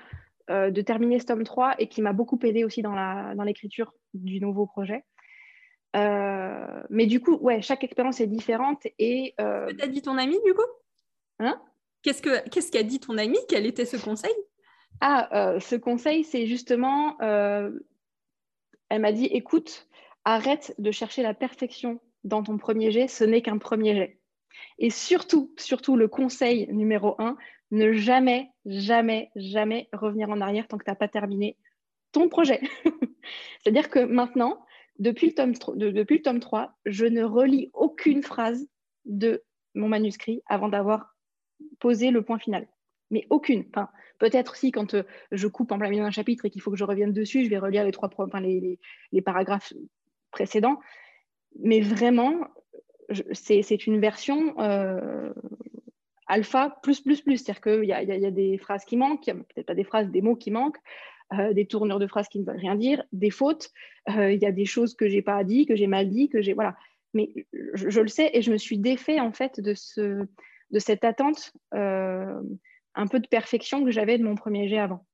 de 0.49 0.81
terminer 0.81 1.19
ce 1.19 1.25
tome 1.25 1.43
3 1.43 1.75
et 1.79 1.87
qui 1.87 2.01
m'a 2.01 2.13
beaucoup 2.13 2.39
aidé 2.43 2.63
aussi 2.63 2.81
dans 2.81 3.43
l'écriture 3.43 3.93
dans 4.13 4.21
du 4.21 4.39
nouveau 4.39 4.65
projet. 4.65 5.03
Mais 6.89 7.05
du 7.05 7.19
coup, 7.21 7.35
ouais, 7.37 7.61
chaque 7.61 7.83
expérience 7.83 8.19
est 8.19 8.27
différente. 8.27 8.85
Et, 8.99 9.33
euh... 9.39 9.67
que 9.67 9.87
dit 9.87 10.01
ton 10.01 10.17
ami 10.17 10.37
du 10.45 10.53
coup? 10.53 10.61
Hein? 11.39 11.61
Qu'est-ce 12.03 12.71
qu'a 12.71 12.83
dit 12.83 12.99
ton 12.99 13.17
ami? 13.17 13.37
Quel 13.49 13.65
était 13.65 13.85
ce 13.85 13.97
conseil? 13.97 14.33
Ah, 15.01 15.57
ce 15.59 15.75
conseil, 15.75 16.23
c'est 16.23 16.45
justement, 16.45 17.17
elle 17.19 19.01
m'a 19.01 19.11
dit, 19.11 19.25
écoute, 19.25 19.87
arrête 20.23 20.73
de 20.79 20.91
chercher 20.91 21.23
la 21.23 21.33
perfection 21.33 21.99
dans 22.23 22.43
ton 22.43 22.57
premier 22.57 22.91
jet, 22.91 23.07
ce 23.07 23.23
n'est 23.23 23.41
qu'un 23.41 23.57
premier 23.57 23.95
jet. 23.95 24.19
Et 24.79 24.89
surtout, 24.89 25.53
surtout 25.57 25.95
le 25.95 26.07
conseil 26.07 26.67
numéro 26.71 27.15
un, 27.19 27.37
ne 27.71 27.93
jamais, 27.93 28.49
jamais, 28.65 29.31
jamais 29.35 29.89
revenir 29.93 30.29
en 30.29 30.41
arrière 30.41 30.67
tant 30.67 30.77
que 30.77 30.83
tu 30.83 30.91
n'as 30.91 30.95
pas 30.95 31.07
terminé 31.07 31.57
ton 32.11 32.29
projet. 32.29 32.61
C'est-à-dire 33.63 33.89
que 33.89 33.99
maintenant, 33.99 34.64
depuis 34.99 35.27
le, 35.27 35.33
tome, 35.33 35.53
depuis 35.75 36.17
le 36.17 36.21
tome 36.21 36.39
3, 36.39 36.73
je 36.85 37.05
ne 37.05 37.23
relis 37.23 37.69
aucune 37.73 38.23
phrase 38.23 38.67
de 39.05 39.43
mon 39.73 39.89
manuscrit 39.89 40.41
avant 40.47 40.69
d'avoir 40.69 41.15
posé 41.79 42.11
le 42.11 42.21
point 42.21 42.39
final. 42.39 42.67
Mais 43.11 43.27
aucune. 43.29 43.65
Enfin, 43.69 43.89
peut-être 44.19 44.55
si 44.55 44.71
quand 44.71 44.93
euh, 44.93 45.03
je 45.31 45.47
coupe 45.47 45.71
en 45.71 45.77
plein 45.77 45.89
milieu 45.89 46.03
d'un 46.03 46.11
chapitre 46.11 46.45
et 46.45 46.49
qu'il 46.49 46.61
faut 46.61 46.71
que 46.71 46.77
je 46.77 46.83
revienne 46.83 47.13
dessus, 47.13 47.43
je 47.43 47.49
vais 47.49 47.57
relire 47.57 47.83
les 47.83 47.91
trois 47.91 48.09
enfin, 48.17 48.39
les, 48.39 48.79
paragraphes 49.23 49.73
précédents. 50.31 50.79
Mais 51.59 51.81
vraiment, 51.81 52.47
c'est 53.31 53.85
une 53.85 53.99
version 53.99 54.59
euh, 54.59 55.31
alpha 56.27 56.79
plus 56.81 57.01
plus 57.01 57.21
plus. 57.21 57.37
C'est-à-dire 57.37 57.61
qu'il 57.61 57.83
y, 57.83 58.21
y, 58.21 58.25
a 58.25 58.31
des 58.31 58.57
phrases 58.57 58.85
qui 58.85 58.97
manquent, 58.97 59.25
peut-être 59.25 59.67
pas 59.67 59.75
des 59.75 59.83
phrases, 59.83 60.09
des 60.09 60.21
mots 60.21 60.35
qui 60.35 60.51
manquent, 60.51 60.79
euh, 61.33 61.53
des 61.53 61.65
tournures 61.65 61.99
de 61.99 62.07
phrases 62.07 62.27
qui 62.27 62.39
ne 62.39 62.45
veulent 62.45 62.59
rien 62.59 62.75
dire, 62.75 63.03
des 63.11 63.31
fautes. 63.31 63.71
Euh, 64.09 64.31
il 64.31 64.41
y 64.41 64.45
a 64.45 64.51
des 64.51 64.65
choses 64.65 64.95
que 64.95 65.07
j'ai 65.07 65.21
pas 65.21 65.43
dit, 65.43 65.65
que 65.65 65.75
j'ai 65.75 65.87
mal 65.87 66.09
dit, 66.09 66.29
que 66.29 66.41
j'ai 66.41 66.53
voilà. 66.53 66.75
Mais 67.13 67.31
je, 67.73 68.01
le 68.01 68.07
sais 68.07 68.29
et 68.33 68.41
je 68.41 68.51
me 68.51 68.57
suis 68.57 68.77
défait 68.77 69.19
en 69.19 69.31
fait 69.31 69.59
de 69.59 69.73
ce 69.73 70.25
de 70.71 70.79
cette 70.79 71.05
attente 71.05 71.53
un 71.71 73.07
peu 73.07 73.19
de 73.19 73.27
perfection 73.27 73.85
que 73.85 73.91
j'avais 73.91 74.17
de 74.17 74.23
mon 74.23 74.35
premier 74.35 74.67
jet 74.67 74.79
avant. 74.79 75.05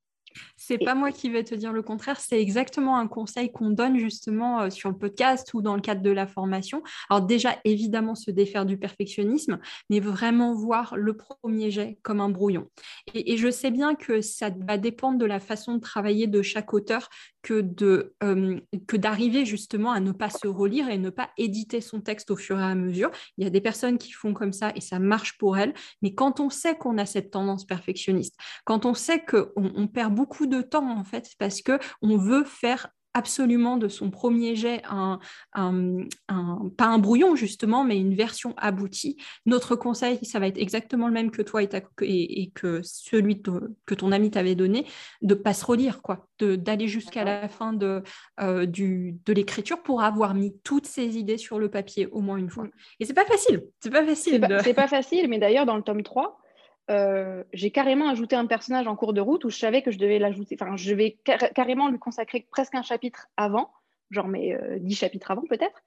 C'est 0.58 0.78
pas 0.78 0.96
moi 0.96 1.12
qui 1.12 1.30
vais 1.30 1.44
te 1.44 1.56
dire 1.56 1.74
le 1.74 1.82
contraire, 1.82 2.20
c'est 2.20 2.42
exactement 2.42 2.98
un 2.98 3.08
conseil 3.08 3.52
qu'on 3.52 3.70
donne 3.70 3.98
justement 3.98 4.62
euh, 4.62 4.70
sur 4.70 4.90
le 4.90 4.98
podcast 4.98 5.54
ou 5.54 5.62
dans 5.62 5.76
le 5.76 5.82
cadre 5.82 6.02
de 6.02 6.12
la 6.12 6.28
formation. 6.28 6.84
Alors 7.10 7.22
déjà, 7.22 7.58
évidemment, 7.66 8.16
se 8.16 8.32
défaire 8.32 8.66
du 8.66 8.78
perfectionnisme, 8.78 9.60
mais 9.90 10.00
vraiment 10.00 10.54
voir 10.54 10.96
le 10.96 11.16
premier 11.16 11.72
jet 11.72 11.98
comme 12.04 12.22
un 12.22 12.30
brouillon. 12.30 12.68
Et, 13.14 13.38
je 13.38 13.50
sais 13.50 13.72
bien 13.72 13.96
que 13.96 14.22
ça 14.22 14.50
va 14.68 14.78
dépendre 14.78 15.18
de 15.18 15.26
la 15.26 15.40
façon 15.40 15.76
de 15.76 15.80
travailler 15.80 16.28
de 16.28 16.42
chaque 16.42 16.74
auteur 16.74 17.10
euh, 17.50 18.60
que 18.88 18.98
d'arriver 18.98 19.46
justement 19.46 19.92
à 19.92 20.00
ne 20.00 20.12
pas 20.12 20.30
se 20.30 20.48
relire 20.48 20.90
et 20.90 20.98
ne 20.98 21.10
pas 21.10 21.30
éditer 21.38 21.82
son 21.82 22.02
texte 22.02 22.32
au 22.32 22.36
fur 22.36 22.60
et 22.60 22.64
à 22.64 22.76
mesure. 22.76 23.12
Il 23.38 23.44
y 23.44 23.48
a 23.48 23.50
des 23.50 23.62
personnes 23.62 23.98
qui 23.98 24.12
font 24.12 24.34
comme 24.34 24.54
ça 24.54 24.72
et 24.76 24.82
ça 24.82 25.00
marche 25.00 25.38
pour 25.38 25.58
elles, 25.58 25.74
mais 26.02 26.14
quand 26.14 26.40
on 26.40 26.50
sait 26.50 26.76
qu'on 26.76 26.98
a 26.98 27.06
cette 27.06 27.32
tendance 27.32 27.66
perfectionniste, 27.66 28.36
quand 28.66 28.86
on 28.86 28.94
sait 28.94 29.24
qu'on 29.26 29.50
on 29.56 29.88
perd 29.88 30.14
beaucoup 30.14 30.46
de 30.46 30.62
temps 30.62 30.90
en 30.98 31.04
fait 31.04 31.30
parce 31.40 31.62
que 31.62 31.80
on 32.02 32.18
veut 32.18 32.44
faire 32.44 32.90
absolument 33.14 33.78
de 33.78 33.88
son 33.88 34.10
premier 34.10 34.56
jet 34.56 34.82
un, 34.90 35.20
pas 35.54 36.86
un 36.86 36.98
brouillon 36.98 37.36
justement, 37.36 37.84
mais 37.84 37.98
une 37.98 38.16
version 38.16 38.54
aboutie. 38.58 39.18
Notre 39.46 39.76
conseil, 39.76 40.20
ça 40.24 40.40
va 40.40 40.48
être 40.48 40.58
exactement 40.58 41.08
le 41.08 41.14
même 41.14 41.32
que 41.32 41.42
toi 41.42 41.62
et, 41.64 42.52
que 42.54 42.82
celui 42.84 43.42
que 43.42 43.96
ton 43.96 44.12
ami 44.12 44.32
t'avait 44.32 44.56
donné, 44.56 44.86
de 45.22 45.34
pas 45.34 45.54
se 45.54 45.66
relire, 45.66 46.02
quoi, 46.02 46.28
d'aller 46.40 46.88
jusqu'à 46.88 47.24
la 47.24 47.48
fin 47.48 47.74
de, 47.74 48.04
euh, 48.40 48.66
du, 48.66 49.18
de 49.26 49.34
l'écriture 49.34 49.82
pour 49.84 50.02
avoir 50.02 50.34
mis 50.34 50.58
toutes 50.64 50.88
ces 50.88 51.18
idées 51.18 51.38
sur 51.38 51.60
le 51.60 51.70
papier 51.70 52.08
au 52.08 52.22
moins 52.22 52.38
une 52.38 52.50
fois. 52.50 52.68
Et 53.00 53.06
c'est 53.06 53.14
pas 53.14 53.26
facile, 53.26 53.64
c'est 53.80 53.92
pas 53.92 54.06
facile. 54.06 54.34
C'est 54.64 54.74
pas, 54.74 54.82
pas, 54.84 54.88
facile, 54.88 55.28
mais 55.30 55.40
d'ailleurs 55.40 55.66
dans 55.66 55.78
le 55.78 55.84
tome 55.84 56.04
3, 56.04 56.41
euh, 56.90 57.44
j'ai 57.54 57.72
carrément 57.72 58.10
ajouté 58.10 58.36
un 58.36 58.48
personnage 58.48 58.88
en 58.88 58.96
cours 58.96 59.14
de 59.14 59.22
route 59.22 59.46
où 59.46 59.50
je 59.50 59.58
savais 59.58 59.82
que 59.82 59.92
je 59.92 60.00
devais 60.00 60.20
l'ajouter. 60.20 60.58
Enfin, 60.60 60.76
je 60.76 60.94
vais 60.94 61.18
carrément 61.56 61.90
lui 61.90 62.00
consacrer 62.00 62.48
presque 62.52 62.76
un 62.76 62.82
chapitre 62.82 63.28
avant, 63.38 63.72
genre 64.10 64.28
mes 64.28 64.54
euh, 64.54 64.78
dix 64.80 64.96
chapitres 64.96 65.32
avant 65.32 65.44
peut-être. 65.44 65.82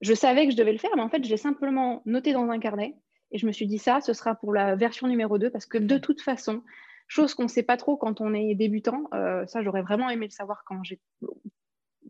Je 0.00 0.14
savais 0.14 0.46
que 0.46 0.52
je 0.52 0.56
devais 0.56 0.72
le 0.72 0.78
faire, 0.78 0.90
mais 0.96 1.02
en 1.02 1.08
fait, 1.08 1.24
j'ai 1.24 1.36
simplement 1.36 2.02
noté 2.06 2.32
dans 2.32 2.48
un 2.50 2.58
carnet 2.58 2.96
et 3.30 3.38
je 3.38 3.46
me 3.46 3.52
suis 3.52 3.66
dit 3.66 3.78
ça, 3.78 4.00
ce 4.00 4.12
sera 4.12 4.34
pour 4.34 4.52
la 4.52 4.74
version 4.74 5.06
numéro 5.06 5.38
2 5.38 5.50
parce 5.50 5.66
que 5.66 5.78
de 5.78 5.96
toute 5.96 6.20
façon, 6.20 6.62
chose 7.06 7.34
qu'on 7.34 7.44
ne 7.44 7.48
sait 7.48 7.62
pas 7.62 7.76
trop 7.76 7.96
quand 7.96 8.20
on 8.20 8.34
est 8.34 8.54
débutant, 8.54 9.04
euh, 9.14 9.46
ça 9.46 9.62
j'aurais 9.62 9.82
vraiment 9.82 10.10
aimé 10.10 10.26
le 10.26 10.32
savoir 10.32 10.64
quand 10.66 10.82
j'ai 10.82 11.00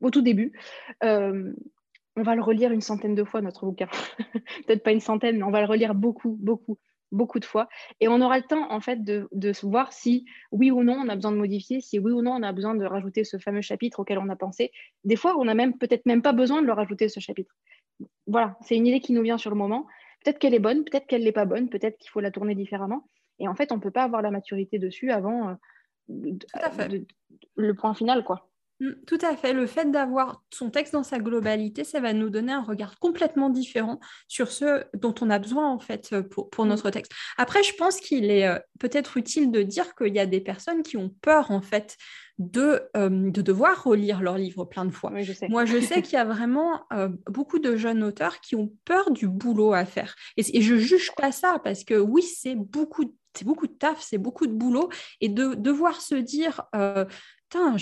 au 0.00 0.10
tout 0.10 0.22
début. 0.22 0.52
on 1.02 2.22
va 2.22 2.34
le 2.34 2.42
relire 2.42 2.72
une 2.72 2.80
centaine 2.80 3.14
de 3.14 3.24
fois, 3.24 3.40
notre 3.40 3.66
bouquin. 3.66 3.88
Peut-être 4.66 4.82
pas 4.82 4.92
une 4.92 5.00
centaine, 5.00 5.36
mais 5.36 5.44
on 5.44 5.50
va 5.50 5.60
le 5.60 5.66
relire 5.66 5.94
beaucoup, 5.94 6.36
beaucoup 6.40 6.78
beaucoup 7.12 7.38
de 7.38 7.44
fois. 7.44 7.68
Et 8.00 8.08
on 8.08 8.20
aura 8.20 8.38
le 8.38 8.44
temps, 8.44 8.70
en 8.72 8.80
fait, 8.80 9.04
de, 9.04 9.28
de 9.32 9.52
voir 9.62 9.92
si, 9.92 10.24
oui 10.50 10.70
ou 10.70 10.82
non, 10.82 10.94
on 10.94 11.08
a 11.08 11.14
besoin 11.14 11.32
de 11.32 11.36
modifier, 11.36 11.80
si 11.80 11.98
oui 11.98 12.10
ou 12.10 12.22
non, 12.22 12.32
on 12.32 12.42
a 12.42 12.52
besoin 12.52 12.74
de 12.74 12.84
rajouter 12.84 13.24
ce 13.24 13.38
fameux 13.38 13.60
chapitre 13.60 14.00
auquel 14.00 14.18
on 14.18 14.28
a 14.28 14.36
pensé. 14.36 14.72
Des 15.04 15.16
fois, 15.16 15.36
on 15.38 15.44
n'a 15.44 15.54
même 15.54 15.78
peut-être 15.78 16.06
même 16.06 16.22
pas 16.22 16.32
besoin 16.32 16.62
de 16.62 16.66
le 16.66 16.72
rajouter, 16.72 17.08
ce 17.08 17.20
chapitre. 17.20 17.54
Voilà, 18.26 18.56
c'est 18.62 18.76
une 18.76 18.86
idée 18.86 19.00
qui 19.00 19.12
nous 19.12 19.22
vient 19.22 19.38
sur 19.38 19.50
le 19.50 19.56
moment. 19.56 19.86
Peut-être 20.24 20.38
qu'elle 20.38 20.54
est 20.54 20.58
bonne, 20.58 20.84
peut-être 20.84 21.06
qu'elle 21.06 21.24
n'est 21.24 21.32
pas 21.32 21.44
bonne, 21.44 21.68
peut-être 21.68 21.98
qu'il 21.98 22.10
faut 22.10 22.20
la 22.20 22.30
tourner 22.30 22.54
différemment. 22.54 23.06
Et 23.38 23.48
en 23.48 23.54
fait, 23.54 23.72
on 23.72 23.76
ne 23.76 23.80
peut 23.80 23.90
pas 23.90 24.04
avoir 24.04 24.22
la 24.22 24.30
maturité 24.30 24.78
dessus 24.78 25.10
avant 25.10 25.50
euh, 25.50 25.54
le 27.56 27.74
point 27.74 27.94
final, 27.94 28.24
quoi. 28.24 28.51
Mm, 28.82 28.94
tout 29.06 29.18
à 29.22 29.36
fait. 29.36 29.52
Le 29.52 29.66
fait 29.66 29.90
d'avoir 29.90 30.42
son 30.50 30.70
texte 30.70 30.92
dans 30.92 31.04
sa 31.04 31.20
globalité, 31.20 31.84
ça 31.84 32.00
va 32.00 32.12
nous 32.12 32.30
donner 32.30 32.52
un 32.52 32.62
regard 32.62 32.98
complètement 32.98 33.48
différent 33.48 34.00
sur 34.26 34.50
ce 34.50 34.82
dont 34.94 35.14
on 35.20 35.30
a 35.30 35.38
besoin 35.38 35.70
en 35.70 35.78
fait 35.78 36.10
euh, 36.12 36.22
pour, 36.22 36.50
pour 36.50 36.64
mm. 36.64 36.68
notre 36.68 36.90
texte. 36.90 37.12
Après, 37.38 37.62
je 37.62 37.74
pense 37.74 38.00
qu'il 38.00 38.28
est 38.28 38.48
euh, 38.48 38.58
peut-être 38.80 39.16
utile 39.16 39.52
de 39.52 39.62
dire 39.62 39.94
qu'il 39.94 40.12
y 40.14 40.18
a 40.18 40.26
des 40.26 40.40
personnes 40.40 40.82
qui 40.82 40.96
ont 40.96 41.10
peur 41.20 41.52
en 41.52 41.62
fait 41.62 41.96
de, 42.38 42.82
euh, 42.96 43.30
de 43.30 43.40
devoir 43.40 43.84
relire 43.84 44.20
leur 44.20 44.36
livre 44.36 44.64
plein 44.64 44.84
de 44.84 44.90
fois. 44.90 45.12
Moi, 45.48 45.64
je 45.64 45.78
sais 45.80 46.02
qu'il 46.02 46.14
y 46.14 46.16
a 46.16 46.24
vraiment 46.24 46.82
beaucoup 47.28 47.60
de 47.60 47.76
jeunes 47.76 48.02
auteurs 48.02 48.40
qui 48.40 48.56
ont 48.56 48.72
peur 48.84 49.12
du 49.12 49.28
boulot 49.28 49.74
à 49.74 49.84
faire. 49.84 50.16
Et, 50.36 50.58
et 50.58 50.60
je 50.60 50.74
juge 50.74 51.12
pas 51.16 51.30
ça 51.30 51.60
parce 51.62 51.84
que 51.84 51.94
oui, 51.94 52.22
c'est 52.22 52.56
beaucoup 52.56 53.14
c'est 53.34 53.46
beaucoup 53.46 53.66
de 53.66 53.72
taf, 53.72 53.98
c'est 54.02 54.18
beaucoup 54.18 54.46
de 54.46 54.52
boulot, 54.52 54.90
et 55.22 55.30
de 55.30 55.54
devoir 55.54 56.02
se 56.02 56.14
dire, 56.14 56.64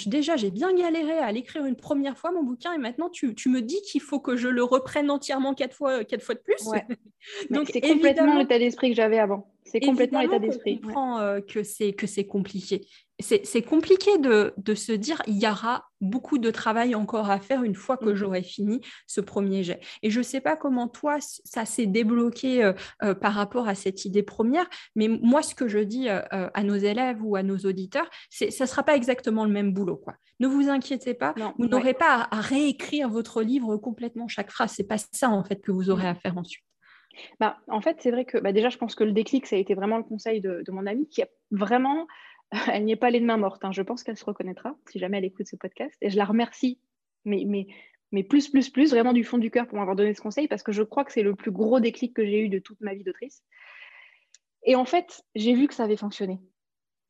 déjà, 0.06 0.36
j'ai 0.36 0.50
bien 0.50 0.74
galéré 0.74 1.18
à 1.18 1.32
l'écrire 1.32 1.64
une 1.64 1.76
première 1.76 2.16
fois, 2.16 2.32
mon 2.32 2.42
bouquin, 2.42 2.72
et 2.72 2.78
maintenant, 2.78 3.08
tu, 3.08 3.34
me 3.46 3.60
dis 3.60 3.80
qu'il 3.82 4.00
faut 4.00 4.20
que 4.20 4.36
je 4.36 4.48
le 4.48 4.62
reprenne 4.62 5.10
entièrement 5.10 5.54
quatre 5.54 5.74
fois, 5.74 6.04
quatre 6.04 6.22
fois 6.22 6.34
de 6.34 6.40
plus. 6.40 6.64
Donc, 7.50 7.68
c'est 7.72 7.80
complètement 7.80 8.38
l'état 8.38 8.58
d'esprit 8.58 8.90
que 8.90 8.96
j'avais 8.96 9.18
avant. 9.18 9.50
C'est 9.64 9.80
complètement 9.80 10.20
l'état 10.20 10.38
d'esprit. 10.38 10.80
Je 10.82 10.86
comprends 10.86 11.18
euh, 11.20 11.40
que 11.40 11.62
c'est 11.62 12.26
compliqué 12.26 12.86
c'est 13.20 13.62
compliqué 13.62 14.18
de, 14.18 14.74
se 14.74 14.92
dire 14.92 15.22
il 15.26 15.36
y 15.36 15.46
aura 15.48 15.84
beaucoup 16.00 16.38
de 16.38 16.50
travail 16.50 16.94
encore 16.94 17.30
à 17.30 17.40
faire 17.40 17.62
une 17.62 17.74
fois 17.74 17.96
que 17.96 18.10
mmh. 18.10 18.14
j'aurai 18.14 18.42
fini 18.42 18.80
ce 19.06 19.20
premier 19.20 19.62
jet. 19.62 19.80
Et 20.02 20.10
je 20.10 20.18
ne 20.18 20.24
sais 20.24 20.40
pas 20.40 20.56
comment 20.56 20.88
toi, 20.88 21.18
ça 21.20 21.64
s'est 21.64 21.86
débloqué 21.86 22.64
euh, 22.64 22.72
euh, 23.02 23.14
par 23.14 23.34
rapport 23.34 23.68
à 23.68 23.74
cette 23.74 24.04
idée 24.04 24.22
première, 24.22 24.68
mais 24.94 25.08
moi, 25.08 25.42
ce 25.42 25.54
que 25.54 25.68
je 25.68 25.78
dis 25.78 26.08
euh, 26.08 26.20
à 26.30 26.62
nos 26.62 26.76
élèves 26.76 27.18
ou 27.22 27.36
à 27.36 27.42
nos 27.42 27.58
auditeurs, 27.58 28.08
c'est 28.30 28.50
ça 28.50 28.64
ne 28.64 28.68
sera 28.68 28.82
pas 28.82 28.96
exactement 28.96 29.44
le 29.44 29.50
même 29.50 29.72
boulot. 29.72 29.96
Quoi. 29.96 30.14
Ne 30.38 30.46
vous 30.46 30.68
inquiétez 30.68 31.14
pas, 31.14 31.34
vous 31.58 31.66
n'aurez 31.66 31.94
pas 31.94 32.28
à, 32.30 32.40
réécrire 32.40 33.08
votre 33.08 33.42
livre 33.42 33.76
complètement 33.76 34.28
chaque 34.28 34.50
phrase. 34.50 34.72
Ce 34.72 34.82
n'est 34.82 34.88
pas 34.88 34.96
ça, 34.98 35.28
en 35.28 35.44
fait, 35.44 35.60
que 35.60 35.72
vous 35.72 35.90
aurez 35.90 36.08
à 36.08 36.14
faire 36.14 36.38
ensuite. 36.38 36.64
Bah, 37.38 37.58
en 37.68 37.80
fait, 37.80 37.96
c'est 38.00 38.10
vrai 38.10 38.24
que 38.24 38.38
bah, 38.38 38.52
déjà, 38.52 38.68
je 38.68 38.78
pense 38.78 38.94
que 38.94 39.04
le 39.04 39.12
déclic, 39.12 39.46
ça 39.46 39.56
a 39.56 39.58
été 39.58 39.74
vraiment 39.74 39.98
le 39.98 40.04
conseil 40.04 40.40
de, 40.40 40.62
de 40.64 40.72
mon 40.72 40.86
ami 40.86 41.08
qui 41.08 41.22
a 41.22 41.28
vraiment 41.50 42.06
elle 42.72 42.84
n'y 42.84 42.92
est 42.92 42.96
pas 42.96 43.10
les 43.10 43.20
mains 43.20 43.36
mortes. 43.36 43.64
Hein. 43.64 43.72
Je 43.72 43.82
pense 43.82 44.02
qu'elle 44.02 44.16
se 44.16 44.24
reconnaîtra 44.24 44.76
si 44.90 44.98
jamais 44.98 45.18
elle 45.18 45.24
écoute 45.24 45.46
ce 45.46 45.56
podcast. 45.56 45.96
Et 46.00 46.10
je 46.10 46.16
la 46.16 46.24
remercie, 46.24 46.80
mais, 47.24 47.44
mais, 48.12 48.22
plus, 48.24 48.48
plus, 48.48 48.70
plus, 48.70 48.90
vraiment 48.90 49.12
du 49.12 49.24
fond 49.24 49.38
du 49.38 49.50
cœur 49.50 49.66
pour 49.66 49.78
m'avoir 49.78 49.96
donné 49.96 50.14
ce 50.14 50.20
conseil, 50.20 50.48
parce 50.48 50.62
que 50.62 50.72
je 50.72 50.82
crois 50.82 51.04
que 51.04 51.12
c'est 51.12 51.22
le 51.22 51.34
plus 51.34 51.50
gros 51.50 51.80
déclic 51.80 52.14
que 52.14 52.24
j'ai 52.24 52.40
eu 52.40 52.48
de 52.48 52.58
toute 52.58 52.80
ma 52.80 52.94
vie 52.94 53.04
d'autrice. 53.04 53.42
Et 54.64 54.76
en 54.76 54.84
fait, 54.84 55.22
j'ai 55.34 55.54
vu 55.54 55.68
que 55.68 55.74
ça 55.74 55.84
avait 55.84 55.96
fonctionné, 55.96 56.38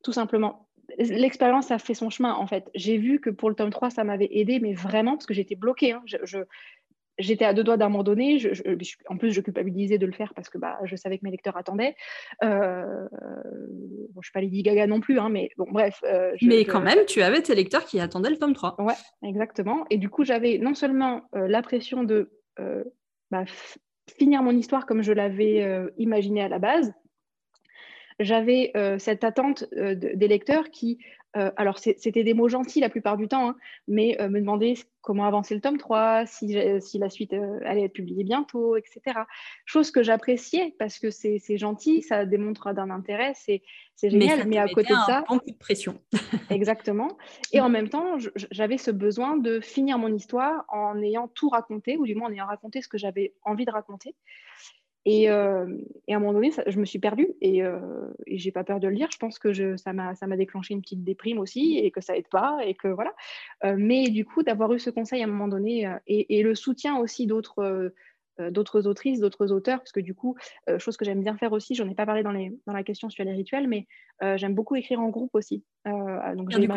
tout 0.03 0.13
simplement. 0.13 0.69
L'expérience 0.97 1.71
a 1.71 1.79
fait 1.79 1.93
son 1.93 2.09
chemin, 2.09 2.33
en 2.33 2.47
fait. 2.47 2.69
J'ai 2.75 2.97
vu 2.97 3.19
que 3.19 3.29
pour 3.29 3.49
le 3.49 3.55
tome 3.55 3.71
3, 3.71 3.89
ça 3.89 4.03
m'avait 4.03 4.29
aidé, 4.31 4.59
mais 4.59 4.73
vraiment, 4.73 5.13
parce 5.13 5.25
que 5.25 5.33
j'étais 5.33 5.55
bloquée. 5.55 5.93
Hein. 5.93 6.03
J'étais 7.21 7.45
à 7.45 7.53
deux 7.53 7.63
doigts 7.63 7.77
d'abandonner. 7.77 8.39
Je, 8.39 8.49
en 9.07 9.17
plus, 9.17 9.31
je 9.31 9.41
culpabilisais 9.41 9.97
de 9.97 10.05
le 10.05 10.11
faire 10.11 10.33
parce 10.33 10.49
que 10.49 10.57
bah, 10.57 10.77
je 10.83 10.95
savais 10.95 11.17
que 11.17 11.23
mes 11.23 11.31
lecteurs 11.31 11.57
attendaient. 11.57 11.95
Euh, 12.43 13.07
bon, 13.11 14.13
je 14.15 14.17
ne 14.17 14.23
suis 14.23 14.31
pas 14.33 14.41
Lady 14.41 14.63
Gaga 14.63 14.87
non 14.87 14.99
plus, 14.99 15.19
hein, 15.19 15.29
mais 15.29 15.49
bon, 15.57 15.67
bref. 15.71 16.01
Euh, 16.03 16.35
mais 16.41 16.65
quand 16.65 16.81
même, 16.81 17.05
tu 17.07 17.21
avais 17.21 17.41
tes 17.41 17.55
lecteurs 17.55 17.85
qui 17.85 17.99
attendaient 17.99 18.29
le 18.29 18.37
tome 18.37 18.53
3. 18.53 18.81
Ouais, 18.81 18.93
exactement. 19.23 19.85
Et 19.89 19.97
du 19.97 20.09
coup, 20.09 20.23
j'avais 20.23 20.57
non 20.57 20.73
seulement 20.73 21.21
euh, 21.35 21.47
la 21.47 21.61
pression 21.61 22.03
de 22.03 22.31
bah, 23.31 23.45
finir 24.17 24.43
mon 24.43 24.51
histoire 24.51 24.85
comme 24.85 25.01
je 25.01 25.13
l'avais 25.13 25.65
imaginé 25.97 26.43
à 26.43 26.47
la 26.47 26.59
base, 26.59 26.93
j'avais 28.19 28.71
cette 28.99 29.23
attente 29.23 29.65
des 29.73 30.27
lecteurs 30.27 30.69
qui 30.69 30.99
euh, 31.37 31.51
alors, 31.55 31.79
c'était 31.79 32.23
des 32.23 32.33
mots 32.33 32.49
gentils 32.49 32.81
la 32.81 32.89
plupart 32.89 33.15
du 33.15 33.27
temps, 33.27 33.49
hein, 33.49 33.55
mais 33.87 34.19
euh, 34.19 34.27
me 34.27 34.39
demander 34.39 34.77
comment 35.01 35.25
avancer 35.25 35.55
le 35.55 35.61
tome 35.61 35.77
3, 35.77 36.25
si, 36.25 36.53
la 36.53 37.09
suite 37.09 37.33
euh, 37.33 37.59
allait 37.65 37.85
être 37.85 37.93
publiée 37.93 38.23
bientôt, 38.23 38.75
etc. 38.75 39.21
Chose 39.65 39.91
que 39.91 40.03
j'appréciais 40.03 40.75
parce 40.77 40.99
que 40.99 41.09
c'est 41.09 41.57
gentil, 41.57 42.01
ça 42.01 42.25
démontre 42.25 42.73
d'un 42.73 42.89
intérêt, 42.89 43.33
c'est 43.35 43.61
génial, 44.03 44.47
mais, 44.47 44.57
à 44.57 44.67
côté 44.67 44.93
de 44.93 44.99
ça. 45.05 45.23
Un 45.29 45.37
de 45.37 45.53
pression. 45.57 46.01
exactement. 46.49 47.17
Et 47.53 47.61
en 47.61 47.69
même 47.69 47.87
temps, 47.87 48.17
j'avais 48.51 48.77
ce 48.77 48.91
besoin 48.91 49.37
de 49.37 49.61
finir 49.61 49.97
mon 49.97 50.13
histoire 50.13 50.65
en 50.67 51.01
ayant 51.01 51.29
tout 51.29 51.49
raconté, 51.49 51.97
ou 51.97 52.05
du 52.05 52.15
moins 52.15 52.29
en 52.29 52.33
ayant 52.33 52.47
raconté 52.47 52.81
ce 52.81 52.89
que 52.89 52.97
j'avais 52.97 53.33
envie 53.43 53.65
de 53.65 53.71
raconter. 53.71 54.15
Euh, 55.07 55.77
et, 56.07 56.13
à 56.13 56.17
un 56.17 56.19
moment 56.19 56.33
donné, 56.33 56.51
je 56.67 56.79
me 56.79 56.85
suis 56.85 56.99
perdue 56.99 57.29
et, 57.41 57.63
euh, 57.63 57.79
et 58.27 58.37
j'ai 58.37 58.51
pas 58.51 58.63
peur 58.63 58.79
de 58.79 58.87
le 58.87 58.95
dire. 58.95 59.09
Je 59.11 59.17
pense 59.17 59.39
que 59.39 59.53
je, 59.53 59.75
ça 59.77 59.93
m'a 59.93 60.37
déclenché 60.37 60.73
une 60.73 60.81
petite 60.81 61.03
déprime 61.03 61.39
aussi 61.39 61.79
et 61.79 61.91
que 61.91 62.01
ça 62.01 62.15
aide 62.15 62.27
pas 62.27 62.59
et 62.65 62.75
que 62.75 62.87
voilà. 62.87 63.13
Euh, 63.63 63.75
mais 63.77 64.09
du 64.09 64.25
coup, 64.25 64.43
d'avoir 64.43 64.73
eu 64.73 64.79
ce 64.79 64.89
conseil 64.89 65.21
à 65.21 65.25
un 65.25 65.27
moment 65.27 65.47
donné 65.47 65.87
euh, 65.87 65.97
et, 66.07 66.43
le 66.43 66.55
soutien 66.55 66.97
aussi 66.97 67.27
d'autres 67.27 67.93
d'autres 68.49 68.87
autrices, 68.87 69.19
d'autres 69.19 69.51
auteurs, 69.51 69.77
parce 69.79 69.91
que 69.91 69.99
du 69.99 70.15
coup, 70.15 70.35
chose 70.79 70.97
que 70.97 71.05
j'aime 71.05 71.21
bien 71.21 71.37
faire 71.37 71.51
aussi, 71.51 71.75
j'en 71.75 71.87
ai 71.87 71.93
pas 71.93 72.07
parlé 72.07 72.23
dans, 72.23 72.31
les, 72.31 72.51
dans 72.65 72.73
la 72.73 72.81
question 72.81 73.07
sur 73.11 73.23
les 73.23 73.33
rituels, 73.33 73.67
mais 73.67 73.85
j'aime 74.37 74.55
beaucoup 74.55 74.75
écrire 74.75 74.99
en 74.99 75.09
groupe 75.09 75.35
aussi. 75.35 75.63
donc 75.85 76.49
j'ai 76.49 76.67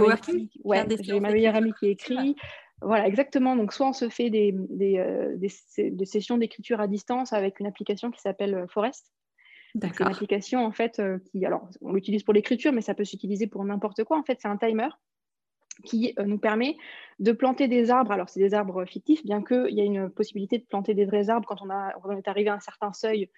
ma 1.21 1.31
meilleure 1.31 1.57
amie 1.57 1.73
qui 1.73 1.87
écrit. 1.87 2.37
Voilà, 2.83 3.07
exactement. 3.07 3.57
Donc, 3.57 3.73
soit 3.73 3.89
on 3.89 3.93
se 3.93 4.09
fait 4.09 4.31
des, 4.31 4.55
euh, 4.99 6.05
sessions 6.05 6.39
d'écriture 6.39 6.81
à 6.81 6.87
distance 6.87 7.33
avec 7.33 7.61
une 7.61 7.67
application 7.67 8.11
qui 8.11 8.21
s'appelle 8.21 8.55
euh, 8.55 8.67
Forest. 8.67 9.13
C'est 9.81 10.01
une 10.01 10.07
application, 10.07 10.65
en 10.65 10.71
fait, 10.71 11.01
euh, 11.01 11.19
qui, 11.31 11.45
alors, 11.45 11.69
on 11.81 11.93
l'utilise 11.93 12.23
pour 12.23 12.35
l'écriture, 12.35 12.73
mais 12.73 12.81
ça 12.81 12.95
peut 12.95 13.05
s'utiliser 13.05 13.47
pour 13.47 13.65
n'importe 13.65 14.05
quoi. 14.05 14.19
En 14.19 14.23
fait, 14.23 14.39
c'est 14.41 14.49
un 14.49 14.57
timer 14.57 14.89
qui 15.85 16.15
nous 16.25 16.39
permet 16.39 16.77
de 17.19 17.33
planter 17.33 17.67
des 17.67 17.91
arbres. 17.91 18.13
Alors, 18.13 18.29
c'est 18.29 18.39
des 18.39 18.55
arbres 18.55 18.85
fictifs, 18.85 19.25
bien 19.25 19.43
qu'il 19.43 19.71
y 19.71 19.81
ait 19.81 19.87
une 19.87 20.09
possibilité 20.09 20.59
de 20.59 20.65
planter 20.65 20.95
des 20.95 21.05
vrais 21.05 21.31
arbres 21.31 21.49
quand 21.49 21.63
on, 21.63 21.71
a, 21.71 21.93
on 22.05 22.17
est 22.17 22.29
arrivé 22.29 22.49
à 22.49 22.55
un 22.55 22.61
certain 22.61 22.93
seuil 22.93 23.29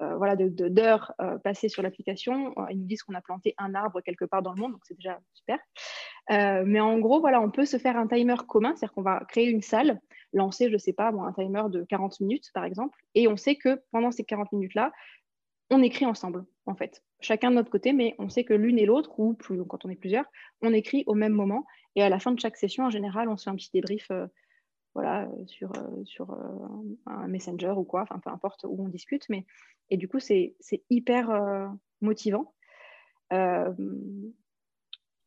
voilà, 0.00 0.36
d'heures 0.36 1.12
euh, 1.20 1.38
passées 1.38 1.68
sur 1.68 1.82
l'application. 1.82 2.52
Euh, 2.58 2.66
ils 2.70 2.78
nous 2.80 2.86
disent 2.86 3.02
qu'on 3.02 3.14
a 3.14 3.20
planté 3.20 3.54
un 3.58 3.74
arbre 3.74 4.00
quelque 4.00 4.24
part 4.24 4.42
dans 4.42 4.52
le 4.52 4.60
monde, 4.60 4.72
donc 4.72 4.82
c'est 4.84 4.96
déjà 4.96 5.20
super. 5.32 5.58
mais 6.28 6.80
en 6.80 6.98
gros, 6.98 7.20
voilà, 7.20 7.40
on 7.40 7.50
peut 7.50 7.64
se 7.64 7.78
faire 7.78 7.96
un 7.96 8.06
timer 8.06 8.36
commun, 8.48 8.74
c'est-à-dire 8.74 8.92
qu'on 8.92 9.02
va 9.02 9.20
créer 9.28 9.48
une 9.48 9.62
salle, 9.62 10.00
lancer, 10.32 10.68
je 10.68 10.74
ne 10.74 10.78
sais 10.78 10.92
pas, 10.92 11.08
un 11.10 11.32
timer 11.32 11.62
de 11.68 11.84
40 11.84 12.20
minutes, 12.20 12.50
par 12.54 12.64
exemple, 12.64 12.98
et 13.14 13.28
on 13.28 13.36
sait 13.36 13.56
que 13.56 13.80
pendant 13.92 14.10
ces 14.10 14.24
40 14.24 14.52
minutes-là, 14.52 14.92
on 15.70 15.82
écrit 15.82 16.06
ensemble, 16.06 16.44
en 16.66 16.74
fait. 16.74 17.02
Chacun 17.20 17.50
de 17.50 17.56
notre 17.56 17.70
côté, 17.70 17.92
mais 17.92 18.14
on 18.18 18.28
sait 18.28 18.44
que 18.44 18.52
l'une 18.52 18.78
et 18.78 18.86
l'autre, 18.86 19.18
ou 19.18 19.34
plus, 19.34 19.64
quand 19.64 19.84
on 19.84 19.88
est 19.88 19.96
plusieurs, 19.96 20.26
on 20.60 20.72
écrit 20.74 21.04
au 21.06 21.14
même 21.14 21.32
moment. 21.32 21.64
Et 21.96 22.02
à 22.02 22.08
la 22.08 22.18
fin 22.18 22.32
de 22.32 22.40
chaque 22.40 22.56
session, 22.56 22.84
en 22.84 22.90
général, 22.90 23.28
on 23.28 23.36
se 23.36 23.44
fait 23.44 23.50
un 23.50 23.56
petit 23.56 23.70
débrief 23.72 24.10
voilà, 24.94 25.28
sur, 25.46 25.72
sur 26.04 26.36
un 27.06 27.26
messenger 27.26 27.74
ou 27.76 27.84
quoi, 27.84 28.02
enfin 28.02 28.20
peu 28.20 28.30
importe 28.30 28.64
où 28.64 28.76
on 28.84 28.88
discute, 28.88 29.28
mais 29.28 29.44
et 29.90 29.96
du 29.96 30.08
coup, 30.08 30.18
c'est 30.20 30.54
hyper 30.90 31.30
euh, 31.30 31.66
motivant. 32.00 32.54
Euh, 33.32 33.72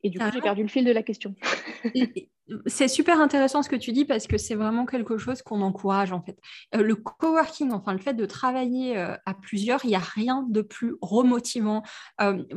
et 0.04 0.10
du 0.10 0.20
coup, 0.20 0.26
j'ai 0.34 0.42
perdu 0.42 0.64
le 0.64 0.68
fil 0.68 0.86
de 0.86 0.92
la 0.92 1.04
question. 1.04 1.36
C'est 2.66 2.88
super 2.88 3.20
intéressant 3.20 3.62
ce 3.64 3.70
que 3.70 3.76
tu 3.76 3.92
dis 3.92 4.06
parce 4.06 4.28
que 4.28 4.38
c'est 4.38 4.56
vraiment 4.56 4.86
quelque 4.86 5.18
chose 5.18 5.42
qu'on 5.42 5.62
encourage 5.62 6.12
en 6.12 6.22
fait. 6.22 6.38
Euh, 6.76 6.82
le 6.82 6.96
coworking, 6.96 7.72
enfin 7.72 7.94
le 7.94 8.00
fait 8.00 8.14
de 8.14 8.26
travailler 8.26 8.98
à 8.98 9.34
plusieurs, 9.34 9.84
il 9.86 9.90
n'y 9.90 9.96
a 9.96 10.00
rien 10.00 10.46
de 10.50 10.62
plus 10.62 10.96
remotivant. 11.02 11.84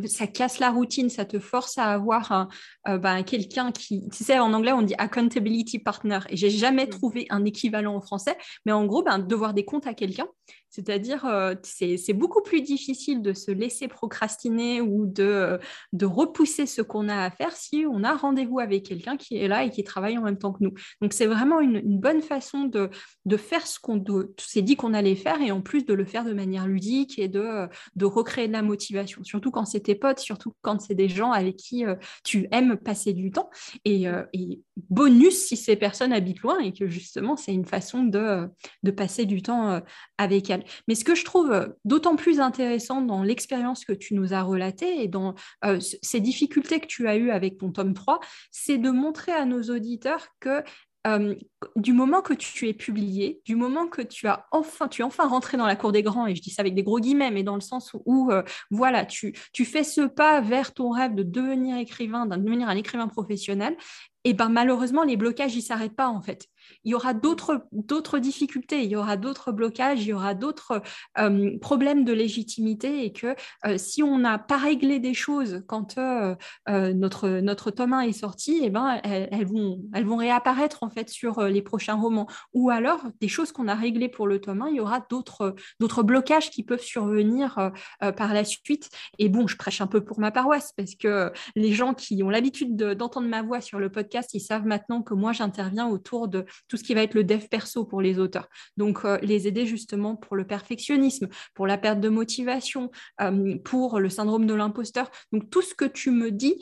ça 0.07 0.27
casse 0.27 0.59
la 0.59 0.71
routine, 0.71 1.11
ça 1.11 1.25
te 1.25 1.39
force 1.39 1.79
à 1.79 1.87
avoir 1.87 2.49
ben, 2.87 3.23
quelqu'un 3.23 3.73
qui, 3.73 4.09
tu 4.11 4.25
sais, 4.25 4.39
en 4.39 4.53
anglais 4.53 4.73
on 4.73 4.83
dit 4.83 4.95
accountability 4.99 5.79
partner 5.79 6.21
et 6.29 6.37
j'ai 6.37 6.51
jamais 6.51 6.87
mmh. 6.87 6.91
trouvé 6.91 7.27
un 7.31 7.45
équivalent 7.45 7.95
en 7.95 8.01
français, 8.01 8.37
mais 8.65 8.73
en 8.73 8.87
gros, 8.87 9.03
ben, 9.03 9.19
devoir 9.19 9.55
des 9.55 9.65
comptes 9.65 9.87
à 9.87 9.95
quelqu'un, 9.95 10.27
c'est-à-dire, 10.71 11.25
euh, 11.27 11.55
c'est 11.65 12.13
beaucoup 12.13 12.43
plus 12.43 12.63
difficile 12.63 13.23
de 13.23 13.33
se 13.33 13.51
laisser 13.51 13.89
procrastiner 13.89 14.81
ou 14.81 15.05
de, 15.05 15.25
euh, 15.25 15.59
de 15.93 16.07
repousser 16.07 16.65
ce 16.67 16.81
qu'on 16.81 17.09
a 17.09 17.25
à 17.25 17.31
faire 17.31 17.51
si 17.53 17.85
on 17.91 18.05
a 18.05 18.15
rendez-vous 18.15 18.61
avec 18.61 18.85
quelqu'un 18.85 19.17
qui 19.17 19.37
est 19.37 19.49
là 19.49 19.65
et 19.65 19.71
qui 19.71 19.83
travaille 19.83 20.17
en 20.17 20.23
même 20.23 20.39
temps 20.39 20.53
que 20.53 20.63
nous. 20.63 20.73
Donc, 21.03 21.13
c'est 21.13 21.27
vraiment 21.27 21.61
une, 21.61 21.81
bonne 22.01 22.23
façon 22.23 22.65
de, 22.65 22.89
de 23.27 23.37
faire 23.37 23.67
ce 23.67 23.81
qu'on 23.81 24.03
s'est 24.39 24.63
dit 24.63 24.77
qu'on 24.77 24.95
allait 24.95 25.17
faire 25.17 25.43
et 25.43 25.51
en 25.51 25.61
plus 25.61 25.85
de 25.85 25.93
le 25.93 26.05
faire 26.05 26.25
de 26.25 26.33
manière 26.33 26.69
ludique 26.69 27.19
et 27.19 27.27
de, 27.27 27.69
de 27.97 28.05
recréer 28.05 28.47
de 28.47 28.53
la 28.53 28.63
motivation, 28.63 29.25
surtout 29.25 29.51
quand 29.51 29.65
c'est 29.65 29.81
tes 29.81 29.97
potes, 29.97 30.21
surtout 30.21 30.55
quand 30.63 30.81
c'est 30.81 30.95
des 30.95 31.09
gens 31.09 31.33
avec 31.33 31.57
qui 31.57 31.85
euh, 31.85 31.97
tu 32.23 32.47
aimes 32.53 32.77
passer 32.77 33.13
du 33.13 33.33
temps. 33.33 33.51
Et, 33.85 34.05
et, 34.33 34.61
bonus 34.89 35.35
si 35.35 35.57
ces 35.57 35.77
personnes 35.77 36.13
habitent 36.13 36.41
loin 36.41 36.59
et 36.59 36.73
que 36.73 36.87
justement, 36.87 37.37
c'est 37.37 37.53
une 37.53 37.67
façon 37.67 38.05
de, 38.05 38.49
de 38.83 38.91
passer 38.91 39.27
du 39.27 39.43
temps 39.43 39.81
avec 40.17 40.49
elles. 40.49 40.60
Mais 40.89 40.95
ce 40.95 41.05
que 41.05 41.15
je 41.15 41.25
trouve 41.25 41.53
euh, 41.53 41.69
d'autant 41.85 42.17
plus 42.17 42.41
intéressant 42.41 43.01
dans 43.01 43.23
l'expérience 43.23 43.85
que 43.85 43.93
tu 43.93 44.15
nous 44.15 44.33
as 44.33 44.43
relatée 44.43 45.03
et 45.03 45.09
dans 45.09 45.35
euh, 45.65 45.79
ces 45.81 46.21
difficultés 46.21 46.81
que 46.81 46.87
tu 46.87 47.09
as 47.09 47.17
eues 47.17 47.31
avec 47.31 47.59
ton 47.59 47.71
tome 47.71 47.95
3, 47.95 48.21
c'est 48.51 48.79
de 48.79 48.91
montrer 48.91 49.33
à 49.33 49.45
nos 49.45 49.63
auditeurs 49.63 50.29
que 50.41 50.63
euh, 51.07 51.35
du 51.77 51.95
moment 51.95 52.21
que 52.21 52.35
tu 52.35 52.69
es 52.69 52.75
publié, 52.75 53.41
du 53.47 53.57
moment 53.57 53.87
que 53.87 54.03
tu 54.03 54.29
as 54.29 54.47
enfin, 54.51 54.87
tu 54.87 55.01
es 55.01 55.05
enfin 55.05 55.27
rentré 55.27 55.57
dans 55.57 55.67
la 55.67 55.75
cour 55.75 55.93
des 55.93 56.03
grands, 56.03 56.27
et 56.27 56.35
je 56.35 56.43
dis 56.43 56.51
ça 56.51 56.61
avec 56.61 56.75
des 56.75 56.83
gros 56.83 57.01
guillemets, 57.01 57.31
mais 57.31 57.43
dans 57.43 57.55
le 57.55 57.63
sens 57.63 57.97
où, 58.05 58.31
voilà, 58.71 59.07
tu, 59.07 59.33
fais 59.65 59.83
ce 59.83 60.03
pas 60.03 60.43
vers 60.43 60.75
ton 60.75 60.91
rêve 60.91 61.15
de 61.15 61.23
devenir 61.23 61.79
écrivain, 61.79 62.27
de 62.27 62.35
un 62.35 62.77
écrivain 62.77 63.09
professionnel, 63.09 63.79
et 64.25 64.35
ben 64.35 64.49
malheureusement 64.49 65.03
les 65.03 65.17
blocages 65.17 65.55
ils 65.57 65.63
s'arrêtent 65.63 65.97
pas 65.97 66.09
en 66.09 66.21
fait 66.21 66.47
il 66.85 66.93
y 66.93 66.95
aura 66.95 67.15
d'autres 67.15 68.19
difficultés, 68.19 68.83
il 68.83 68.91
y 68.91 68.97
aura 68.97 69.17
d'autres 69.17 69.53
blocages, 69.53 70.03
il 70.03 70.09
y 70.09 70.13
aura 70.13 70.35
d'autres 70.35 70.83
euh, 71.19 71.59
problèmes 71.59 72.05
de 72.05 72.13
légitimité 72.13 73.05
et 73.05 73.13
que 73.13 73.35
euh, 73.67 73.79
si 73.79 74.03
on 74.03 74.19
n'a 74.19 74.39
pas 74.39 74.57
réglé 74.57 74.99
des 74.99 75.15
choses 75.15 75.63
quand 75.67 75.99
euh, 75.99 76.35
notre, 76.67 77.29
notre 77.41 77.71
tome 77.71 77.93
1 77.93 78.01
est 78.03 78.13
sorti, 78.13 78.61
eh 78.63 78.71
ben, 78.71 79.01
elles, 79.05 79.47
vont, 79.47 79.81
elles 79.95 80.05
vont 80.05 80.17
réapparaître 80.17 80.83
en 80.83 80.91
fait 80.91 81.09
sur 81.09 81.43
les 81.43 81.63
prochains 81.63 81.95
romans. 81.95 82.27
Ou 82.55 82.71
alors, 82.71 83.01
des 83.21 83.29
choses 83.29 83.53
qu'on 83.53 83.69
a 83.69 83.75
réglées 83.75 84.09
pour 84.09 84.27
le 84.27 84.41
tome 84.41 84.63
1, 84.63 84.69
il 84.69 84.77
y 84.77 84.81
aura 84.81 85.01
d'autres 85.09 86.03
blocages 86.03 86.51
qui 86.51 86.63
peuvent 86.63 86.83
survenir 86.83 87.71
par 88.17 88.35
la 88.35 88.45
suite. 88.45 88.91
Et 89.19 89.29
bon, 89.29 89.47
je 89.47 89.57
prêche 89.57 89.81
un 89.81 89.87
peu 89.87 90.03
pour 90.03 90.21
ma 90.21 90.31
paroisse 90.31 90.73
parce 90.77 90.95
que 90.95 91.33
les 91.57 91.73
gens 91.73 91.95
qui 91.95 92.23
ont 92.23 92.31
l'habitude 92.31 92.77
d'entendre 92.77 93.29
ma 93.29 93.43
voix 93.43 93.61
sur 93.61 93.79
le 93.79 93.91
podcast, 93.91 94.31
ils 94.35 94.41
savent 94.41 94.67
maintenant 94.67 95.03
que 95.03 95.15
moi, 95.15 95.33
j'interviens 95.33 95.89
autour 95.89 96.29
de 96.29 96.45
tout 96.69 96.77
ce 96.77 96.85
qui 96.85 96.95
va 96.95 97.03
être 97.03 97.15
le 97.15 97.25
dev 97.25 97.47
perso 97.49 97.85
pour 97.85 98.01
les 98.01 98.19
auteurs. 98.19 98.49
Donc, 98.77 99.05
euh, 99.05 99.19
les 99.23 99.47
aider 99.47 99.67
justement 99.67 100.17
pour 100.17 100.37
le 100.37 100.47
perfectionnisme, 100.47 101.29
pour 101.55 101.67
la 101.67 101.79
perte 101.79 102.01
de 102.01 102.09
motivation, 102.09 102.91
euh, 103.21 103.57
pour 103.65 104.01
le 104.01 104.09
syndrome 104.09 104.47
de 104.47 104.55
l'imposteur. 104.55 105.11
Donc, 105.33 105.51
tout 105.51 105.63
ce 105.63 105.75
que 105.75 105.85
tu 105.85 106.11
me 106.11 106.31
dis, 106.31 106.57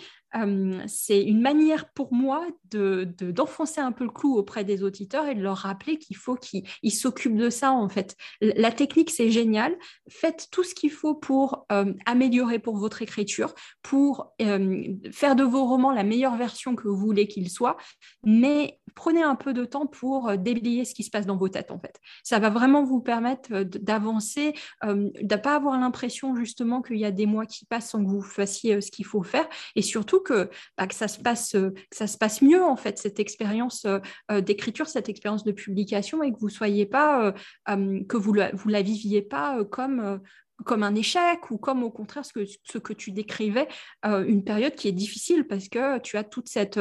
c'est 0.86 1.22
une 1.22 1.40
manière 1.40 1.90
pour 1.92 2.12
moi 2.12 2.46
d'enfoncer 2.70 3.80
un 3.80 3.92
peu 3.92 4.04
le 4.04 4.10
clou 4.10 4.36
auprès 4.36 4.64
des 4.64 4.82
auditeurs 4.82 5.26
et 5.26 5.34
de 5.34 5.42
leur 5.42 5.56
rappeler 5.56 5.98
qu'il 5.98 6.16
faut 6.16 6.36
qu'ils 6.36 6.92
s'occupent 6.92 7.36
de 7.36 7.50
ça 7.50 7.72
en 7.72 7.88
fait. 7.88 8.16
La 8.40 8.70
technique, 8.70 9.10
c'est 9.10 9.30
génial. 9.30 9.76
Faites 10.08 10.48
tout 10.50 10.62
ce 10.62 10.74
qu'il 10.74 10.90
faut 10.90 11.14
pour 11.14 11.66
améliorer 12.06 12.58
pour 12.58 12.76
votre 12.76 13.02
écriture, 13.02 13.54
pour 13.82 14.34
faire 14.38 15.36
de 15.36 15.44
vos 15.44 15.64
romans 15.64 15.92
la 15.92 16.04
meilleure 16.04 16.36
version 16.36 16.76
que 16.76 16.88
vous 16.88 16.96
voulez 16.96 17.26
qu'ils 17.26 17.50
soient, 17.50 17.76
mais 18.24 18.78
prenez 18.94 19.22
un 19.22 19.36
peu 19.36 19.52
de 19.52 19.64
temps 19.64 19.86
pour 19.86 20.36
déblayer 20.36 20.84
ce 20.84 20.94
qui 20.94 21.04
se 21.04 21.10
passe 21.10 21.26
dans 21.26 21.36
vos 21.36 21.48
têtes 21.48 21.70
en 21.70 21.78
fait. 21.78 21.98
Ça 22.22 22.38
va 22.38 22.50
vraiment 22.50 22.84
vous 22.84 23.00
permettre 23.00 23.62
d'avancer, 23.62 24.54
de 24.84 25.22
ne 25.22 25.36
pas 25.36 25.56
avoir 25.56 25.78
l'impression 25.78 26.36
justement 26.36 26.82
qu'il 26.82 26.98
y 26.98 27.04
a 27.04 27.12
des 27.12 27.26
mois 27.26 27.46
qui 27.46 27.64
passent 27.64 27.90
sans 27.90 28.04
que 28.04 28.10
vous 28.10 28.22
fassiez 28.22 28.80
ce 28.80 28.90
qu'il 28.90 29.06
faut 29.06 29.22
faire 29.22 29.48
et 29.74 29.82
surtout 29.82 30.17
que, 30.20 30.50
bah, 30.76 30.86
que, 30.86 30.94
ça 30.94 31.08
se 31.08 31.18
passe, 31.18 31.52
que 31.52 31.74
ça 31.92 32.06
se 32.06 32.18
passe 32.18 32.42
mieux, 32.42 32.62
en 32.62 32.76
fait, 32.76 32.98
cette 32.98 33.20
expérience 33.20 33.84
euh, 33.84 33.98
euh, 34.30 34.40
d'écriture, 34.40 34.86
cette 34.86 35.08
expérience 35.08 35.44
de 35.44 35.52
publication, 35.52 36.22
et 36.22 36.32
que 36.32 36.38
vous 36.38 36.48
soyez 36.48 36.86
pas, 36.86 37.34
euh, 37.68 38.04
que 38.08 38.16
vous, 38.16 38.32
la, 38.32 38.82
viviez 38.82 39.22
pas 39.22 39.64
comme 39.64 40.20
un 40.68 40.94
échec 40.94 41.50
ou 41.50 41.58
comme 41.58 41.82
au 41.82 41.90
contraire 41.90 42.24
ce 42.24 42.78
que, 42.78 42.92
tu 42.92 43.12
décrivais, 43.12 43.68
une 44.04 44.44
période 44.44 44.74
qui 44.74 44.88
est 44.88 44.92
difficile 44.92 45.46
parce 45.46 45.68
que 45.68 45.98
tu 45.98 46.16
as 46.16 46.24
toute 46.24 46.48
cette, 46.48 46.78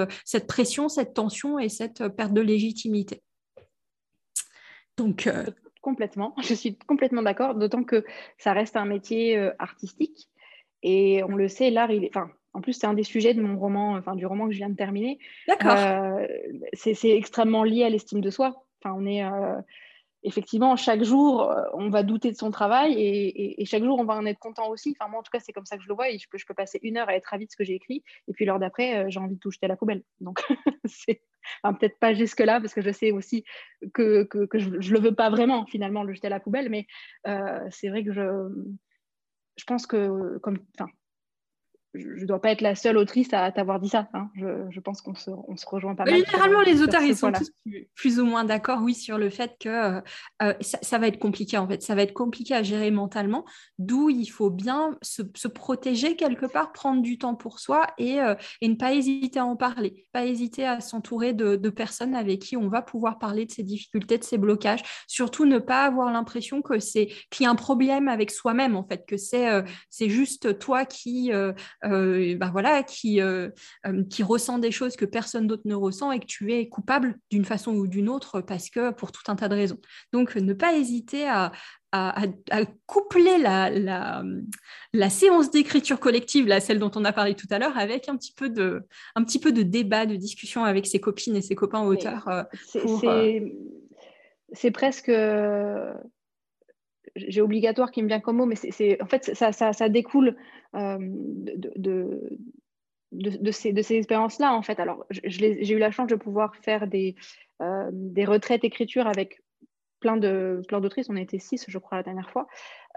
pression, 0.48 0.90
cette 0.90 1.14
tension 1.14 1.60
et 1.60 1.70
cette 1.70 2.08
perte 2.10 2.34
de 2.34 2.42
légitimité. 2.42 3.22
Donc, 4.98 5.30
Complètement, 5.82 6.34
je 6.42 6.54
suis 6.54 6.78
complètement 6.78 7.22
d'accord, 7.22 7.56
d'autant 7.56 7.84
que 7.84 8.04
ça 8.38 8.52
reste 8.52 8.76
un 8.76 8.86
métier 8.86 9.38
artistique 9.60 10.30
et 10.84 11.24
on 11.24 11.36
le 11.36 11.48
sait, 11.48 11.70
l'art, 11.70 11.92
il 11.92 12.06
est, 12.06 12.12
en 12.58 12.62
plus, 12.62 12.74
c'est 12.74 12.88
un 12.88 12.96
des 12.96 13.04
sujets 13.04 13.36
de 13.36 13.42
mon 13.42 13.60
roman, 13.60 13.94
enfin 13.94 14.16
du 14.16 14.26
roman 14.26 14.48
que 14.48 14.52
je 14.52 14.58
viens 14.58 14.70
de 14.70 14.76
terminer. 14.76 15.20
D'accord. 15.48 15.76
Euh, 15.78 16.26
c'est 16.74 17.12
extrêmement 17.12 17.64
lié 17.64 17.84
à 17.84 17.90
l'estime 17.90 18.20
de 18.20 18.32
soi. 18.32 18.66
Enfin, 18.82 18.96
on 18.98 19.06
est, 19.06 19.24
euh, 19.24 19.62
effectivement, 20.24 20.76
chaque 20.76 21.04
jour, 21.04 21.52
euh, 21.52 21.62
on 21.76 21.92
va 21.92 22.02
douter 22.02 22.32
de 22.32 22.36
son 22.36 22.50
travail 22.50 22.96
et, 22.98 23.64
chaque 23.66 23.84
jour, 23.84 24.00
on 24.00 24.06
va 24.06 24.16
en 24.16 24.26
être 24.26 24.40
content 24.40 24.70
aussi. 24.70 24.96
Enfin, 25.00 25.08
moi, 25.08 25.20
en 25.20 25.24
tout 25.24 25.30
cas, 25.32 25.40
c'est 25.40 25.54
comme 25.54 25.68
ça 25.68 25.78
que 25.78 25.84
je 25.84 25.88
le 25.88 25.94
vois 25.94 26.10
et 26.10 26.18
je 26.18 26.28
peux, 26.28 26.40
je 26.40 26.48
peux 26.48 26.56
passer 26.56 26.80
une 26.82 26.98
heure 26.98 27.08
à 27.10 27.16
être 27.16 27.28
ravie 27.28 27.46
de 27.46 27.52
ce 27.52 27.58
que 27.58 27.64
j'ai 27.64 27.76
écrit 27.76 28.04
et 28.28 28.34
puis 28.34 28.46
l'heure 28.46 28.58
d'après, 28.58 29.06
j'ai 29.12 29.20
envie 29.20 29.36
de 29.36 29.40
tout 29.40 29.52
jeter 29.52 29.68
à 29.68 29.70
la 29.70 29.76
poubelle. 29.76 30.02
Donc, 30.20 30.42
c'est 30.86 31.22
peut-être 31.64 32.00
pas 32.00 32.16
jusque-là 32.16 32.60
parce 32.60 32.74
que 32.74 32.82
je 32.82 32.92
sais 32.92 33.12
aussi 33.12 33.44
que, 33.94 34.24
que, 34.24 34.48
je 34.58 34.70
ne 34.70 34.94
le 34.94 35.00
veux 35.00 35.14
pas 35.14 35.30
vraiment, 35.30 35.68
finalement, 35.68 36.02
le 36.02 36.16
jeter 36.16 36.26
à 36.26 36.32
la 36.32 36.40
poubelle, 36.40 36.70
mais 36.70 36.88
euh, 37.28 37.60
c'est 37.70 37.90
vrai 37.90 38.04
que 38.04 38.12
je, 38.12 38.50
je 39.58 39.64
pense 39.66 39.86
que, 39.86 40.40
comme, 40.40 40.58
je 42.00 42.22
ne 42.22 42.26
dois 42.26 42.42
pas 42.42 42.52
être 42.52 42.62
la 42.62 42.76
seule 42.76 42.98
autrice 42.98 43.34
à 43.34 43.52
t'avoir 43.52 43.80
dit 43.80 43.90
ça. 43.90 44.08
Hein. 44.14 44.30
Je, 44.36 44.80
pense 44.80 45.02
qu'on 45.02 45.16
se, 45.16 45.30
on 45.30 45.56
se, 45.56 45.66
rejoint 45.66 45.96
pas 45.96 46.06
mal. 46.06 46.16
Généralement, 46.26 46.62
les 46.62 46.82
auteurs, 46.82 47.02
ils 47.02 47.16
sont 47.16 47.32
tous 47.32 47.52
plus, 47.96 48.20
ou 48.20 48.26
moins 48.26 48.44
d'accord, 48.44 48.80
oui, 48.82 48.94
sur 48.94 49.18
le 49.18 49.30
fait 49.30 49.56
que 49.60 49.70
euh, 49.70 50.02
euh, 50.42 50.54
ça, 50.62 50.98
va 50.98 51.08
être 51.08 51.20
compliqué, 51.20 51.58
en 51.58 51.68
fait. 51.68 51.82
Ça 51.82 51.96
va 51.96 52.04
être 52.04 52.14
compliqué 52.14 52.54
à 52.54 52.64
gérer 52.64 52.92
mentalement, 52.92 53.46
d'où 53.80 54.10
il 54.10 54.28
faut 54.28 54.50
bien 54.50 54.98
se, 55.02 55.22
protéger 55.48 56.16
quelque 56.16 56.46
part, 56.46 56.72
prendre 56.72 57.02
du 57.02 57.18
temps 57.18 57.36
pour 57.36 57.60
soi 57.60 57.88
et, 57.98 58.20
euh, 58.22 58.36
et, 58.62 58.68
ne 58.68 58.76
pas 58.76 58.94
hésiter 58.94 59.40
à 59.40 59.46
en 59.46 59.56
parler, 59.56 60.06
pas 60.12 60.26
hésiter 60.26 60.66
à 60.66 60.80
s'entourer 60.80 61.34
de, 61.34 61.56
de, 61.56 61.70
personnes 61.70 62.16
avec 62.16 62.42
qui 62.42 62.58
on 62.58 62.70
va 62.70 62.82
pouvoir 62.82 63.20
parler 63.20 63.46
de 63.46 63.52
ses 63.52 63.64
difficultés, 63.64 64.18
de 64.18 64.24
ses 64.24 64.38
blocages. 64.38 64.84
Surtout, 65.08 65.46
ne 65.46 65.60
pas 65.60 65.86
avoir 65.86 66.12
l'impression 66.12 66.62
que 66.62 66.80
c'est 66.80 67.08
qu'il 67.30 67.46
y 67.46 67.48
a 67.48 67.50
un 67.50 67.56
problème 67.56 68.08
avec 68.08 68.32
soi-même, 68.32 68.76
en 68.76 68.86
fait, 68.86 69.06
que 69.08 69.18
c'est 69.18 69.48
c'est 69.90 70.10
juste 70.10 70.60
toi 70.60 70.86
qui 70.86 71.32
bah 71.88 72.50
voilà, 72.52 72.84
qui, 72.84 73.22
euh, 73.22 73.50
euh, 73.86 74.04
qui 74.04 74.24
ressent 74.24 74.60
des 74.60 74.72
choses 74.72 74.96
que 74.96 75.06
personne 75.06 75.48
d'autre 75.48 75.64
ne 75.66 75.76
ressent 75.76 76.12
et 76.12 76.20
que 76.20 76.26
tu 76.26 76.54
es 76.54 76.68
coupable 76.68 77.18
d'une 77.32 77.46
façon 77.46 77.74
ou 77.74 77.88
d'une 77.88 78.10
autre 78.10 78.42
parce 78.42 78.70
que 78.70 78.92
pour 78.92 79.12
tout 79.12 79.24
un 79.30 79.36
tas 79.36 79.48
de 79.48 79.56
raisons. 79.56 79.80
Donc, 80.14 80.36
ne 80.36 80.54
pas 80.54 80.74
hésiter 80.74 81.28
à, 81.28 81.52
à, 81.92 82.26
coupler 82.86 83.38
la, 83.38 83.70
la, 83.70 84.24
la 84.94 85.10
séance 85.10 85.52
d'écriture 85.52 86.00
collective, 86.00 86.48
là, 86.48 86.60
celle 86.60 86.80
dont 86.80 86.92
on 86.96 87.06
a 87.06 87.14
parlé 87.14 87.34
tout 87.34 87.48
à 87.50 87.60
l'heure, 87.60 87.78
avec 87.78 88.10
un 88.10 88.18
petit, 88.18 88.34
peu 88.34 88.50
de, 88.50 88.84
un 89.16 89.24
petit 89.24 89.40
peu 89.40 89.52
de 89.52 89.64
débat, 89.64 90.06
de 90.06 90.16
discussion 90.16 90.64
avec 90.64 90.86
ses 90.86 91.00
copines 91.00 91.36
et 91.36 91.42
ses 91.42 91.56
copains 91.56 91.84
auteurs. 91.84 92.46
C'est 94.54 94.72
presque 94.72 95.12
j'ai 97.16 97.42
obligatoire 97.42 97.92
qui 97.92 98.02
me 98.04 98.08
vient 98.08 98.20
comme 98.20 98.38
mot, 98.38 98.46
mais 98.46 98.56
c'est 98.56 99.02
en 99.02 99.06
fait 99.06 99.36
ça, 99.36 99.52
ça, 99.52 99.90
découle 99.90 100.36
euh, 100.76 100.98
de, 101.00 101.72
de, 101.76 102.32
de, 103.12 103.52
ces, 103.52 103.74
de 103.74 103.82
ces 103.82 103.96
expériences-là 103.96 104.54
en 104.54 104.62
fait. 104.62 104.80
Alors 104.80 105.06
j'ai 105.10 105.72
eu 105.72 105.80
la 105.80 105.92
chance 105.92 106.08
de 106.08 106.16
pouvoir 106.16 106.56
faire 106.58 106.88
des, 106.88 107.16
euh, 107.62 107.90
des 107.92 108.26
retraites 108.26 108.64
écriture 108.64 109.08
avec 109.08 109.42
plein 110.00 110.18
de 110.18 110.62
plein 110.68 110.80
d'autrices, 110.80 111.10
on 111.10 111.16
était 111.16 111.40
six 111.40 111.66
je 111.68 111.78
crois 111.80 111.98
la 111.98 112.04
dernière 112.04 112.30
fois, 112.30 112.48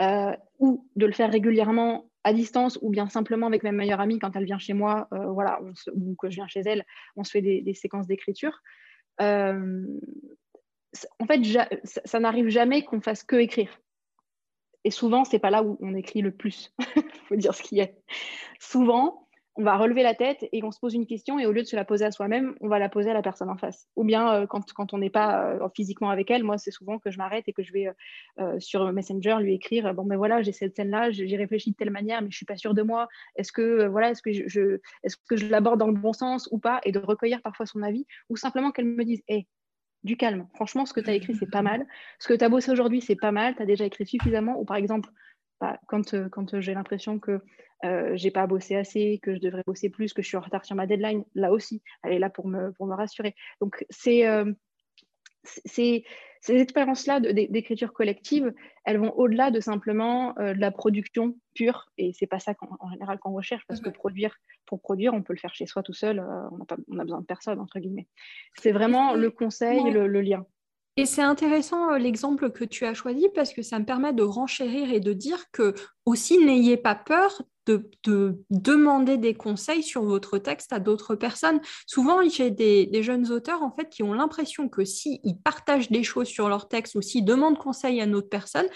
euh, 0.00 0.36
ou 0.58 0.86
de 0.96 1.06
le 1.06 1.12
faire 1.12 1.30
régulièrement 1.30 2.10
à 2.24 2.34
distance 2.34 2.78
ou 2.82 2.90
bien 2.90 3.08
simplement 3.08 3.46
avec 3.46 3.62
ma 3.62 3.72
meilleure 3.72 4.00
amie 4.00 4.18
quand 4.18 4.36
elle 4.36 4.44
vient 4.44 4.58
chez 4.58 4.74
moi, 4.74 5.08
voilà, 5.10 5.58
ou 5.94 6.14
que 6.16 6.28
je 6.28 6.34
viens 6.34 6.48
chez 6.48 6.60
elle, 6.60 6.84
on 7.16 7.24
se 7.24 7.30
fait 7.30 7.40
des, 7.40 7.62
des 7.62 7.72
séquences 7.72 8.06
d'écriture. 8.06 8.60
en 9.18 9.86
fait, 11.26 11.40
ça 11.84 12.20
n'arrive 12.20 12.48
jamais 12.48 12.84
qu'on 12.84 13.00
fasse 13.00 13.24
que 13.24 13.36
écrire. 13.36 13.80
Et 14.84 14.90
souvent, 14.90 15.24
c'est 15.24 15.38
pas 15.38 15.50
là 15.50 15.62
où 15.62 15.76
on 15.80 15.94
écrit 15.94 16.22
le 16.22 16.30
plus. 16.30 16.72
Il 16.96 17.02
faut 17.28 17.36
dire 17.36 17.54
ce 17.54 17.62
qui 17.62 17.80
est. 17.80 17.96
Souvent, 18.58 19.26
on 19.56 19.62
va 19.62 19.76
relever 19.76 20.02
la 20.02 20.14
tête 20.14 20.48
et 20.52 20.62
on 20.62 20.70
se 20.70 20.78
pose 20.78 20.94
une 20.94 21.06
question 21.06 21.38
et 21.38 21.46
au 21.46 21.52
lieu 21.52 21.62
de 21.62 21.66
se 21.66 21.76
la 21.76 21.84
poser 21.84 22.04
à 22.04 22.12
soi-même, 22.12 22.54
on 22.60 22.68
va 22.68 22.78
la 22.78 22.88
poser 22.88 23.10
à 23.10 23.14
la 23.14 23.20
personne 23.20 23.50
en 23.50 23.56
face. 23.56 23.88
Ou 23.96 24.04
bien 24.04 24.32
euh, 24.32 24.46
quand, 24.46 24.94
on 24.94 24.98
n'est 24.98 25.10
pas 25.10 25.44
euh, 25.44 25.68
physiquement 25.74 26.08
avec 26.08 26.30
elle, 26.30 26.44
moi 26.44 26.56
c'est 26.56 26.70
souvent 26.70 26.98
que 26.98 27.10
je 27.10 27.18
m'arrête 27.18 27.44
et 27.48 27.52
que 27.52 27.62
je 27.62 27.72
vais 27.72 27.88
euh, 28.38 28.58
sur 28.58 28.90
Messenger 28.92 29.36
lui 29.40 29.54
écrire 29.54 29.92
bon 29.92 30.04
mais 30.04 30.16
voilà 30.16 30.40
j'ai 30.40 30.52
cette 30.52 30.76
scène-là, 30.76 31.10
j'ai 31.10 31.36
réfléchi 31.36 31.72
de 31.72 31.76
telle 31.76 31.90
manière 31.90 32.22
mais 32.22 32.30
je 32.30 32.36
suis 32.36 32.46
pas 32.46 32.56
sûre 32.56 32.74
de 32.74 32.82
moi. 32.82 33.08
Est-ce 33.36 33.52
que 33.52 33.86
voilà 33.86 34.10
est-ce 34.10 34.22
que 34.22 34.32
je, 34.32 34.78
est-ce 35.02 35.16
que 35.28 35.36
je 35.36 35.46
l'aborde 35.46 35.80
dans 35.80 35.88
le 35.88 35.92
bon 35.94 36.12
sens 36.12 36.48
ou 36.52 36.58
pas? 36.58 36.80
Et 36.84 36.92
de 36.92 36.98
recueillir 36.98 37.42
parfois 37.42 37.66
son 37.66 37.82
avis 37.82 38.06
ou 38.28 38.36
simplement 38.36 38.70
qu'elle 38.70 38.86
me 38.86 39.04
dise 39.04 39.22
hé 39.28 39.46
du 40.04 40.16
calme. 40.16 40.46
Franchement, 40.54 40.86
ce 40.86 40.92
que 40.92 41.00
tu 41.00 41.10
as 41.10 41.14
écrit, 41.14 41.34
c'est 41.34 41.50
pas 41.50 41.62
mal. 41.62 41.86
Ce 42.18 42.28
que 42.28 42.34
tu 42.34 42.44
as 42.44 42.48
bossé 42.48 42.70
aujourd'hui, 42.70 43.00
c'est 43.00 43.16
pas 43.16 43.32
mal. 43.32 43.54
Tu 43.56 43.62
as 43.62 43.66
déjà 43.66 43.84
écrit 43.84 44.06
suffisamment. 44.06 44.58
Ou 44.58 44.64
par 44.64 44.76
exemple, 44.76 45.10
bah, 45.60 45.78
quand, 45.88 46.14
euh, 46.14 46.28
quand 46.28 46.54
euh, 46.54 46.60
j'ai 46.60 46.74
l'impression 46.74 47.18
que 47.18 47.40
euh, 47.84 48.12
j'ai 48.14 48.30
pas 48.30 48.46
bossé 48.46 48.76
assez, 48.76 49.20
que 49.22 49.34
je 49.34 49.40
devrais 49.40 49.62
bosser 49.66 49.90
plus, 49.90 50.12
que 50.12 50.22
je 50.22 50.28
suis 50.28 50.36
en 50.36 50.40
retard 50.40 50.64
sur 50.64 50.76
ma 50.76 50.86
deadline, 50.86 51.24
là 51.34 51.52
aussi, 51.52 51.82
elle 52.02 52.12
est 52.12 52.18
là 52.18 52.30
pour 52.30 52.46
me, 52.48 52.72
pour 52.72 52.86
me 52.86 52.94
rassurer. 52.94 53.34
Donc, 53.60 53.84
c'est 53.90 54.24
ces 56.40 56.56
expériences-là 56.56 57.20
d'écriture 57.20 57.92
collective, 57.92 58.52
elles 58.84 58.98
vont 58.98 59.12
au-delà 59.12 59.50
de 59.50 59.60
simplement 59.60 60.32
de 60.38 60.58
la 60.58 60.70
production 60.70 61.36
pure. 61.54 61.90
Et 61.98 62.12
c'est 62.14 62.26
pas 62.26 62.38
ça 62.38 62.54
en 62.80 62.90
général 62.90 63.18
qu'on 63.18 63.32
recherche, 63.32 63.62
parce 63.68 63.80
que 63.80 63.90
produire 63.90 64.34
pour 64.66 64.80
produire, 64.80 65.12
on 65.14 65.22
peut 65.22 65.34
le 65.34 65.38
faire 65.38 65.54
chez 65.54 65.66
soi 65.66 65.82
tout 65.82 65.92
seul. 65.92 66.20
on, 66.20 66.62
a 66.62 66.76
on 66.88 66.98
a 66.98 67.02
besoin 67.02 67.20
de 67.20 67.26
personne, 67.26 67.60
entre 67.60 67.78
guillemets. 67.78 68.08
C'est 68.56 68.72
vraiment 68.72 69.14
le 69.14 69.30
conseil, 69.30 69.90
le, 69.90 70.06
lien. 70.20 70.46
Et 70.96 71.06
c'est 71.06 71.22
intéressant 71.22 71.96
l'exemple 71.96 72.50
que 72.50 72.64
tu 72.64 72.84
as 72.84 72.94
choisi 72.94 73.28
parce 73.34 73.52
que 73.52 73.62
ça 73.62 73.78
me 73.78 73.84
permet 73.84 74.12
de 74.12 74.22
renchérir 74.22 74.92
et 74.92 75.00
de 75.00 75.12
dire 75.12 75.50
que 75.52 75.74
aussi 76.04 76.38
n'ayez 76.38 76.76
pas 76.76 76.94
peur 76.94 77.42
de, 77.66 78.38
demander 78.50 79.16
des 79.16 79.34
conseils 79.34 79.82
sur 79.82 80.02
votre 80.02 80.38
texte 80.38 80.72
à 80.72 80.78
d'autres 80.78 81.14
personnes. 81.14 81.60
Souvent, 81.86 82.20
j'ai 82.28 82.50
des, 82.50 83.02
jeunes 83.02 83.30
auteurs 83.32 83.62
en 83.62 83.70
fait 83.70 83.88
qui 83.88 84.02
ont 84.02 84.12
l'impression 84.12 84.68
que 84.68 84.84
s'ils 84.84 85.38
partagent 85.42 85.90
des 85.90 86.02
choses 86.02 86.28
sur 86.28 86.48
leur 86.48 86.68
texte 86.68 86.94
ou 86.94 87.02
s'ils 87.02 87.24
demandent 87.24 87.58
conseil 87.58 88.00
à 88.00 88.04
une 88.04 88.14
autre 88.14 88.28
personne, 88.28 88.66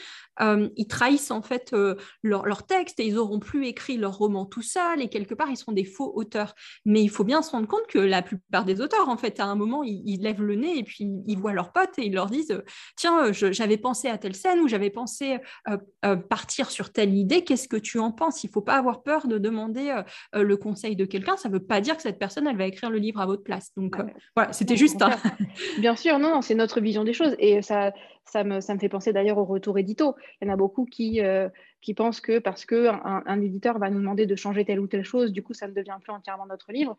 euh, 0.40 0.68
ils 0.76 0.86
trahissent 0.86 1.30
en 1.30 1.42
fait 1.42 1.72
euh, 1.72 1.94
leur, 2.22 2.66
texte 2.66 2.98
et 2.98 3.06
ils 3.06 3.18
auront 3.18 3.38
plus 3.38 3.66
écrit 3.66 3.96
leur 3.96 4.16
roman 4.16 4.46
tout 4.46 4.62
seul 4.62 5.00
et 5.00 5.08
quelque 5.08 5.34
part 5.34 5.50
ils 5.50 5.56
seront 5.56 5.72
des 5.72 5.84
faux 5.84 6.12
auteurs. 6.14 6.54
Mais 6.84 7.02
il 7.02 7.10
faut 7.10 7.24
bien 7.24 7.42
se 7.42 7.50
rendre 7.50 7.68
compte 7.68 7.86
que 7.88 7.98
la 7.98 8.22
plupart 8.22 8.64
des 8.64 8.80
auteurs 8.80 9.08
en 9.08 9.16
fait 9.16 9.38
à 9.38 9.44
un 9.44 9.54
moment 9.54 9.82
ils, 9.84 10.20
lèvent 10.22 10.42
le 10.42 10.56
nez 10.56 10.78
et 10.78 10.82
puis 10.82 11.08
ils 11.26 11.38
voient 11.38 11.52
leurs 11.52 11.72
potes 11.72 11.98
et 11.98 12.06
ils 12.06 12.14
leur 12.14 12.26
disent 12.26 12.62
tiens 12.96 13.32
j'avais 13.32 13.76
pensé 13.76 14.08
à 14.08 14.18
telle 14.18 14.34
scène 14.34 14.60
ou 14.60 14.68
j'avais 14.68 14.90
pensé 14.90 15.38
euh, 15.68 16.16
partir 16.16 16.70
sur 16.70 16.92
telle 16.92 17.14
idée 17.14 17.44
qu'est-ce 17.44 17.68
que 17.68 17.76
tu 17.76 17.98
en 17.98 18.10
penses? 18.10 18.44
Il 18.44 18.50
faut 18.50 18.62
pas 18.62 18.73
avoir 18.76 19.02
peur 19.02 19.26
de 19.26 19.38
demander 19.38 20.02
le 20.32 20.56
conseil 20.56 20.96
de 20.96 21.04
quelqu'un. 21.04 21.36
Ça 21.36 21.48
ne 21.48 21.54
veut 21.54 21.64
pas 21.64 21.80
dire 21.80 21.96
que 21.96 22.02
cette 22.02 22.18
personne 22.18 22.46
elle 22.46 22.56
va 22.56 22.66
écrire 22.66 22.90
le 22.90 22.98
livre 22.98 23.20
à 23.20 23.26
votre 23.26 23.42
place. 23.42 23.72
Donc 23.76 23.96
voilà 24.34 24.52
c'était 24.52 24.76
juste 24.76 25.02
bien 25.78 25.96
sûr 25.96 26.18
non, 26.18 26.42
c'est 26.42 26.54
notre 26.54 26.80
vision 26.80 27.04
des 27.04 27.12
choses 27.12 27.34
et 27.38 27.62
ça 27.62 27.92
ça 28.24 28.44
me, 28.44 28.60
ça 28.60 28.74
me 28.74 28.78
fait 28.78 28.88
penser 28.88 29.12
d'ailleurs 29.12 29.38
au 29.38 29.44
retour 29.44 29.78
édito. 29.78 30.16
Il 30.40 30.48
y 30.48 30.50
en 30.50 30.54
a 30.54 30.56
beaucoup 30.56 30.86
qui, 30.86 31.20
euh, 31.20 31.48
qui 31.80 31.94
pensent 31.94 32.20
que 32.20 32.38
parce 32.38 32.64
qu'un 32.64 33.22
un 33.26 33.40
éditeur 33.40 33.78
va 33.78 33.90
nous 33.90 33.98
demander 33.98 34.26
de 34.26 34.36
changer 34.36 34.64
telle 34.64 34.80
ou 34.80 34.86
telle 34.86 35.04
chose, 35.04 35.32
du 35.32 35.42
coup, 35.42 35.54
ça 35.54 35.68
ne 35.68 35.72
devient 35.72 35.96
plus 36.02 36.12
entièrement 36.12 36.46
notre 36.46 36.72
livre. 36.72 36.96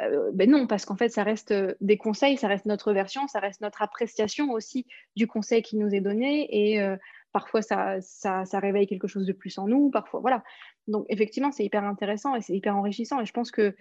Euh, 0.00 0.30
ben 0.32 0.48
non, 0.48 0.66
parce 0.66 0.84
qu'en 0.84 0.96
fait, 0.96 1.08
ça 1.08 1.24
reste 1.24 1.52
des 1.80 1.96
conseils, 1.96 2.36
ça 2.36 2.46
reste 2.46 2.66
notre 2.66 2.92
version, 2.92 3.26
ça 3.26 3.40
reste 3.40 3.60
notre 3.60 3.82
appréciation 3.82 4.52
aussi 4.52 4.86
du 5.16 5.26
conseil 5.26 5.62
qui 5.62 5.76
nous 5.76 5.92
est 5.94 6.00
donné. 6.00 6.46
Et 6.50 6.80
euh, 6.80 6.96
parfois, 7.32 7.62
ça, 7.62 8.00
ça, 8.00 8.44
ça, 8.44 8.60
réveille 8.60 8.86
quelque 8.86 9.08
chose 9.08 9.26
de 9.26 9.32
plus 9.32 9.58
en 9.58 9.66
nous. 9.66 9.90
Parfois, 9.90 10.20
voilà. 10.20 10.44
Donc, 10.88 11.06
effectivement, 11.08 11.52
c'est 11.52 11.64
hyper 11.64 11.84
intéressant 11.84 12.34
et 12.34 12.42
c'est 12.42 12.56
hyper 12.56 12.76
enrichissant. 12.76 13.20
Et 13.20 13.26
je 13.26 13.32
pense 13.32 13.50
que 13.50 13.74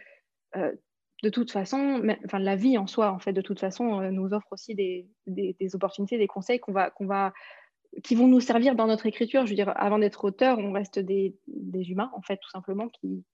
de 1.23 1.29
toute 1.29 1.51
façon, 1.51 2.01
enfin, 2.25 2.39
la 2.39 2.55
vie 2.55 2.77
en 2.77 2.87
soi, 2.87 3.11
en 3.11 3.19
fait, 3.19 3.33
de 3.33 3.41
toute 3.41 3.59
façon, 3.59 4.01
euh, 4.01 4.11
nous 4.11 4.33
offre 4.33 4.47
aussi 4.51 4.75
des, 4.75 5.07
opportunités, 5.73 6.17
des 6.17 6.27
conseils 6.27 6.59
qu'on 6.59 6.73
va, 6.73 6.91
qu'on 6.91 7.07
va, 7.07 7.33
qui 8.03 8.15
vont 8.15 8.27
nous 8.27 8.39
servir 8.39 8.75
dans 8.75 8.87
notre 8.87 9.07
écriture. 9.07 9.45
Je 9.45 9.51
veux 9.51 9.55
dire, 9.55 9.73
avant 9.75 9.99
d'être 9.99 10.23
auteur, 10.25 10.59
on 10.59 10.71
reste 10.71 10.99
des, 10.99 11.35
humains, 11.73 12.11
en 12.13 12.21
fait, 12.21 12.37
tout 12.37 12.49
simplement, 12.51 12.87
qui, 12.89 13.25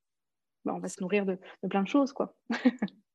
bah, 0.63 0.73
on 0.75 0.79
va 0.79 0.87
se 0.87 1.01
nourrir 1.01 1.25
de, 1.25 1.37
de 1.63 1.67
plein 1.67 1.83
de 1.83 1.87
choses, 1.87 2.13
quoi. 2.13 2.35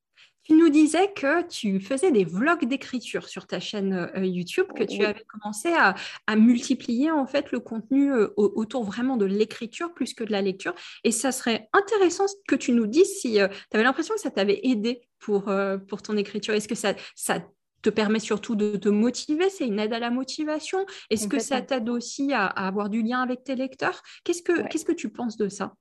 Tu 0.49 0.55
nous 0.55 0.71
disais 0.71 1.12
que 1.12 1.47
tu 1.47 1.79
faisais 1.79 2.11
des 2.11 2.25
vlogs 2.25 2.64
d'écriture 2.64 3.29
sur 3.29 3.47
ta 3.47 3.61
chaîne 3.61 3.93
euh, 4.16 4.25
YouTube, 4.25 4.66
que 4.75 4.83
tu 4.83 5.05
avais 5.05 5.25
commencé 5.25 5.75
à, 5.75 5.95
multiplier 6.37 7.11
en 7.11 7.27
fait 7.27 7.53
le 7.53 7.61
contenu 7.61 8.12
euh, 8.12 8.33
autour 8.37 8.85
vraiment 8.85 9.19
de 9.19 9.27
l'écriture 9.27 9.93
plus 9.93 10.14
que 10.14 10.25
de 10.25 10.33
la 10.33 10.41
lecture. 10.41 10.75
Et 11.05 11.11
ça 11.11 11.33
serait 11.33 11.69
intéressant 11.75 12.25
que 12.47 12.57
tu 12.57 12.73
nous 12.73 12.87
dises 12.87 13.21
si 13.21 13.41
euh, 13.41 13.49
tu 13.49 13.75
avais 13.75 13.85
l'impression 13.85 14.14
que 14.14 14.21
ça 14.21 14.31
t'avait 14.31 14.61
aidé 14.62 15.03
pour, 15.19 15.53
pour 15.89 16.01
ton 16.01 16.16
écriture. 16.16 16.55
Est-ce 16.55 16.69
que 16.69 16.75
ça, 16.75 16.95
ça 17.14 17.45
te 17.83 17.91
permet 17.91 18.21
surtout 18.21 18.55
de 18.55 18.77
te 18.77 18.89
motiver? 18.89 19.51
C'est 19.51 19.66
une 19.66 19.79
aide 19.79 19.93
à 19.93 19.99
la 19.99 20.11
motivation? 20.11 20.87
Est-ce 21.11 21.29
que 21.29 21.39
ça 21.39 21.61
t'aide 21.61 21.89
aussi 21.89 22.33
à, 22.33 22.47
avoir 22.47 22.89
du 22.89 23.03
lien 23.03 23.21
avec 23.21 23.45
tes 23.45 23.57
lecteurs? 23.57 24.03
Qu'est-ce 24.25 24.43
que 24.43 24.66
Qu'est-ce 24.69 24.85
que 24.85 24.93
tu 24.93 25.11
penses 25.11 25.37
de 25.37 25.49
ça? 25.49 25.75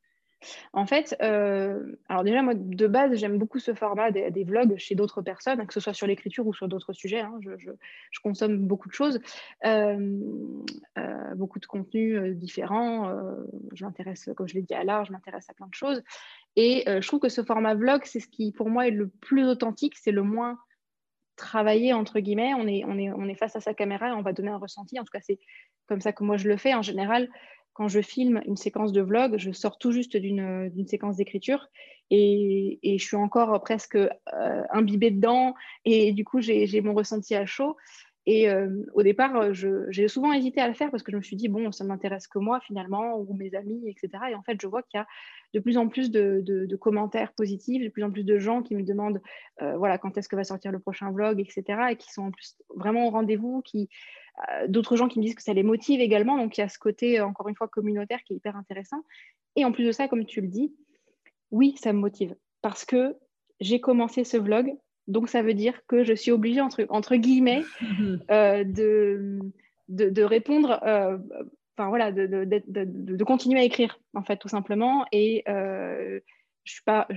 En 0.73 0.85
fait, 0.85 1.15
euh, 1.21 1.97
alors 2.09 2.23
déjà, 2.23 2.41
moi, 2.41 2.53
de 2.55 2.88
base, 2.88 3.15
j'aime 3.15 3.38
beaucoup 3.38 3.59
ce 3.59 3.73
format 3.73 4.11
des, 4.11 4.43
vlogs 4.43 4.77
chez 4.77 4.95
d'autres 4.95 5.21
personnes, 5.21 5.65
que 5.65 5.73
ce 5.73 5.79
soit 5.79 5.93
sur 5.93 6.07
l'écriture 6.07 6.45
ou 6.45 6.53
sur 6.53 6.67
d'autres 6.67 6.93
sujets. 6.93 7.21
Hein. 7.21 7.39
je, 7.41 7.71
consomme 8.21 8.57
beaucoup 8.67 8.89
de 8.89 8.93
choses, 8.93 9.19
euh, 9.65 10.19
euh, 10.97 11.35
beaucoup 11.35 11.59
de 11.59 11.65
contenus 11.65 12.35
différents. 12.35 13.11
je 13.73 13.85
m'intéresse, 13.85 14.29
comme 14.35 14.47
je 14.47 14.55
l'ai 14.55 14.61
dit 14.61 14.73
à 14.73 14.83
l'art, 14.83 15.05
je 15.05 15.11
m'intéresse 15.11 15.49
à 15.49 15.53
plein 15.53 15.67
de 15.67 15.73
choses. 15.73 16.03
Et 16.55 16.83
je 16.88 17.07
trouve 17.07 17.19
que 17.19 17.29
ce 17.29 17.43
format 17.43 17.75
vlog, 17.75 18.01
c'est 18.05 18.19
ce 18.19 18.27
qui, 18.27 18.51
pour 18.51 18.69
moi, 18.69 18.88
est 18.88 18.91
le 18.91 19.07
plus 19.07 19.45
authentique, 19.45 19.95
c'est 19.95 20.11
le 20.11 20.23
moins 20.23 20.57
travailler 21.35 21.93
entre 21.93 22.19
guillemets. 22.19 22.53
On 22.55 22.67
est 22.67 23.35
face 23.35 23.55
à 23.55 23.61
sa 23.61 23.73
caméra 23.73 24.09
et 24.09 24.13
on 24.13 24.21
va 24.21 24.33
donner 24.33 24.49
un 24.49 24.57
ressenti. 24.57 24.99
En 24.99 25.03
tout 25.03 25.11
cas, 25.11 25.21
c'est 25.21 25.39
comme 25.88 26.01
ça 26.01 26.11
que 26.11 26.23
moi 26.23 26.38
je 26.38 26.49
le 26.49 26.57
fais. 26.57 26.73
En 26.73 26.81
général, 26.81 27.29
quand 27.78 27.88
je 27.88 28.01
filme 28.01 28.41
une 28.47 28.57
séquence 28.57 28.91
de 28.91 29.01
vlog, 29.01 29.36
je 29.38 29.51
sors 29.51 29.78
tout 29.78 29.91
juste 29.91 30.17
d'une 30.17 30.88
séquence 30.88 31.17
d'écriture 31.17 31.69
et, 32.09 32.80
je 32.84 33.03
suis 33.03 33.15
encore 33.15 33.61
presque 33.61 33.95
euh, 33.95 34.63
imbibée 34.71 35.11
dedans 35.11 35.53
et 35.86 36.11
du 36.11 36.25
coup 36.25 36.41
j'ai 36.41 36.82
mon 36.82 36.95
ressenti 36.95 37.36
à 37.36 37.45
chaud. 37.45 37.78
Et 38.25 38.49
euh, 38.49 38.84
au 38.93 39.03
départ, 39.03 39.53
j'ai 39.53 40.07
souvent 40.09 40.34
hésité 40.34 40.59
à 40.59 40.67
le 40.67 40.73
faire 40.73 40.91
parce 40.91 41.01
que 41.01 41.13
je 41.13 41.17
me 41.17 41.21
suis 41.21 41.38
dit, 41.38 41.47
bon, 41.47 41.71
ça 41.71 41.86
m'intéresse 41.86 42.28
que 42.28 42.39
moi 42.39 42.59
finalement, 42.59 43.17
ou 43.19 43.34
mes 43.36 43.53
amis, 43.55 43.88
etc. 43.88 44.09
Et 44.32 44.36
en 44.36 44.41
fait, 44.41 44.59
je 44.59 44.67
vois 44.67 44.82
qu'il 44.82 44.97
y 44.97 45.01
a 45.01 45.07
de 45.53 45.59
plus 45.59 45.78
en 45.78 45.88
plus 45.88 46.11
de, 46.11 46.75
commentaires 46.75 47.32
positifs, 47.34 47.82
de 47.82 47.89
plus 47.89 48.03
en 48.03 48.11
plus 48.11 48.23
de 48.23 48.38
gens 48.39 48.63
qui 48.63 48.75
me 48.75 48.84
demandent, 48.84 49.21
euh, 49.61 49.78
voilà, 49.78 49.97
quand 49.97 50.17
est-ce 50.17 50.28
que 50.28 50.36
va 50.36 50.43
sortir 50.43 50.73
le 50.73 50.80
prochain 50.80 51.11
vlog, 51.11 51.39
etc. 51.39 51.63
Et 51.91 51.95
qui 51.95 52.11
sont 52.11 52.23
en 52.23 52.32
plus 52.32 52.57
vraiment 52.75 53.07
au 53.07 53.11
rendez-vous, 53.11 53.61
qui, 53.61 53.88
euh, 53.88 54.26
d'autres 54.67 54.95
gens 54.95 55.07
qui 55.07 55.19
me 55.19 55.23
disent 55.23 55.35
que 55.35 55.43
ça 55.43 55.53
les 55.53 55.63
motive 55.63 55.99
également. 55.99 56.38
Donc, 56.38 56.57
il 56.57 56.61
y 56.61 56.63
a 56.63 56.69
ce 56.69 56.79
côté, 56.79 57.19
encore 57.21 57.47
une 57.49 57.55
fois, 57.55 57.67
communautaire 57.67 58.23
qui 58.23 58.33
est 58.33 58.38
hyper 58.38 58.55
intéressant. 58.55 59.03
Et 59.55 59.65
en 59.65 59.71
plus 59.71 59.85
de 59.85 59.91
ça, 59.91 60.07
comme 60.07 60.25
tu 60.25 60.41
le 60.41 60.47
dis, 60.47 60.73
oui, 61.51 61.75
ça 61.77 61.93
me 61.93 61.99
motive 61.99 62.35
parce 62.61 62.85
que 62.85 63.15
j'ai 63.59 63.79
commencé 63.79 64.23
ce 64.23 64.38
vlog 64.38 64.75
donc, 65.07 65.29
ça 65.29 65.41
veut 65.41 65.53
dire 65.53 65.81
que 65.88 66.03
je 66.03 66.13
suis 66.13 66.31
obligée, 66.31 66.61
entre, 66.61 66.85
entre 66.89 67.15
guillemets, 67.15 67.63
euh, 68.31 68.63
de, 68.63 69.39
de, 69.88 70.23
répondre, 70.23 70.79
euh, 70.83 71.17
enfin 71.77 71.89
voilà, 71.89 72.11
de, 72.11 72.27
de, 72.27 73.23
continuer 73.23 73.61
à 73.61 73.63
écrire, 73.63 73.99
en 74.13 74.23
fait, 74.23 74.38
tout 74.38 74.49
simplement. 74.49 75.05
Et 75.13 75.43
euh, 75.47 76.19
je 76.65 76.73
suis 76.73 76.83
pas. 76.83 77.07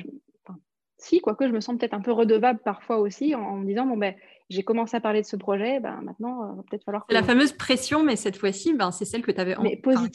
si, 0.98 1.20
quoique 1.20 1.48
je 1.48 1.52
me 1.52 1.60
sens 1.60 1.76
peut-être 1.78 1.94
un 1.94 2.00
peu 2.00 2.12
redevable 2.12 2.60
parfois 2.64 2.98
aussi 2.98 3.34
en, 3.34 3.56
me 3.56 3.66
disant, 3.66 3.86
bon, 3.86 3.96
ben, 3.96 4.14
j'ai 4.50 4.62
commencé 4.62 4.96
à 4.96 5.00
parler 5.00 5.22
de 5.22 5.26
ce 5.26 5.36
projet, 5.36 5.80
ben, 5.80 6.00
maintenant, 6.02 6.52
il 6.52 6.56
va 6.56 6.62
peut-être 6.68 6.84
falloir 6.84 7.06
que... 7.06 7.14
La 7.14 7.22
fameuse 7.22 7.52
pression, 7.52 8.04
mais 8.04 8.16
cette 8.16 8.36
fois-ci, 8.36 8.74
ben, 8.74 8.90
c'est 8.90 9.04
celle 9.04 9.22
que 9.22 9.30
tu 9.30 9.40
avais, 9.40 9.54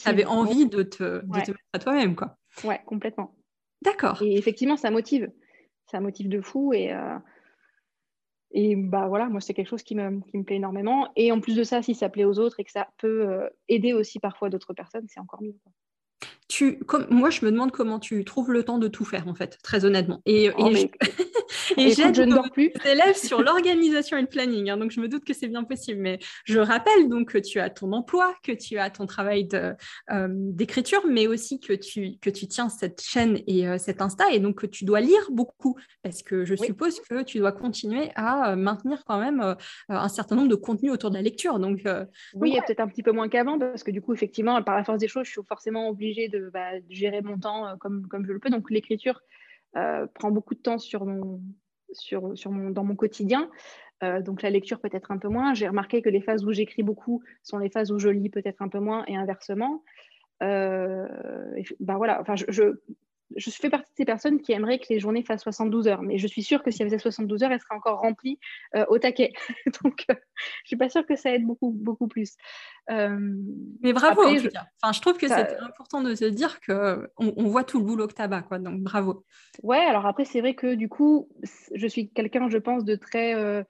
avais, 0.06 0.26
envie 0.26 0.68
de 0.68 0.84
te, 0.84 1.26
de 1.26 1.42
te 1.42 1.52
mettre 1.52 1.70
à 1.74 1.80
toi-même. 1.80 2.16
quoi. 2.16 2.38
Ouais, 2.64 2.82
complètement. 2.86 3.36
D'accord. 3.82 4.22
Et 4.22 4.38
effectivement, 4.38 4.78
ça 4.78 4.92
motive. 4.92 5.32
Ça 5.90 6.00
motive 6.00 6.30
de 6.30 6.42
fou. 6.42 6.74
Et, 6.74 6.94
et 8.58 8.78
bah 8.78 9.08
voilà, 9.10 9.28
moi 9.28 9.42
c'est 9.42 9.54
quelque 9.54 9.68
chose 9.68 9.84
qui 9.84 9.96
me, 9.96 10.22
qui 10.30 10.38
me, 10.38 10.44
plaît 10.44 10.56
énormément. 10.56 11.12
Et 11.18 11.32
en 11.34 11.42
plus 11.42 11.58
de 11.58 11.64
ça, 11.64 11.82
si 11.82 11.94
ça 11.94 12.08
plaît 12.08 12.24
aux 12.24 12.40
autres 12.40 12.62
et 12.62 12.64
que 12.64 12.72
ça 12.72 12.88
peut 12.98 13.28
euh, 13.28 13.50
aider 13.68 13.92
aussi 13.92 14.18
parfois 14.18 14.50
d'autres 14.50 14.74
personnes, 14.74 15.06
c'est 15.10 15.20
encore 15.20 15.42
mieux. 15.42 15.56
Tu, 16.56 16.80
comme, 16.80 17.06
moi, 17.10 17.30
je 17.32 17.44
me 17.44 17.52
demande 17.52 17.74
comment 17.74 18.00
tu 18.00 18.24
trouves 18.24 18.54
le 18.54 18.64
temps 18.64 18.78
de 18.78 18.88
tout 18.88 19.04
faire, 19.04 19.28
en 19.28 19.36
fait, 19.36 19.58
très 19.62 19.84
honnêtement. 19.84 20.22
Et, 20.26 20.52
oh, 20.58 20.72
et, 21.78 21.88
et 21.88 21.92
j'aide 21.92 22.16
je 22.16 22.22
ne 22.22 22.34
dors 22.34 22.50
plus. 22.50 22.72
élèves 22.86 23.18
sur 23.18 23.42
l'organisation 23.42 24.16
et 24.18 24.22
le 24.22 24.28
planning, 24.28 24.70
hein, 24.70 24.78
donc 24.78 24.92
je 24.92 25.02
me 25.02 25.10
doute 25.10 25.26
que 25.26 25.34
c'est 25.34 25.50
bien 25.50 25.66
possible. 25.66 26.00
Mais 26.00 26.18
je 26.46 26.60
rappelle 26.60 27.10
donc 27.10 27.34
que 27.34 27.40
tu 27.40 27.60
as 27.60 27.70
ton 27.70 27.92
emploi, 27.92 28.34
que 28.42 28.54
tu 28.54 28.78
as 28.78 28.90
ton 28.90 29.06
travail 29.06 29.50
euh, 29.54 30.28
d'écriture, 30.30 31.02
mais 31.06 31.28
aussi 31.28 31.60
que 31.60 31.74
tu, 31.74 32.14
que 32.22 32.30
tu 32.30 32.48
tiens 32.48 32.70
cette 32.70 33.02
chaîne 33.02 33.42
et 33.48 33.68
euh, 33.68 33.78
cet 33.78 34.02
Insta, 34.02 34.32
et 34.32 34.40
donc 34.40 34.62
que 34.62 34.66
tu 34.66 34.86
dois 34.86 35.02
lire 35.02 35.28
beaucoup, 35.32 35.76
parce 36.04 36.24
que 36.24 36.46
je 36.46 36.56
suppose 36.56 37.02
que 37.02 37.22
tu 37.24 37.40
dois 37.40 37.52
continuer 37.52 38.12
à 38.16 38.54
euh, 38.54 38.56
maintenir 38.56 39.04
quand 39.06 39.20
même 39.20 39.58
un 39.90 40.08
certain 40.08 40.38
nombre 40.38 40.48
de 40.48 40.56
contenus 40.56 40.94
autour 40.94 41.10
de 41.10 41.16
la 41.16 41.22
lecture. 41.22 41.60
Donc, 41.60 41.82
oui, 42.34 42.58
peut-être 42.66 42.80
un 42.80 42.88
petit 42.88 43.04
peu 43.04 43.12
moins 43.12 43.28
qu'avant, 43.28 43.60
parce 43.60 43.84
que 43.84 43.92
du 43.92 44.02
coup, 44.02 44.14
effectivement, 44.14 44.64
par 44.64 44.78
la 44.78 44.86
force 44.86 45.00
des 45.00 45.10
choses, 45.10 45.26
je 45.26 45.32
suis 45.32 45.42
forcément 45.46 45.90
obligée 45.90 46.30
de, 46.30 46.45
bah, 46.52 46.72
gérer 46.90 47.22
mon 47.22 47.38
temps 47.38 47.78
comme, 47.80 48.08
comme 48.08 48.26
je 48.26 48.34
le 48.34 48.40
peux. 48.40 48.50
Donc 48.50 48.70
l'écriture 48.72 49.22
euh, 49.78 50.08
prend 50.14 50.32
beaucoup 50.32 50.56
de 50.56 50.60
temps 50.60 50.78
sur 50.78 51.06
mon, 51.06 51.42
sur, 51.92 52.38
sur 52.38 52.52
mon, 52.52 52.70
dans 52.70 52.84
mon 52.84 52.96
quotidien. 52.96 53.50
Euh, 54.04 54.22
donc 54.22 54.42
la 54.42 54.50
lecture 54.50 54.80
peut-être 54.80 55.12
un 55.12 55.18
peu 55.18 55.28
moins. 55.28 55.54
J'ai 55.54 55.68
remarqué 55.68 56.02
que 56.02 56.10
les 56.10 56.22
phases 56.22 56.46
où 56.46 56.52
j'écris 56.52 56.84
beaucoup 56.84 57.22
sont 57.44 57.58
les 57.58 57.70
phases 57.70 57.92
où 57.92 58.00
je 58.00 58.10
lis 58.10 58.30
peut-être 58.30 58.62
un 58.62 58.70
peu 58.70 58.80
moins 58.80 59.04
et 59.08 59.18
inversement. 59.18 59.84
Euh, 60.44 61.08
ben 61.80 61.98
voilà, 61.98 62.22
enfin, 62.22 62.36
je 62.36 62.76
fais 63.40 63.70
partie 63.70 63.92
de 63.92 63.96
ces 63.98 64.06
personnes 64.06 64.42
qui 64.42 64.52
aimeraient 64.52 64.80
que 64.80 64.88
les 64.90 65.00
journées 65.00 65.24
fassent 65.24 65.44
72 65.44 65.88
heures, 65.88 66.02
mais 66.02 66.18
je 66.18 66.28
suis 66.28 66.44
sûre 66.44 66.64
que 66.64 66.72
si 66.72 66.82
elles 66.82 66.90
faisaient 66.90 67.00
72 67.00 67.44
heures, 67.44 67.52
elles 67.52 67.60
seraient 67.60 67.76
encore 67.76 68.00
remplies 68.00 68.40
euh, 68.76 68.86
au 68.90 69.00
taquet. 69.00 69.34
Donc, 69.84 70.06
euh, 70.10 70.14
je 70.16 70.64
ne 70.64 70.68
suis 70.68 70.76
pas 70.78 70.90
sûre 70.90 71.06
que 71.06 71.16
ça 71.16 71.34
aide 71.34 71.46
beaucoup, 71.46 71.72
beaucoup 71.72 72.08
plus. 72.08 72.36
Euh, 72.92 73.18
mais 73.82 73.94
bravo, 73.94 74.24
en 74.24 74.36
tout 74.36 74.50
cas. 74.50 74.66
Enfin, 74.82 74.94
je 74.94 75.02
trouve 75.02 75.18
que 75.18 75.28
c'est 75.28 75.58
important 75.60 76.02
de 76.02 76.16
se 76.16 76.26
dire 76.26 76.60
qu'on 76.62 77.08
on 77.18 77.44
voit 77.46 77.64
tout 77.64 77.80
le 77.80 77.86
boulot 77.86 78.08
que 78.08 78.14
tu 78.14 78.22
as 78.22 78.42
quoi. 78.42 78.60
Donc, 78.60 78.82
bravo. 78.82 79.26
Ouais, 79.64 79.80
alors 79.80 80.06
après, 80.06 80.26
c'est 80.26 80.42
vrai 80.42 80.56
que 80.56 80.76
du 80.76 80.90
coup, 80.90 81.30
je 81.74 81.88
suis 81.88 82.10
quelqu'un, 82.10 82.50
je 82.50 82.58
pense, 82.58 82.86
de 82.86 82.96
très 82.96 83.66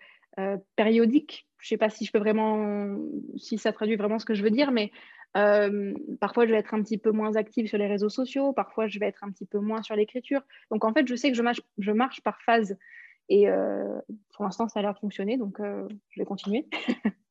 périodique. 0.76 1.48
Je 1.60 1.68
ne 1.68 1.70
sais 1.70 1.78
pas 1.78 1.90
si 1.90 2.06
je 2.06 2.12
peux 2.12 2.20
vraiment, 2.20 2.98
si 3.38 3.58
ça 3.58 3.72
traduit 3.72 3.96
vraiment 3.96 4.20
ce 4.20 4.26
que 4.26 4.36
je 4.36 4.44
veux 4.44 4.52
dire, 4.52 4.72
mais 4.72 4.92
euh, 5.36 5.94
parfois, 6.22 6.46
je 6.46 6.52
vais 6.52 6.58
être 6.58 6.74
un 6.74 6.82
petit 6.82 6.98
peu 6.98 7.12
moins 7.12 7.36
active 7.36 7.68
sur 7.68 7.78
les 7.78 7.88
réseaux 7.88 8.10
sociaux. 8.10 8.54
Parfois, 8.54 8.88
je 8.88 9.00
vais 9.00 9.08
être 9.08 9.24
un 9.24 9.32
petit 9.32 9.46
peu 9.46 9.60
moins 9.60 9.82
sur 9.82 9.96
l'écriture. 9.96 10.42
Donc, 10.72 10.86
en 10.86 10.94
fait, 10.94 11.08
je 11.08 11.16
sais 11.16 11.32
que 11.32 11.38
je 11.38 11.92
marche, 11.92 12.22
par 12.22 12.42
phase. 12.42 12.78
Et 13.28 13.50
euh, 13.50 14.00
pour 14.34 14.46
l'instant, 14.46 14.68
ça 14.68 14.80
a 14.80 14.84
l'air 14.84 14.94
de 14.94 15.00
fonctionner. 15.00 15.38
Donc, 15.38 15.60
euh, 15.60 15.88
je 16.10 16.22
vais 16.22 16.26
continuer. 16.26 16.68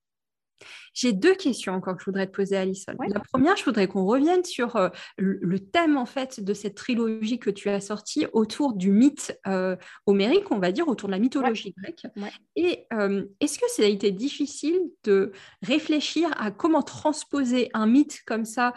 J'ai 0.95 1.13
deux 1.13 1.35
questions 1.35 1.75
encore 1.75 1.97
que 1.97 2.03
je 2.03 2.07
voudrais 2.07 2.27
te 2.29 2.33
poser, 2.33 2.57
Alison. 2.57 2.93
La 3.09 3.21
première, 3.21 3.57
je 3.57 3.65
voudrais 3.65 3.89
qu'on 3.89 4.07
revienne 4.07 4.45
sur 4.45 4.77
euh, 4.77 4.89
le 5.17 5.59
thème 5.59 5.97
en 5.97 6.07
fait 6.07 6.43
de 6.43 6.55
cette 6.55 6.77
trilogie 6.77 7.41
que 7.41 7.51
tu 7.51 7.69
as 7.69 7.81
sortie 7.81 8.27
autour 8.33 8.75
du 8.75 8.93
mythe 8.93 9.39
euh, 9.49 9.77
homérique, 10.07 10.51
on 10.53 10.59
va 10.61 10.71
dire, 10.71 10.87
autour 10.87 11.09
de 11.09 11.15
la 11.15 11.19
mythologie 11.19 11.75
grecque. 11.77 12.07
Et 12.55 12.87
euh, 12.93 13.25
est-ce 13.41 13.59
que 13.59 13.67
ça 13.69 13.83
a 13.83 13.87
été 13.87 14.13
difficile 14.13 14.79
de 15.03 15.33
réfléchir 15.63 16.31
à 16.39 16.53
comment 16.53 16.83
transposer 16.83 17.71
un 17.75 17.87
mythe 17.87 18.23
comme 18.25 18.45
ça, 18.45 18.73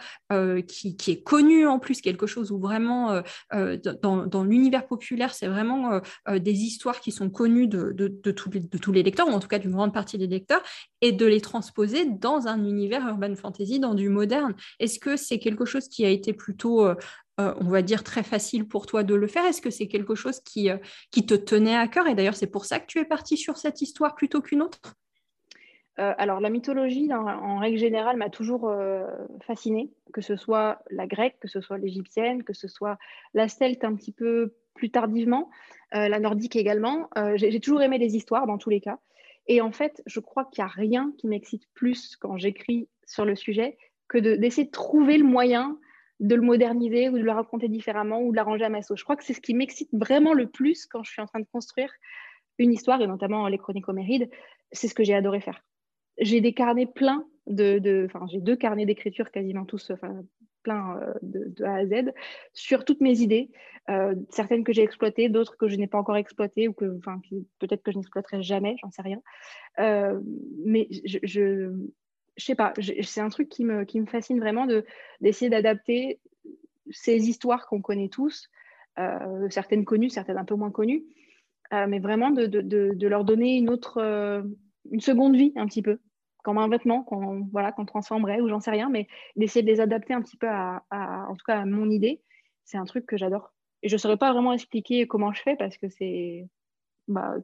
qui, 0.66 0.96
est 1.06 1.22
connu 1.22 1.66
en 1.66 1.78
plus, 1.78 2.00
quelque 2.00 2.26
chose 2.26 2.50
où 2.50 2.58
vraiment, 2.58 3.22
dans, 3.52 4.44
l'univers 4.44 4.86
populaire, 4.86 5.34
c'est 5.34 5.46
vraiment 5.46 6.00
des 6.28 6.52
histoires 6.52 7.00
qui 7.00 7.12
sont 7.12 7.30
connues 7.30 7.68
de, 7.68 7.92
de, 7.92 8.30
tous 8.32 8.50
les, 8.50 8.60
de 8.60 8.78
tous 8.78 8.92
les 8.92 9.02
lecteurs, 9.02 9.28
ou 9.28 9.32
en 9.32 9.40
tout 9.40 9.48
cas 9.48 9.58
d'une 9.58 9.72
grande 9.72 9.94
partie 9.94 10.18
des 10.18 10.26
lecteurs, 10.26 10.62
et 11.00 11.12
de 11.12 11.26
les 11.26 11.40
transposer 11.40 12.07
dans 12.08 12.48
un 12.48 12.64
univers 12.64 13.06
urban 13.06 13.34
fantasy, 13.34 13.78
dans 13.78 13.94
du 13.94 14.08
moderne. 14.08 14.54
Est-ce 14.80 14.98
que 14.98 15.16
c'est 15.16 15.38
quelque 15.38 15.64
chose 15.64 15.88
qui 15.88 16.04
a 16.04 16.08
été 16.08 16.32
plutôt, 16.32 16.84
euh, 16.84 16.94
euh, 17.40 17.54
on 17.60 17.68
va 17.68 17.82
dire, 17.82 18.02
très 18.04 18.22
facile 18.22 18.66
pour 18.66 18.86
toi 18.86 19.02
de 19.02 19.14
le 19.14 19.26
faire? 19.26 19.44
Est-ce 19.44 19.62
que 19.62 19.70
c'est 19.70 19.88
quelque 19.88 20.14
chose 20.14 20.40
qui, 20.40 20.70
euh, 20.70 20.78
te 21.12 21.34
tenait 21.34 21.76
à 21.76 21.88
cœur? 21.88 22.06
Et 22.06 22.14
d'ailleurs, 22.14 22.36
c'est 22.36 22.46
pour 22.46 22.64
ça 22.64 22.80
que 22.80 22.86
tu 22.86 22.98
es 22.98 23.04
parti 23.04 23.36
sur 23.36 23.56
cette 23.56 23.82
histoire 23.82 24.14
plutôt 24.14 24.40
qu'une 24.40 24.62
autre? 24.62 24.94
Alors, 26.00 26.38
la 26.38 26.48
mythologie, 26.48 27.12
en, 27.12 27.58
règle 27.58 27.76
générale, 27.76 28.16
m'a 28.16 28.30
toujours 28.30 28.72
fascinée, 29.40 29.90
que 30.12 30.20
ce 30.20 30.36
soit 30.36 30.80
la 30.92 31.08
grecque, 31.08 31.38
que 31.40 31.48
ce 31.48 31.60
soit 31.60 31.76
l'égyptienne, 31.76 32.44
que 32.44 32.52
ce 32.52 32.68
soit 32.68 32.98
la 33.34 33.48
celte 33.48 33.82
un 33.82 33.96
petit 33.96 34.12
peu 34.12 34.54
plus 34.74 34.92
tardivement, 34.92 35.50
la 35.90 36.20
nordique 36.20 36.54
également. 36.54 37.10
J'ai 37.34 37.58
toujours 37.58 37.82
aimé 37.82 37.98
les 37.98 38.14
histoires 38.14 38.46
dans 38.46 38.58
tous 38.58 38.70
les 38.70 38.80
cas. 38.80 39.00
Et 39.48 39.60
en 39.60 39.72
fait, 39.72 40.02
je 40.06 40.20
crois 40.20 40.44
qu'il 40.44 40.62
n'y 40.62 40.70
a 40.70 40.72
rien 40.72 41.12
qui 41.18 41.26
m'excite 41.26 41.64
plus 41.74 42.16
quand 42.16 42.36
j'écris 42.36 42.88
sur 43.06 43.24
le 43.24 43.34
sujet 43.34 43.76
que 44.08 44.18
d'essayer 44.18 44.66
de, 44.66 44.70
trouver 44.70 45.18
le 45.18 45.24
moyen 45.24 45.78
de 46.20 46.34
le 46.34 46.42
moderniser 46.42 47.08
ou 47.08 47.18
de 47.18 47.22
le 47.22 47.30
raconter 47.30 47.68
différemment 47.68 48.20
ou 48.22 48.30
de 48.30 48.36
l'arranger 48.36 48.64
à 48.64 48.68
ma 48.68 48.82
sauce. 48.82 48.98
Je 48.98 49.04
crois 49.04 49.16
que 49.16 49.24
c'est 49.24 49.34
ce 49.34 49.40
qui 49.40 49.54
m'excite 49.54 49.88
vraiment 49.92 50.34
le 50.34 50.48
plus 50.48 50.86
quand 50.86 51.02
je 51.02 51.12
suis 51.12 51.22
en 51.22 51.26
train 51.26 51.40
de 51.40 51.46
construire 51.52 51.92
une 52.58 52.72
histoire, 52.72 53.00
et 53.00 53.06
notamment 53.06 53.46
les 53.46 53.58
chroniques 53.58 53.88
homérides. 53.88 54.28
C'est 54.72 54.88
ce 54.88 54.94
que 54.94 55.04
j'ai 55.04 55.14
adoré 55.14 55.40
faire. 55.40 55.62
J'ai 56.18 56.40
des 56.40 56.52
carnets 56.52 56.86
pleins 56.86 57.24
de... 57.46 58.06
Enfin, 58.06 58.26
j'ai 58.26 58.40
deux 58.40 58.56
carnets 58.56 58.84
d'écriture 58.84 59.30
quasiment 59.30 59.64
tous, 59.64 59.92
euh, 60.70 61.12
de, 61.22 61.64
A 61.64 61.76
à 61.76 61.86
Z, 61.86 62.12
sur 62.52 62.84
toutes 62.84 63.00
mes 63.00 63.20
idées, 63.20 63.50
euh, 63.88 64.14
certaines 64.30 64.64
que 64.64 64.72
j'ai 64.72 64.82
exploitées, 64.82 65.28
d'autres 65.28 65.56
que 65.56 65.68
je 65.68 65.76
n'ai 65.76 65.86
pas 65.86 65.98
encore 65.98 66.16
exploitées 66.16 66.68
ou 66.68 66.72
que 66.72 66.98
peut-être 67.58 67.82
que 67.82 67.92
je 67.92 67.98
n'exploiterai 67.98 68.42
jamais, 68.42 68.76
j'en 68.80 68.90
sais 68.90 69.02
rien. 69.02 69.20
Euh, 69.78 70.20
mais 70.64 70.88
je, 71.04 71.18
je, 71.22 71.72
sais 72.36 72.54
pas, 72.54 72.72
c'est 73.02 73.20
un 73.20 73.30
truc 73.30 73.48
qui 73.48 73.64
me, 73.64 73.84
qui 73.84 74.00
me 74.00 74.06
fascine 74.06 74.38
vraiment 74.38 74.66
d'essayer 75.20 75.50
d'adapter 75.50 76.20
ces 76.90 77.28
histoires 77.28 77.66
qu'on 77.66 77.82
connaît 77.82 78.08
tous, 78.08 78.48
certaines 79.50 79.84
connues, 79.84 80.10
certaines 80.10 80.38
un 80.38 80.44
peu 80.44 80.54
moins 80.54 80.70
connues, 80.70 81.04
mais 81.72 81.98
vraiment 81.98 82.30
de, 82.30 82.46
de, 82.46 82.60
de, 82.62 83.08
leur 83.08 83.24
donner 83.24 83.56
une 83.56 83.68
autre, 83.70 84.00
une 84.90 85.00
seconde 85.00 85.36
vie 85.36 85.52
un 85.56 85.66
petit 85.66 85.82
peu 85.82 85.98
comme 86.44 86.58
un 86.58 86.68
vêtement 86.68 87.02
qu'on 87.02 87.48
voilà, 87.52 87.72
qu'on 87.72 87.84
transformerait 87.84 88.40
ou 88.40 88.48
j'en 88.48 88.60
sais 88.60 88.70
rien, 88.70 88.88
mais 88.88 89.08
d'essayer 89.36 89.62
de 89.62 89.70
les 89.70 89.80
adapter 89.80 90.14
un 90.14 90.22
petit 90.22 90.36
peu 90.36 90.48
à, 90.48 90.82
en 90.90 91.34
tout 91.34 91.44
cas 91.44 91.60
à 91.60 91.64
mon 91.64 91.90
idée, 91.90 92.20
c'est 92.64 92.78
un 92.78 92.84
truc 92.84 93.06
que 93.06 93.16
j'adore. 93.16 93.52
Et 93.82 93.88
je 93.88 93.94
ne 93.94 93.98
saurais 93.98 94.16
pas 94.16 94.32
vraiment 94.32 94.52
expliquer 94.52 95.06
comment 95.06 95.32
je 95.32 95.42
fais 95.42 95.56
parce 95.56 95.76
que 95.76 95.88
c'est 95.88 96.48
bah, 97.06 97.34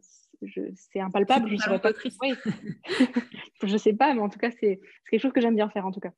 c'est 0.75 1.01
impalpable. 1.01 1.49
Je 1.49 1.55
ne 1.55 1.59
sais 1.59 1.79
pas. 1.79 1.93
je 3.63 3.77
sais 3.77 3.95
pas, 3.95 4.15
mais 4.15 4.21
en 4.21 4.29
tout 4.29 4.39
cas, 4.39 4.51
c'est 4.51 4.81
quelque 5.11 5.21
chose 5.21 5.33
que 5.33 5.41
j'aime 5.41 5.57
bien 5.57 5.69
faire 5.69 5.87
en 5.87 5.93
tout 5.93 6.01
cas. 6.01 6.13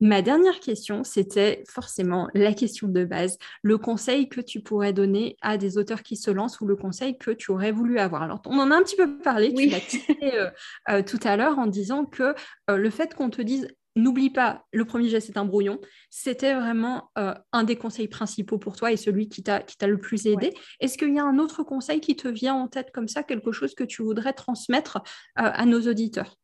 Ma 0.00 0.22
dernière 0.22 0.60
question, 0.60 1.04
c'était 1.04 1.64
forcément 1.68 2.28
la 2.34 2.52
question 2.52 2.88
de 2.88 3.04
base, 3.04 3.38
le 3.62 3.78
conseil 3.78 4.28
que 4.28 4.40
tu 4.40 4.60
pourrais 4.60 4.92
donner 4.92 5.36
à 5.40 5.56
des 5.56 5.78
auteurs 5.78 6.02
qui 6.02 6.16
se 6.16 6.30
lancent 6.30 6.60
ou 6.60 6.66
le 6.66 6.76
conseil 6.76 7.18
que 7.18 7.30
tu 7.30 7.50
aurais 7.50 7.72
voulu 7.72 7.98
avoir? 7.98 8.22
Alors, 8.22 8.40
on 8.46 8.58
en 8.58 8.70
a 8.70 8.76
un 8.76 8.82
petit 8.82 8.96
peu 8.96 9.18
parlé, 9.18 9.52
tu 9.54 9.68
l'as 9.68 9.80
cité 9.80 10.34
euh, 10.34 10.50
euh, 10.90 11.02
tout 11.02 11.20
à 11.24 11.36
l'heure 11.36 11.58
en 11.58 11.66
disant 11.66 12.04
que 12.04 12.34
euh, 12.70 12.76
le 12.76 12.90
fait 12.90 13.14
qu'on 13.14 13.30
te 13.30 13.42
dise 13.42 13.68
n'oublie 13.98 14.28
pas, 14.28 14.66
le 14.72 14.84
premier 14.84 15.08
geste 15.08 15.28
c'est 15.28 15.38
un 15.38 15.46
brouillon, 15.46 15.80
c'était 16.10 16.52
vraiment 16.52 17.10
un 17.14 17.64
des 17.64 17.76
conseils 17.76 18.08
principaux 18.08 18.58
pour 18.58 18.76
toi 18.76 18.92
et 18.92 18.98
celui 18.98 19.30
qui 19.30 19.42
t'a 19.42 19.62
le 19.86 19.96
plus 19.96 20.26
aidé. 20.26 20.52
Est-ce 20.80 20.98
qu'il 20.98 21.14
y 21.14 21.18
a 21.18 21.24
un 21.24 21.38
autre 21.38 21.62
conseil 21.62 22.00
qui 22.00 22.14
te 22.14 22.28
vient 22.28 22.54
en 22.54 22.68
tête 22.68 22.90
comme 22.92 23.08
ça, 23.08 23.22
quelque 23.22 23.52
chose 23.52 23.74
que 23.74 23.84
tu 23.84 24.02
voudrais 24.02 24.34
transmettre 24.34 24.98
à 25.34 25.64
nos 25.64 25.80
auditeurs? 25.88 26.36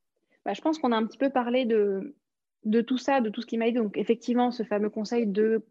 Bah, 0.47 0.55
Je 0.55 0.63
pense 0.63 0.79
qu'on 0.79 0.93
a 0.93 0.97
un 0.97 1.05
petit 1.05 1.19
peu 1.19 1.29
parlé 1.29 1.67
de, 1.67 2.15
de 2.65 2.81
tout 2.81 2.99
ça, 2.99 3.21
de 3.21 3.31
tout 3.31 3.43
ce 3.43 3.47
qui 3.47 3.59
m'a 3.59 3.67
aidé, 3.67 3.79
donc 3.79 3.97
effectivement, 3.97 4.51
ce 4.51 4.63
fameux 4.63 4.91
conseil 4.91 5.27
de 5.27 5.65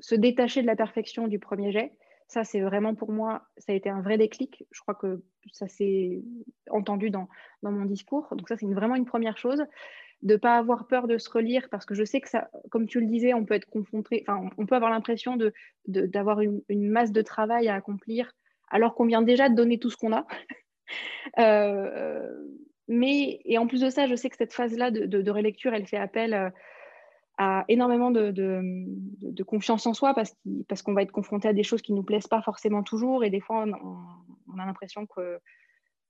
se 0.00 0.14
détacher 0.14 0.62
de 0.62 0.66
la 0.66 0.76
perfection 0.76 1.28
du 1.28 1.38
premier 1.38 1.72
jet, 1.72 1.92
ça, 2.28 2.44
c'est 2.44 2.60
vraiment 2.60 2.94
pour 2.94 3.12
moi, 3.12 3.42
ça 3.58 3.72
a 3.72 3.74
été 3.74 3.90
un 3.90 4.00
vrai 4.00 4.18
déclic. 4.18 4.64
Je 4.70 4.80
crois 4.80 4.94
que 4.94 5.22
ça 5.52 5.68
s'est 5.68 6.22
entendu 6.70 7.10
dans, 7.10 7.28
mon 7.62 7.84
discours. 7.84 8.28
Donc 8.32 8.48
ça, 8.48 8.56
c'est 8.56 8.66
vraiment 8.66 8.96
une 8.96 9.04
première 9.04 9.36
chose. 9.36 9.62
De 10.22 10.34
ne 10.34 10.38
pas 10.38 10.56
avoir 10.56 10.86
peur 10.86 11.06
de 11.06 11.18
se 11.18 11.28
relire, 11.28 11.68
parce 11.70 11.84
que 11.84 11.94
je 11.94 12.02
sais 12.02 12.20
que 12.20 12.30
ça, 12.30 12.50
comme 12.70 12.86
tu 12.86 12.98
le 13.00 13.06
disais, 13.06 13.34
on 13.34 13.44
peut 13.44 13.54
être 13.54 13.68
confronté, 13.68 14.24
enfin, 14.26 14.48
on 14.56 14.64
peut 14.64 14.74
avoir 14.74 14.90
l'impression 14.90 15.36
de, 15.36 15.52
d'avoir 15.86 16.40
une, 16.40 16.62
masse 16.70 17.12
de 17.12 17.20
travail 17.20 17.68
à 17.68 17.74
accomplir, 17.74 18.32
alors 18.70 18.94
qu'on 18.94 19.04
vient 19.04 19.22
déjà 19.22 19.50
de 19.50 19.54
donner 19.54 19.78
tout 19.78 19.90
ce 19.90 19.96
qu'on 19.96 20.14
a. 20.14 20.26
euh, 21.38 22.32
mais, 22.88 23.40
et 23.44 23.58
en 23.58 23.66
plus 23.66 23.80
de 23.80 23.90
ça, 23.90 24.06
je 24.06 24.14
sais 24.14 24.28
que 24.28 24.36
cette 24.36 24.52
phase-là 24.52 24.90
de, 24.90 25.30
relecture, 25.30 25.72
elle 25.74 25.86
fait 25.86 25.96
appel 25.96 26.34
euh, 26.34 26.50
à 27.38 27.64
énormément 27.68 28.10
de, 28.10 29.42
confiance 29.46 29.86
en 29.86 29.94
soi 29.94 30.14
parce, 30.14 30.82
qu'on 30.82 30.94
va 30.94 31.02
être 31.02 31.12
confronté 31.12 31.48
à 31.48 31.52
des 31.52 31.62
choses 31.62 31.82
qui 31.82 31.92
ne 31.92 31.98
nous 31.98 32.04
plaisent 32.04 32.26
pas 32.26 32.42
forcément 32.42 32.82
toujours 32.82 33.24
et 33.24 33.30
des 33.30 33.40
fois, 33.40 33.64
on, 33.64 34.58
a 34.58 34.66
l'impression 34.66 35.06
que, 35.06 35.40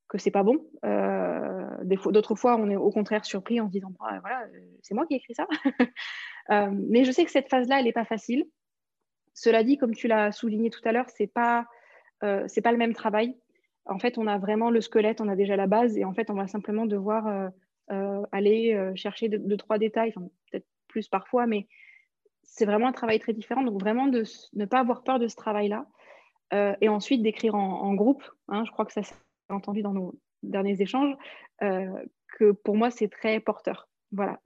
que 0.08 0.18
c'est 0.18 0.30
pas 0.30 0.42
bon. 0.42 0.58
Euh, 0.84 1.64
D'autres 1.84 2.34
fois, 2.34 2.56
on 2.56 2.68
est 2.68 2.76
au 2.76 2.90
contraire 2.90 3.24
surpris 3.24 3.60
en 3.60 3.66
se 3.66 3.72
disant 3.72 3.92
bah, 4.00 4.18
voilà, 4.20 4.46
c'est 4.82 4.94
moi 4.94 5.06
qui 5.06 5.14
ai 5.14 5.18
écrit 5.18 5.34
ça. 5.34 5.46
euh, 6.50 6.70
mais 6.72 7.04
je 7.04 7.12
sais 7.12 7.24
que 7.24 7.30
cette 7.30 7.48
phase-là, 7.48 7.78
elle 7.78 7.84
n'est 7.84 7.92
pas 7.92 8.04
facile. 8.04 8.46
Cela 9.32 9.64
dit, 9.64 9.78
comme 9.78 9.94
tu 9.94 10.08
l'as 10.08 10.32
souligné 10.32 10.70
tout 10.70 10.80
à 10.84 10.92
l'heure, 10.92 11.08
c'est 11.08 11.26
pas, 11.26 11.66
euh, 12.22 12.46
pas 12.62 12.72
le 12.72 12.78
même 12.78 12.94
travail 12.94 13.36
en 13.87 13.99
fait, 13.99 14.18
on 14.18 14.26
a 14.26 14.39
vraiment 14.39 14.70
le 14.70 14.80
squelette, 14.80 15.20
on 15.20 15.28
a 15.28 15.37
déjà 15.37 15.57
la 15.57 15.66
base, 15.66 15.97
et 15.99 16.05
en 16.05 16.14
fait, 16.14 16.30
on 16.30 16.35
va 16.35 16.47
simplement 16.47 16.87
devoir 16.87 17.26
euh, 17.26 17.49
euh, 17.91 18.22
aller 18.32 18.74
euh, 18.74 18.95
chercher 18.95 19.28
deux, 19.28 19.57
trois 19.57 19.78
détails, 19.78 20.12
peut-être 20.12 20.66
plus 20.89 21.09
parfois, 21.09 21.47
mais 21.47 21.66
c'est 22.43 22.64
vraiment 22.64 22.89
un 22.89 22.93
travail 22.93 23.18
très 23.18 23.32
différent. 23.32 23.62
Donc, 23.62 23.80
vraiment, 23.80 24.07
de 24.07 24.24
ne 24.55 24.64
pas 24.64 24.80
avoir 24.80 25.03
peur 25.03 25.18
de 25.18 25.28
ce 25.28 25.37
travail-là. 25.37 25.87
et 26.80 26.89
ensuite, 26.89 27.22
d'écrire 27.22 27.57
en, 27.57 27.95
groupe. 27.95 28.22
Hein, 28.49 28.64
je 28.64 28.70
crois 28.70 28.85
que 28.85 28.93
ça 28.93 29.03
s'est 29.03 29.14
entendu 29.49 29.82
dans 29.82 29.93
nos 29.93 30.14
derniers 30.45 30.80
échanges, 30.80 31.16
que 31.61 32.53
pour 32.53 32.76
moi, 32.76 32.91
c'est 32.91 33.09
très 33.09 33.41
porteur. 33.41 33.89
Voilà, 34.12 34.39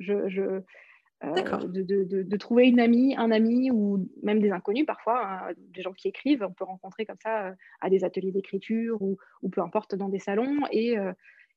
euh, 1.24 1.32
de, 1.66 2.22
de, 2.22 2.36
trouver 2.36 2.68
une 2.68 2.78
amie, 2.78 3.16
un 3.16 3.32
ami 3.32 3.72
ou 3.72 4.08
même 4.22 4.40
des 4.40 4.52
inconnus 4.52 4.86
parfois, 4.86 5.26
hein, 5.26 5.52
des 5.56 5.82
gens 5.82 5.92
qui 5.92 6.06
écrivent, 6.06 6.46
on 6.48 6.52
peut 6.52 6.62
rencontrer 6.62 7.06
comme 7.06 7.18
ça 7.20 7.48
euh, 7.48 7.52
à 7.80 7.90
des 7.90 8.04
ateliers 8.04 8.30
d'écriture 8.30 9.02
ou, 9.02 9.18
ou, 9.42 9.48
peu 9.48 9.60
importe 9.60 9.96
dans 9.96 10.08
des 10.08 10.20
salons 10.20 10.60
et, 10.70 10.96
euh, 10.96 11.12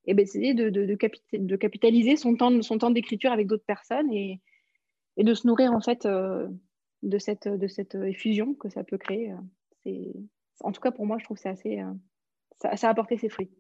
et 0.06 0.16
ben, 0.16 0.24
essayer 0.24 0.56
de, 0.56 0.70
de, 0.70 1.56
capitaliser 1.58 2.16
son 2.16 2.36
temps, 2.36 2.60
son 2.64 2.80
temps 2.80 2.90
d'écriture 2.90 3.32
avec 3.32 3.46
d'autres 3.46 3.66
personnes 3.66 4.12
et, 4.12 4.42
et, 5.18 5.24
de 5.24 5.34
se 5.36 5.46
nourrir 5.46 5.74
en 5.74 5.82
fait 5.82 6.08
de, 6.08 7.18
cette, 7.20 7.48
de 7.48 7.68
cette 7.68 7.94
effusion 7.94 8.56
que 8.56 8.68
ça 8.68 8.84
peut 8.84 8.98
créer. 8.98 9.32
En 10.62 10.72
tout 10.72 10.82
cas 10.82 10.92
pour 10.92 11.06
moi, 11.06 11.18
je 11.20 11.26
trouve 11.26 11.38
que 11.38 11.44
c'est 11.44 11.50
assez, 11.50 11.84
ça, 12.58 12.76
ça 12.76 12.88
a 12.88 12.92
apporté 12.92 13.16
ses 13.18 13.30
fruits. 13.30 13.52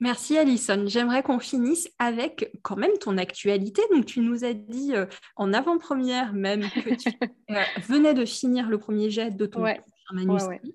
Merci 0.00 0.36
Alison. 0.36 0.84
J'aimerais 0.86 1.22
qu'on 1.22 1.38
finisse 1.38 1.88
avec 1.98 2.50
quand 2.62 2.76
même 2.76 2.96
ton 3.00 3.16
actualité. 3.18 3.82
Donc 3.92 4.06
tu 4.06 4.20
nous 4.20 4.44
as 4.44 4.52
dit 4.52 4.94
euh, 4.94 5.06
en 5.36 5.52
avant-première 5.52 6.32
même 6.32 6.62
que 6.62 6.94
tu 6.94 7.08
euh, 7.50 7.62
venais 7.86 8.14
de 8.14 8.24
finir 8.24 8.68
le 8.68 8.78
premier 8.78 9.10
jet 9.10 9.30
de 9.30 9.46
ton 9.46 9.64
manuscrit. 10.12 10.74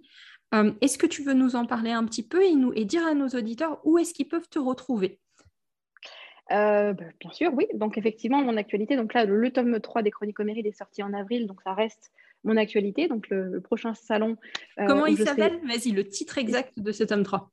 Euh, 0.54 0.72
est-ce 0.80 0.98
que 0.98 1.08
tu 1.08 1.24
veux 1.24 1.34
nous 1.34 1.56
en 1.56 1.66
parler 1.66 1.92
un 1.92 2.06
petit 2.06 2.26
peu 2.26 2.42
et, 2.42 2.54
nous, 2.54 2.72
et 2.74 2.86
dire 2.86 3.06
à 3.06 3.14
nos 3.14 3.28
auditeurs 3.28 3.80
où 3.84 3.98
est-ce 3.98 4.14
qu'ils 4.14 4.30
peuvent 4.30 4.50
te 4.50 4.60
retrouver? 4.60 5.20
Bah, 6.50 6.94
bien 6.94 7.32
sûr, 7.34 7.54
oui. 7.54 7.66
Donc 7.74 7.98
effectivement, 7.98 8.42
mon 8.42 8.56
actualité, 8.56 8.96
donc 8.96 9.14
là, 9.14 9.26
le 9.26 9.52
tome 9.52 9.82
3 9.82 10.02
des 10.02 10.12
Chroniques 10.12 10.40
Homérides 10.40 10.66
est 10.66 10.78
sorti 10.78 11.04
en 11.04 11.12
avril, 11.14 11.46
donc 11.46 11.62
ça 11.62 11.74
reste 11.74 12.14
mon 12.46 12.56
actualité. 12.56 13.10
Donc 13.10 13.28
le, 13.28 13.60
prochain 13.60 13.94
salon. 13.94 14.38
Comment 14.78 15.08
il 15.08 15.18
s'appelle? 15.18 15.60
Vas-y, 15.66 15.92
le 15.92 16.08
titre 16.08 16.38
exact 16.38 16.80
de 16.80 16.94
ce 16.94 17.04
tome 17.04 17.24
3. 17.24 17.52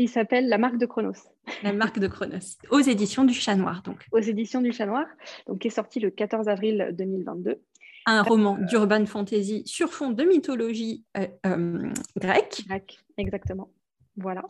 Il 0.00 0.08
s'appelle 0.08 0.48
La 0.48 0.58
marque 0.58 0.78
de 0.78 0.86
Chronos. 0.86 1.28
La 1.64 1.72
marque 1.72 1.98
de 1.98 2.06
Chronos, 2.06 2.56
aux 2.70 2.78
éditions 2.78 3.24
du 3.24 3.34
Chat 3.34 3.56
Noir, 3.56 3.82
donc. 3.82 4.06
Aux 4.12 4.20
éditions 4.20 4.60
du 4.60 4.72
Chat 4.72 4.86
Noir, 4.86 5.06
donc 5.48 5.58
qui 5.58 5.66
est 5.66 5.72
sorti 5.72 5.98
le 5.98 6.10
14 6.10 6.48
avril 6.48 6.90
2022. 6.96 7.60
Un 8.06 8.22
roman 8.22 8.56
d'urban 8.58 9.04
fantasy 9.06 9.64
sur 9.66 9.92
fond 9.92 10.10
de 10.10 10.22
mythologie 10.22 11.04
euh, 11.16 11.26
euh, 11.46 11.90
grecque. 12.16 12.62
Grecque, 12.68 13.00
exactement. 13.16 13.70
Voilà. 14.16 14.44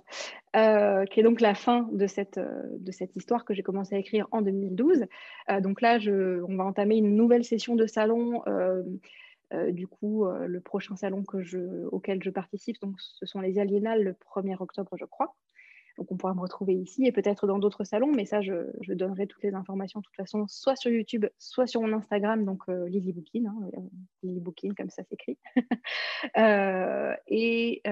Euh, 0.55 1.07
qui 1.07 1.20
est 1.20 1.22
donc 1.22 1.40
la 1.40 1.55
fin 1.55 1.88
de 1.92 2.07
cette, 2.07 2.38
de 2.38 2.92
cette 2.92 3.16
histoire 3.16 3.46
que 3.46 3.55
j'ai 3.55 3.62
commencé 3.62 3.94
à 3.94 3.99
écrire 3.99 4.26
en 4.32 4.42
2012. 4.42 5.07
donc 5.61 5.80
là, 5.80 5.99
je, 5.99 6.42
on 6.42 6.57
va 6.57 6.64
entamer 6.64 6.96
une 6.99 7.16
nouvelle 7.16 7.44
session 7.44 7.74
de 7.74 7.86
salon 7.86 8.42
euh, 8.46 8.82
du 9.70 9.86
coup, 9.86 10.26
euh, 10.26 10.46
le 10.46 10.61
prochain 10.61 10.96
salon 10.96 11.24
auquel 11.90 12.22
je 12.22 12.30
participe, 12.30 12.80
donc, 12.80 12.96
ce 12.99 13.26
sont 13.26 13.40
les 13.40 13.59
Aliénales 13.59 14.03
le 14.03 14.12
1er 14.12 14.57
octobre, 14.61 14.96
je 14.96 15.05
crois. 15.05 15.34
Donc, 15.96 16.12
on 16.12 16.16
pourra 16.16 16.34
me 16.34 16.40
retrouver 16.40 16.74
ici 16.74 17.07
et 17.07 17.12
peut-être 17.12 17.49
dans 17.49 17.59
d'autres 17.59 17.82
salons, 17.82 18.12
mais 18.12 18.24
ça, 18.24 18.40
je, 18.40 18.53
donnerai 18.86 19.26
toutes 19.26 19.42
les 19.42 19.55
informations 19.55 19.99
de 19.99 20.05
toute 20.05 20.14
façon, 20.14 20.46
soit 20.46 20.76
sur 20.76 20.92
YouTube, 20.92 21.26
soit 21.38 21.66
sur 21.66 21.80
mon 21.80 21.92
Instagram, 21.92 22.44
donc 22.44 22.62
euh, 22.68 22.88
Lily 22.88 23.12
Bookin, 23.12 23.46
hein, 23.46 23.70
Lily 24.22 24.40
Bookin, 24.40 24.74
comme 24.76 24.90
ça 24.90 25.03
s'écrit. 25.05 25.38
et 27.26 27.82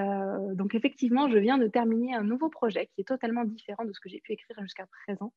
donc, 0.54 0.74
effectivement, 0.76 1.28
je 1.28 1.38
viens 1.38 1.59
de 1.59 1.66
terminer 1.66 2.14
un 2.14 2.22
nouveau 2.22 2.48
projet 2.48 2.88
qui 2.94 3.00
est 3.00 3.04
totalement 3.04 3.44
différent 3.44 3.84
de 3.84 3.92
ce 3.92 3.98
que 3.98 4.09
j'ai 4.09 4.20
pu 4.20 4.32
écrire 4.32 4.57
jusqu'à 4.62 4.86
présent 4.86 5.32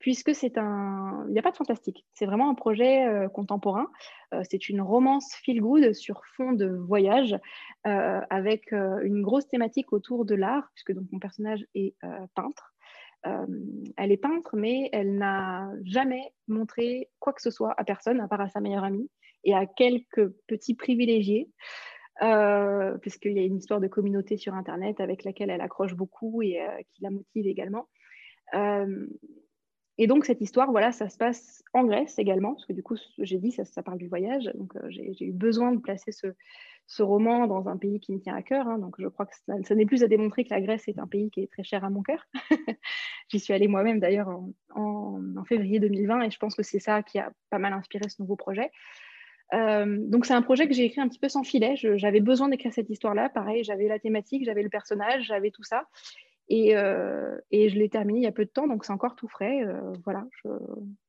puisque 0.00 0.34
c'est 0.34 0.58
un... 0.58 1.24
Il 1.28 1.32
n'y 1.32 1.38
a 1.38 1.42
pas 1.42 1.52
de 1.52 1.56
fantastique. 1.56 2.06
C'est 2.14 2.26
vraiment 2.26 2.50
un 2.50 2.54
projet 2.54 3.06
euh, 3.06 3.28
contemporain. 3.28 3.86
Euh, 4.34 4.42
c'est 4.50 4.68
une 4.68 4.80
romance 4.80 5.32
feel-good 5.44 5.92
sur 5.92 6.22
fond 6.36 6.52
de 6.52 6.66
voyage, 6.66 7.36
euh, 7.86 8.20
avec 8.30 8.72
une 8.72 9.22
grosse 9.22 9.46
thématique 9.46 9.92
autour 9.92 10.24
de 10.24 10.34
l'art, 10.34 10.68
puisque 10.74 10.92
donc 10.92 11.04
mon 11.12 11.18
personnage 11.18 11.64
est 11.74 11.94
peintre. 12.34 12.74
elle 13.24 14.12
est 14.12 14.16
peintre, 14.16 14.56
mais 14.56 14.88
elle 14.92 15.16
n'a 15.16 15.70
jamais 15.84 16.32
montré 16.48 17.10
quoi 17.18 17.32
que 17.32 17.42
ce 17.42 17.50
soit 17.50 17.74
à 17.76 17.84
personne, 17.84 18.20
à 18.20 18.28
part 18.28 18.40
à 18.40 18.48
sa 18.48 18.60
meilleure 18.60 18.84
amie 18.84 19.10
et 19.44 19.54
à 19.54 19.66
quelques 19.66 20.28
petits 20.46 20.74
privilégiés. 20.74 21.50
puisqu'il 23.02 23.32
y 23.32 23.40
a 23.40 23.44
une 23.44 23.56
histoire 23.56 23.80
de 23.80 23.88
communauté 23.88 24.36
sur 24.38 24.54
Internet 24.54 25.00
avec 25.00 25.24
laquelle 25.24 25.50
elle 25.50 25.60
accroche 25.60 25.94
beaucoup 25.94 26.42
et 26.42 26.58
qui 26.92 27.02
la 27.02 27.10
motive 27.10 27.46
également. 27.46 27.86
Et 30.02 30.06
donc, 30.06 30.24
cette 30.24 30.40
histoire, 30.40 30.70
voilà, 30.70 30.92
ça 30.92 31.10
se 31.10 31.18
passe 31.18 31.62
en 31.74 31.84
Grèce 31.84 32.18
également, 32.18 32.54
parce 32.54 32.64
que 32.64 32.72
du 32.72 32.82
coup, 32.82 32.96
j'ai 33.18 33.36
dit, 33.36 33.52
ça, 33.52 33.66
ça 33.66 33.82
parle 33.82 33.98
du 33.98 34.08
voyage. 34.08 34.50
Donc, 34.54 34.74
euh, 34.76 34.86
j'ai 34.88 35.26
eu 35.26 35.30
besoin 35.30 35.72
de 35.72 35.78
placer 35.78 36.10
ce, 36.10 37.02
roman 37.02 37.46
dans 37.46 37.68
un 37.68 37.76
pays 37.76 38.00
qui 38.00 38.14
me 38.14 38.18
tient 38.18 38.34
à 38.34 38.40
cœur. 38.40 38.66
Hein. 38.66 38.78
donc, 38.78 38.94
je 38.98 39.08
crois 39.08 39.26
que 39.26 39.34
ça, 39.62 39.74
n'est 39.74 39.84
plus 39.84 40.02
à 40.02 40.08
démontrer 40.08 40.44
que 40.44 40.54
la 40.54 40.62
Grèce 40.62 40.88
est 40.88 40.98
un 40.98 41.06
pays 41.06 41.30
qui 41.30 41.42
est 41.42 41.52
très 41.52 41.64
cher 41.64 41.84
à 41.84 41.90
mon 41.90 42.00
cœur. 42.02 42.26
J'y 43.28 43.38
suis 43.40 43.52
allée 43.52 43.68
moi-même 43.68 44.00
d'ailleurs 44.00 44.28
en, 44.28 45.20
en, 45.36 45.44
février 45.44 45.80
2020, 45.80 46.22
et 46.22 46.30
je 46.30 46.38
pense 46.38 46.54
que 46.54 46.62
c'est 46.62 46.80
ça 46.80 47.02
qui 47.02 47.18
a 47.18 47.30
pas 47.50 47.58
mal 47.58 47.74
inspiré 47.74 48.08
ce 48.08 48.22
nouveau 48.22 48.36
projet. 48.36 48.70
Euh, 49.52 49.98
donc 49.98 50.24
c'est 50.24 50.32
un 50.32 50.42
projet 50.42 50.66
que 50.66 50.72
j'ai 50.74 50.84
écrit 50.84 51.02
un 51.02 51.08
petit 51.08 51.18
peu 51.18 51.28
sans 51.28 51.42
filet. 51.42 51.74
J'avais 51.76 52.20
besoin 52.20 52.48
d'écrire 52.48 52.72
cette 52.72 52.88
histoire-là. 52.88 53.28
Pareil, 53.28 53.64
j'avais 53.64 53.86
la 53.86 53.98
thématique, 53.98 54.46
j'avais 54.46 54.62
le 54.62 54.70
personnage, 54.70 55.24
j'avais 55.24 55.50
tout 55.50 55.64
ça. 55.64 55.88
Euh, 56.52 57.38
et, 57.50 57.68
je 57.68 57.78
l'ai 57.78 57.88
terminé 57.88 58.20
il 58.20 58.22
y 58.22 58.28
a 58.28 58.32
peu 58.32 58.44
de 58.44 58.50
temps, 58.50 58.66
donc 58.66 58.84
c'est 58.84 58.92
encore 58.92 59.14
tout 59.14 59.28
frais. 59.28 59.62
Euh, 59.62 59.80
voilà, 60.04 60.24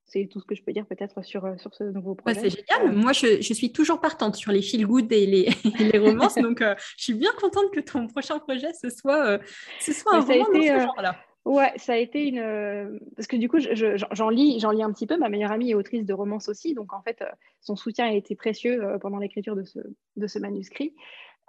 c'est 0.05 0.27
tout 0.27 0.39
ce 0.39 0.45
que 0.45 0.55
je 0.55 0.63
peux 0.63 0.73
dire 0.73 0.85
peut-être 0.85 1.23
sur, 1.23 1.45
euh, 1.45 1.57
sur 1.57 1.73
ce 1.73 1.83
nouveau 1.83 2.15
projet. 2.15 2.39
c'est 2.39 2.49
génial. 2.49 2.95
Moi, 2.95 3.13
je, 3.13 3.41
suis 3.41 3.71
toujours 3.71 3.99
partante 3.99 4.35
sur 4.35 4.51
les 4.51 4.61
feel 4.61 4.85
good 4.85 5.11
et 5.11 5.25
les, 5.25 5.49
les 5.91 5.97
romances, 5.97 6.35
donc 6.35 6.61
je 6.61 7.03
suis 7.03 7.13
bien 7.13 7.31
contente 7.39 7.71
que 7.73 7.79
ton 7.79 8.07
prochain 8.07 8.39
projet 8.39 8.71
ce 8.73 8.89
soit, 8.89 9.39
ce 9.79 9.93
soit 9.93 10.15
un 10.15 10.21
roman 10.21 10.45
dans 10.53 10.61
ce 10.61 10.79
genre-là. 10.79 11.15
Ouais, 11.43 11.71
ça 11.77 11.93
a 11.93 11.97
été 11.97 12.27
une. 12.27 12.99
Parce 13.15 13.25
que 13.27 13.35
du 13.35 13.49
coup, 13.49 13.57
j'en 13.59 14.29
lis, 14.29 14.59
j'en 14.59 14.69
lis 14.69 14.83
un 14.83 14.91
petit 14.91 15.07
peu. 15.07 15.17
Ma 15.17 15.27
meilleure 15.27 15.51
amie 15.51 15.71
est 15.71 15.73
autrice 15.73 16.05
de 16.05 16.13
romances 16.13 16.49
aussi, 16.49 16.75
donc 16.75 16.93
en 16.93 17.01
fait, 17.01 17.23
son 17.61 17.75
soutien 17.75 18.05
a 18.05 18.11
été 18.11 18.35
précieux 18.35 18.79
pendant 19.01 19.17
l'écriture 19.17 19.55
de 19.55 19.63
ce, 19.63 19.79
de 20.17 20.27
ce 20.27 20.37
manuscrit. 20.37 20.93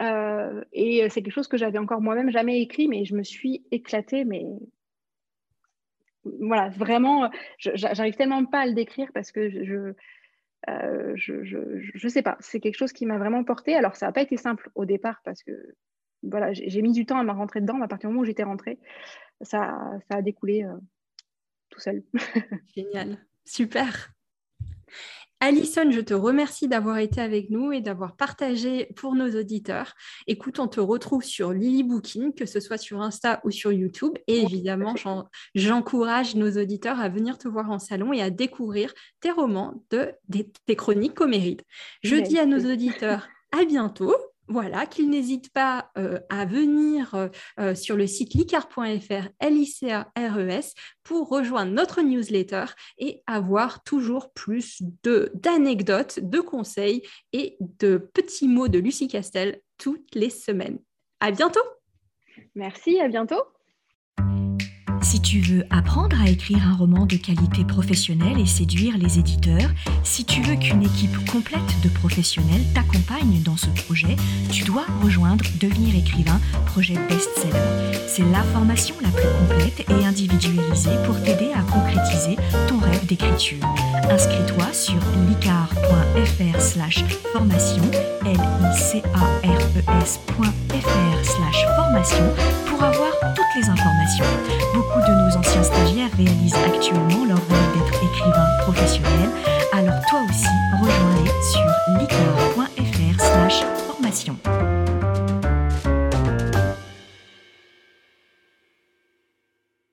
Euh, 0.01 0.65
et 0.73 1.09
c'est 1.11 1.23
quelque 1.23 1.35
chose 1.35 1.49
que 1.49 1.57
j'avais 1.57 1.79
encore 1.79 2.01
moi-même 2.01 2.31
jamais 2.31 2.61
écrit, 2.61 2.89
mais 2.89 3.05
je 3.05 3.15
me 3.15 3.23
suis 3.23 3.65
éclatée, 3.71 4.25
mais 4.25 4.45
voilà, 6.25 6.69
vraiment, 6.71 7.31
j'arrive 7.59 8.15
tellement 8.15 8.45
pas 8.45 8.61
à 8.61 8.67
le 8.67 8.75
décrire 8.75 9.11
parce 9.13 9.33
que 9.33 9.51
je, 9.65 9.95
euh, 10.69 11.13
je, 11.17 11.43
je, 11.45 12.09
sais 12.09 12.23
pas, 12.23 12.37
c'est 12.41 12.61
quelque 12.61 12.77
chose 12.77 12.93
qui 12.93 13.07
m'a 13.07 13.19
vraiment 13.19 13.45
porté. 13.45 13.75
Alors, 13.75 13.97
ça 13.97 14.07
n'a 14.07 14.13
pas 14.13 14.23
été 14.23 14.37
simple 14.37 14.71
au 14.75 14.85
départ 14.85 15.21
parce 15.25 15.43
que 15.43 15.53
voilà, 16.23 16.53
j'ai 16.53 16.83
mis 16.83 16.93
du 16.93 17.05
temps 17.05 17.19
à 17.19 17.25
me 17.25 17.33
rentrer 17.33 17.61
dedans. 17.61 17.83
À 17.83 17.89
partir 17.89 18.09
du 18.09 18.15
moment 18.15 18.23
où 18.23 18.27
j'étais 18.27 18.45
rentrée, 18.45 18.79
ça, 19.41 19.77
ça 20.09 20.19
a 20.19 20.23
découlé 20.23 20.63
euh, 20.63 20.77
tout 21.69 21.81
seul. 21.81 22.05
Génial, 22.77 23.19
super. 23.45 24.13
Alison, 25.45 25.91
je 25.91 26.01
te 26.01 26.15
remercie 26.15 26.69
d'avoir 26.69 26.99
été 26.99 27.21
avec 27.21 27.51
nous 27.51 27.73
et 27.73 27.81
d'avoir 27.81 28.15
partagé 28.15 28.87
pour 28.95 29.17
nos 29.17 29.29
auditeurs. 29.29 29.95
Écoute, 30.29 30.61
on 30.61 30.69
te 30.69 30.79
retrouve 30.79 31.25
sur 31.25 31.53
Lily 31.53 31.83
Booking, 31.83 32.33
que 32.33 32.47
ce 32.47 32.61
soit 32.61 32.79
sur 32.79 33.03
Insta 33.03 33.41
ou 33.43 33.51
sur 33.51 33.73
YouTube. 33.73 34.13
Et 34.29 34.43
évidemment, 34.43 34.95
j'encourage 35.57 36.37
nos 36.37 36.53
auditeurs 36.53 37.01
à 37.01 37.09
venir 37.09 37.39
te 37.39 37.49
voir 37.49 37.73
en 37.73 37.81
salon 37.81 38.13
et 38.13 38.23
à 38.23 38.31
découvrir 38.31 38.95
tes 39.19 39.33
romans, 39.33 39.83
de, 39.91 40.15
tes 40.67 40.77
chroniques 40.77 41.21
mérite. 41.21 41.65
Je 42.05 42.15
dis 42.15 42.39
à 42.39 42.47
nos 42.47 42.61
auditeurs 42.73 43.29
à 43.51 43.65
bientôt 43.65 44.15
voilà, 44.53 44.87
qu'ils 44.87 45.09
n'hésitent 45.09 45.51
pas 45.53 45.91
euh, 45.97 46.21
à 46.29 46.45
venir 46.45 47.15
euh, 47.15 47.29
euh, 47.59 47.75
sur 47.75 47.97
le 47.97 48.07
site 48.07 48.35
licar.fr, 48.35 49.29
L-I-C-A-R-E-S, 49.41 50.75
pour 51.03 51.29
rejoindre 51.29 51.73
notre 51.73 52.03
newsletter 52.03 52.67
et 52.99 53.23
avoir 53.27 53.83
toujours 53.83 54.33
plus 54.33 54.83
d'anecdotes, 55.03 56.21
de, 56.21 56.41
conseils 56.41 57.03
et 57.33 57.57
de 57.61 57.97
petits 57.97 58.49
mots 58.49 58.69
de 58.69 58.79
Lucie 58.79 59.09
Castel 59.09 59.61
toutes 59.79 60.15
les 60.15 60.31
semaines. 60.31 60.79
À 61.21 61.31
bientôt! 61.31 61.65
Merci, 62.55 63.01
à 63.01 63.09
bientôt! 63.09 63.43
Si 65.03 65.21
tu 65.21 65.41
veux 65.41 65.65
apprendre 65.71 66.17
à 66.21 66.31
écrire 66.31 66.67
un 66.67 66.77
roman 66.77 67.07
de 67.07 67.17
qualité 67.17 67.65
professionnelle 67.65 68.39
et 68.39 68.47
séduire 68.47 68.97
les 68.97 69.19
éditeurs, 69.19 69.69
si 70.05 70.25
tu 70.25 70.41
veux 70.43 70.55
qu'une 70.55 70.83
équipe 70.83 71.15
complète 71.31 71.61
de 71.83 71.89
professionnels 71.89 72.63
t'accompagne 72.73 73.43
dans 73.45 73.57
ce 73.57 73.67
projet, 73.67 74.17
tu 74.51 74.65
dois 74.65 74.87
rejoindre 75.03 75.45
Devenir 75.61 75.97
écrivain, 75.97 76.41
projet 76.67 76.95
best-seller. 77.09 77.99
C'est 78.07 78.25
la 78.31 78.43
formation 78.43 78.95
la 79.03 79.11
plus 79.11 79.29
complète 79.41 79.85
et 79.91 80.05
individualisée 80.05 80.97
pour 81.05 81.21
t'aider 81.23 81.51
à 81.55 81.63
concrétiser 81.63 82.37
ton 82.69 82.79
rêve 82.79 83.05
d'écriture. 83.07 83.59
Inscris-toi 84.09 84.73
sur 84.73 84.99
licar.fr 85.29 86.61
slash 86.61 87.05
formation, 87.33 87.83
l 88.25 88.33
i 88.33 88.79
c 88.79 89.03
a 89.15 89.49
r 89.49 89.63
e 89.73 91.25
slash 91.25 91.67
formation 91.77 92.35
pour 92.67 92.83
avoir 92.83 93.13
toutes 93.35 93.63
les 93.63 93.69
informations. 93.69 94.25
De 95.01 95.13
nos 95.13 95.37
anciens 95.37 95.63
stagiaires 95.63 96.11
réalisent 96.17 96.55
actuellement 96.67 97.25
leur 97.25 97.39
rêve 97.39 97.73
d'être 97.75 98.03
écrivain 98.03 98.47
professionnel, 98.61 99.31
alors 99.73 100.01
toi 100.09 100.21
aussi, 100.29 100.47
rejoins-les 100.81 101.31
sur 101.51 101.99
licar.fr 101.99 103.21
slash 103.21 103.65
formation. 103.87 104.37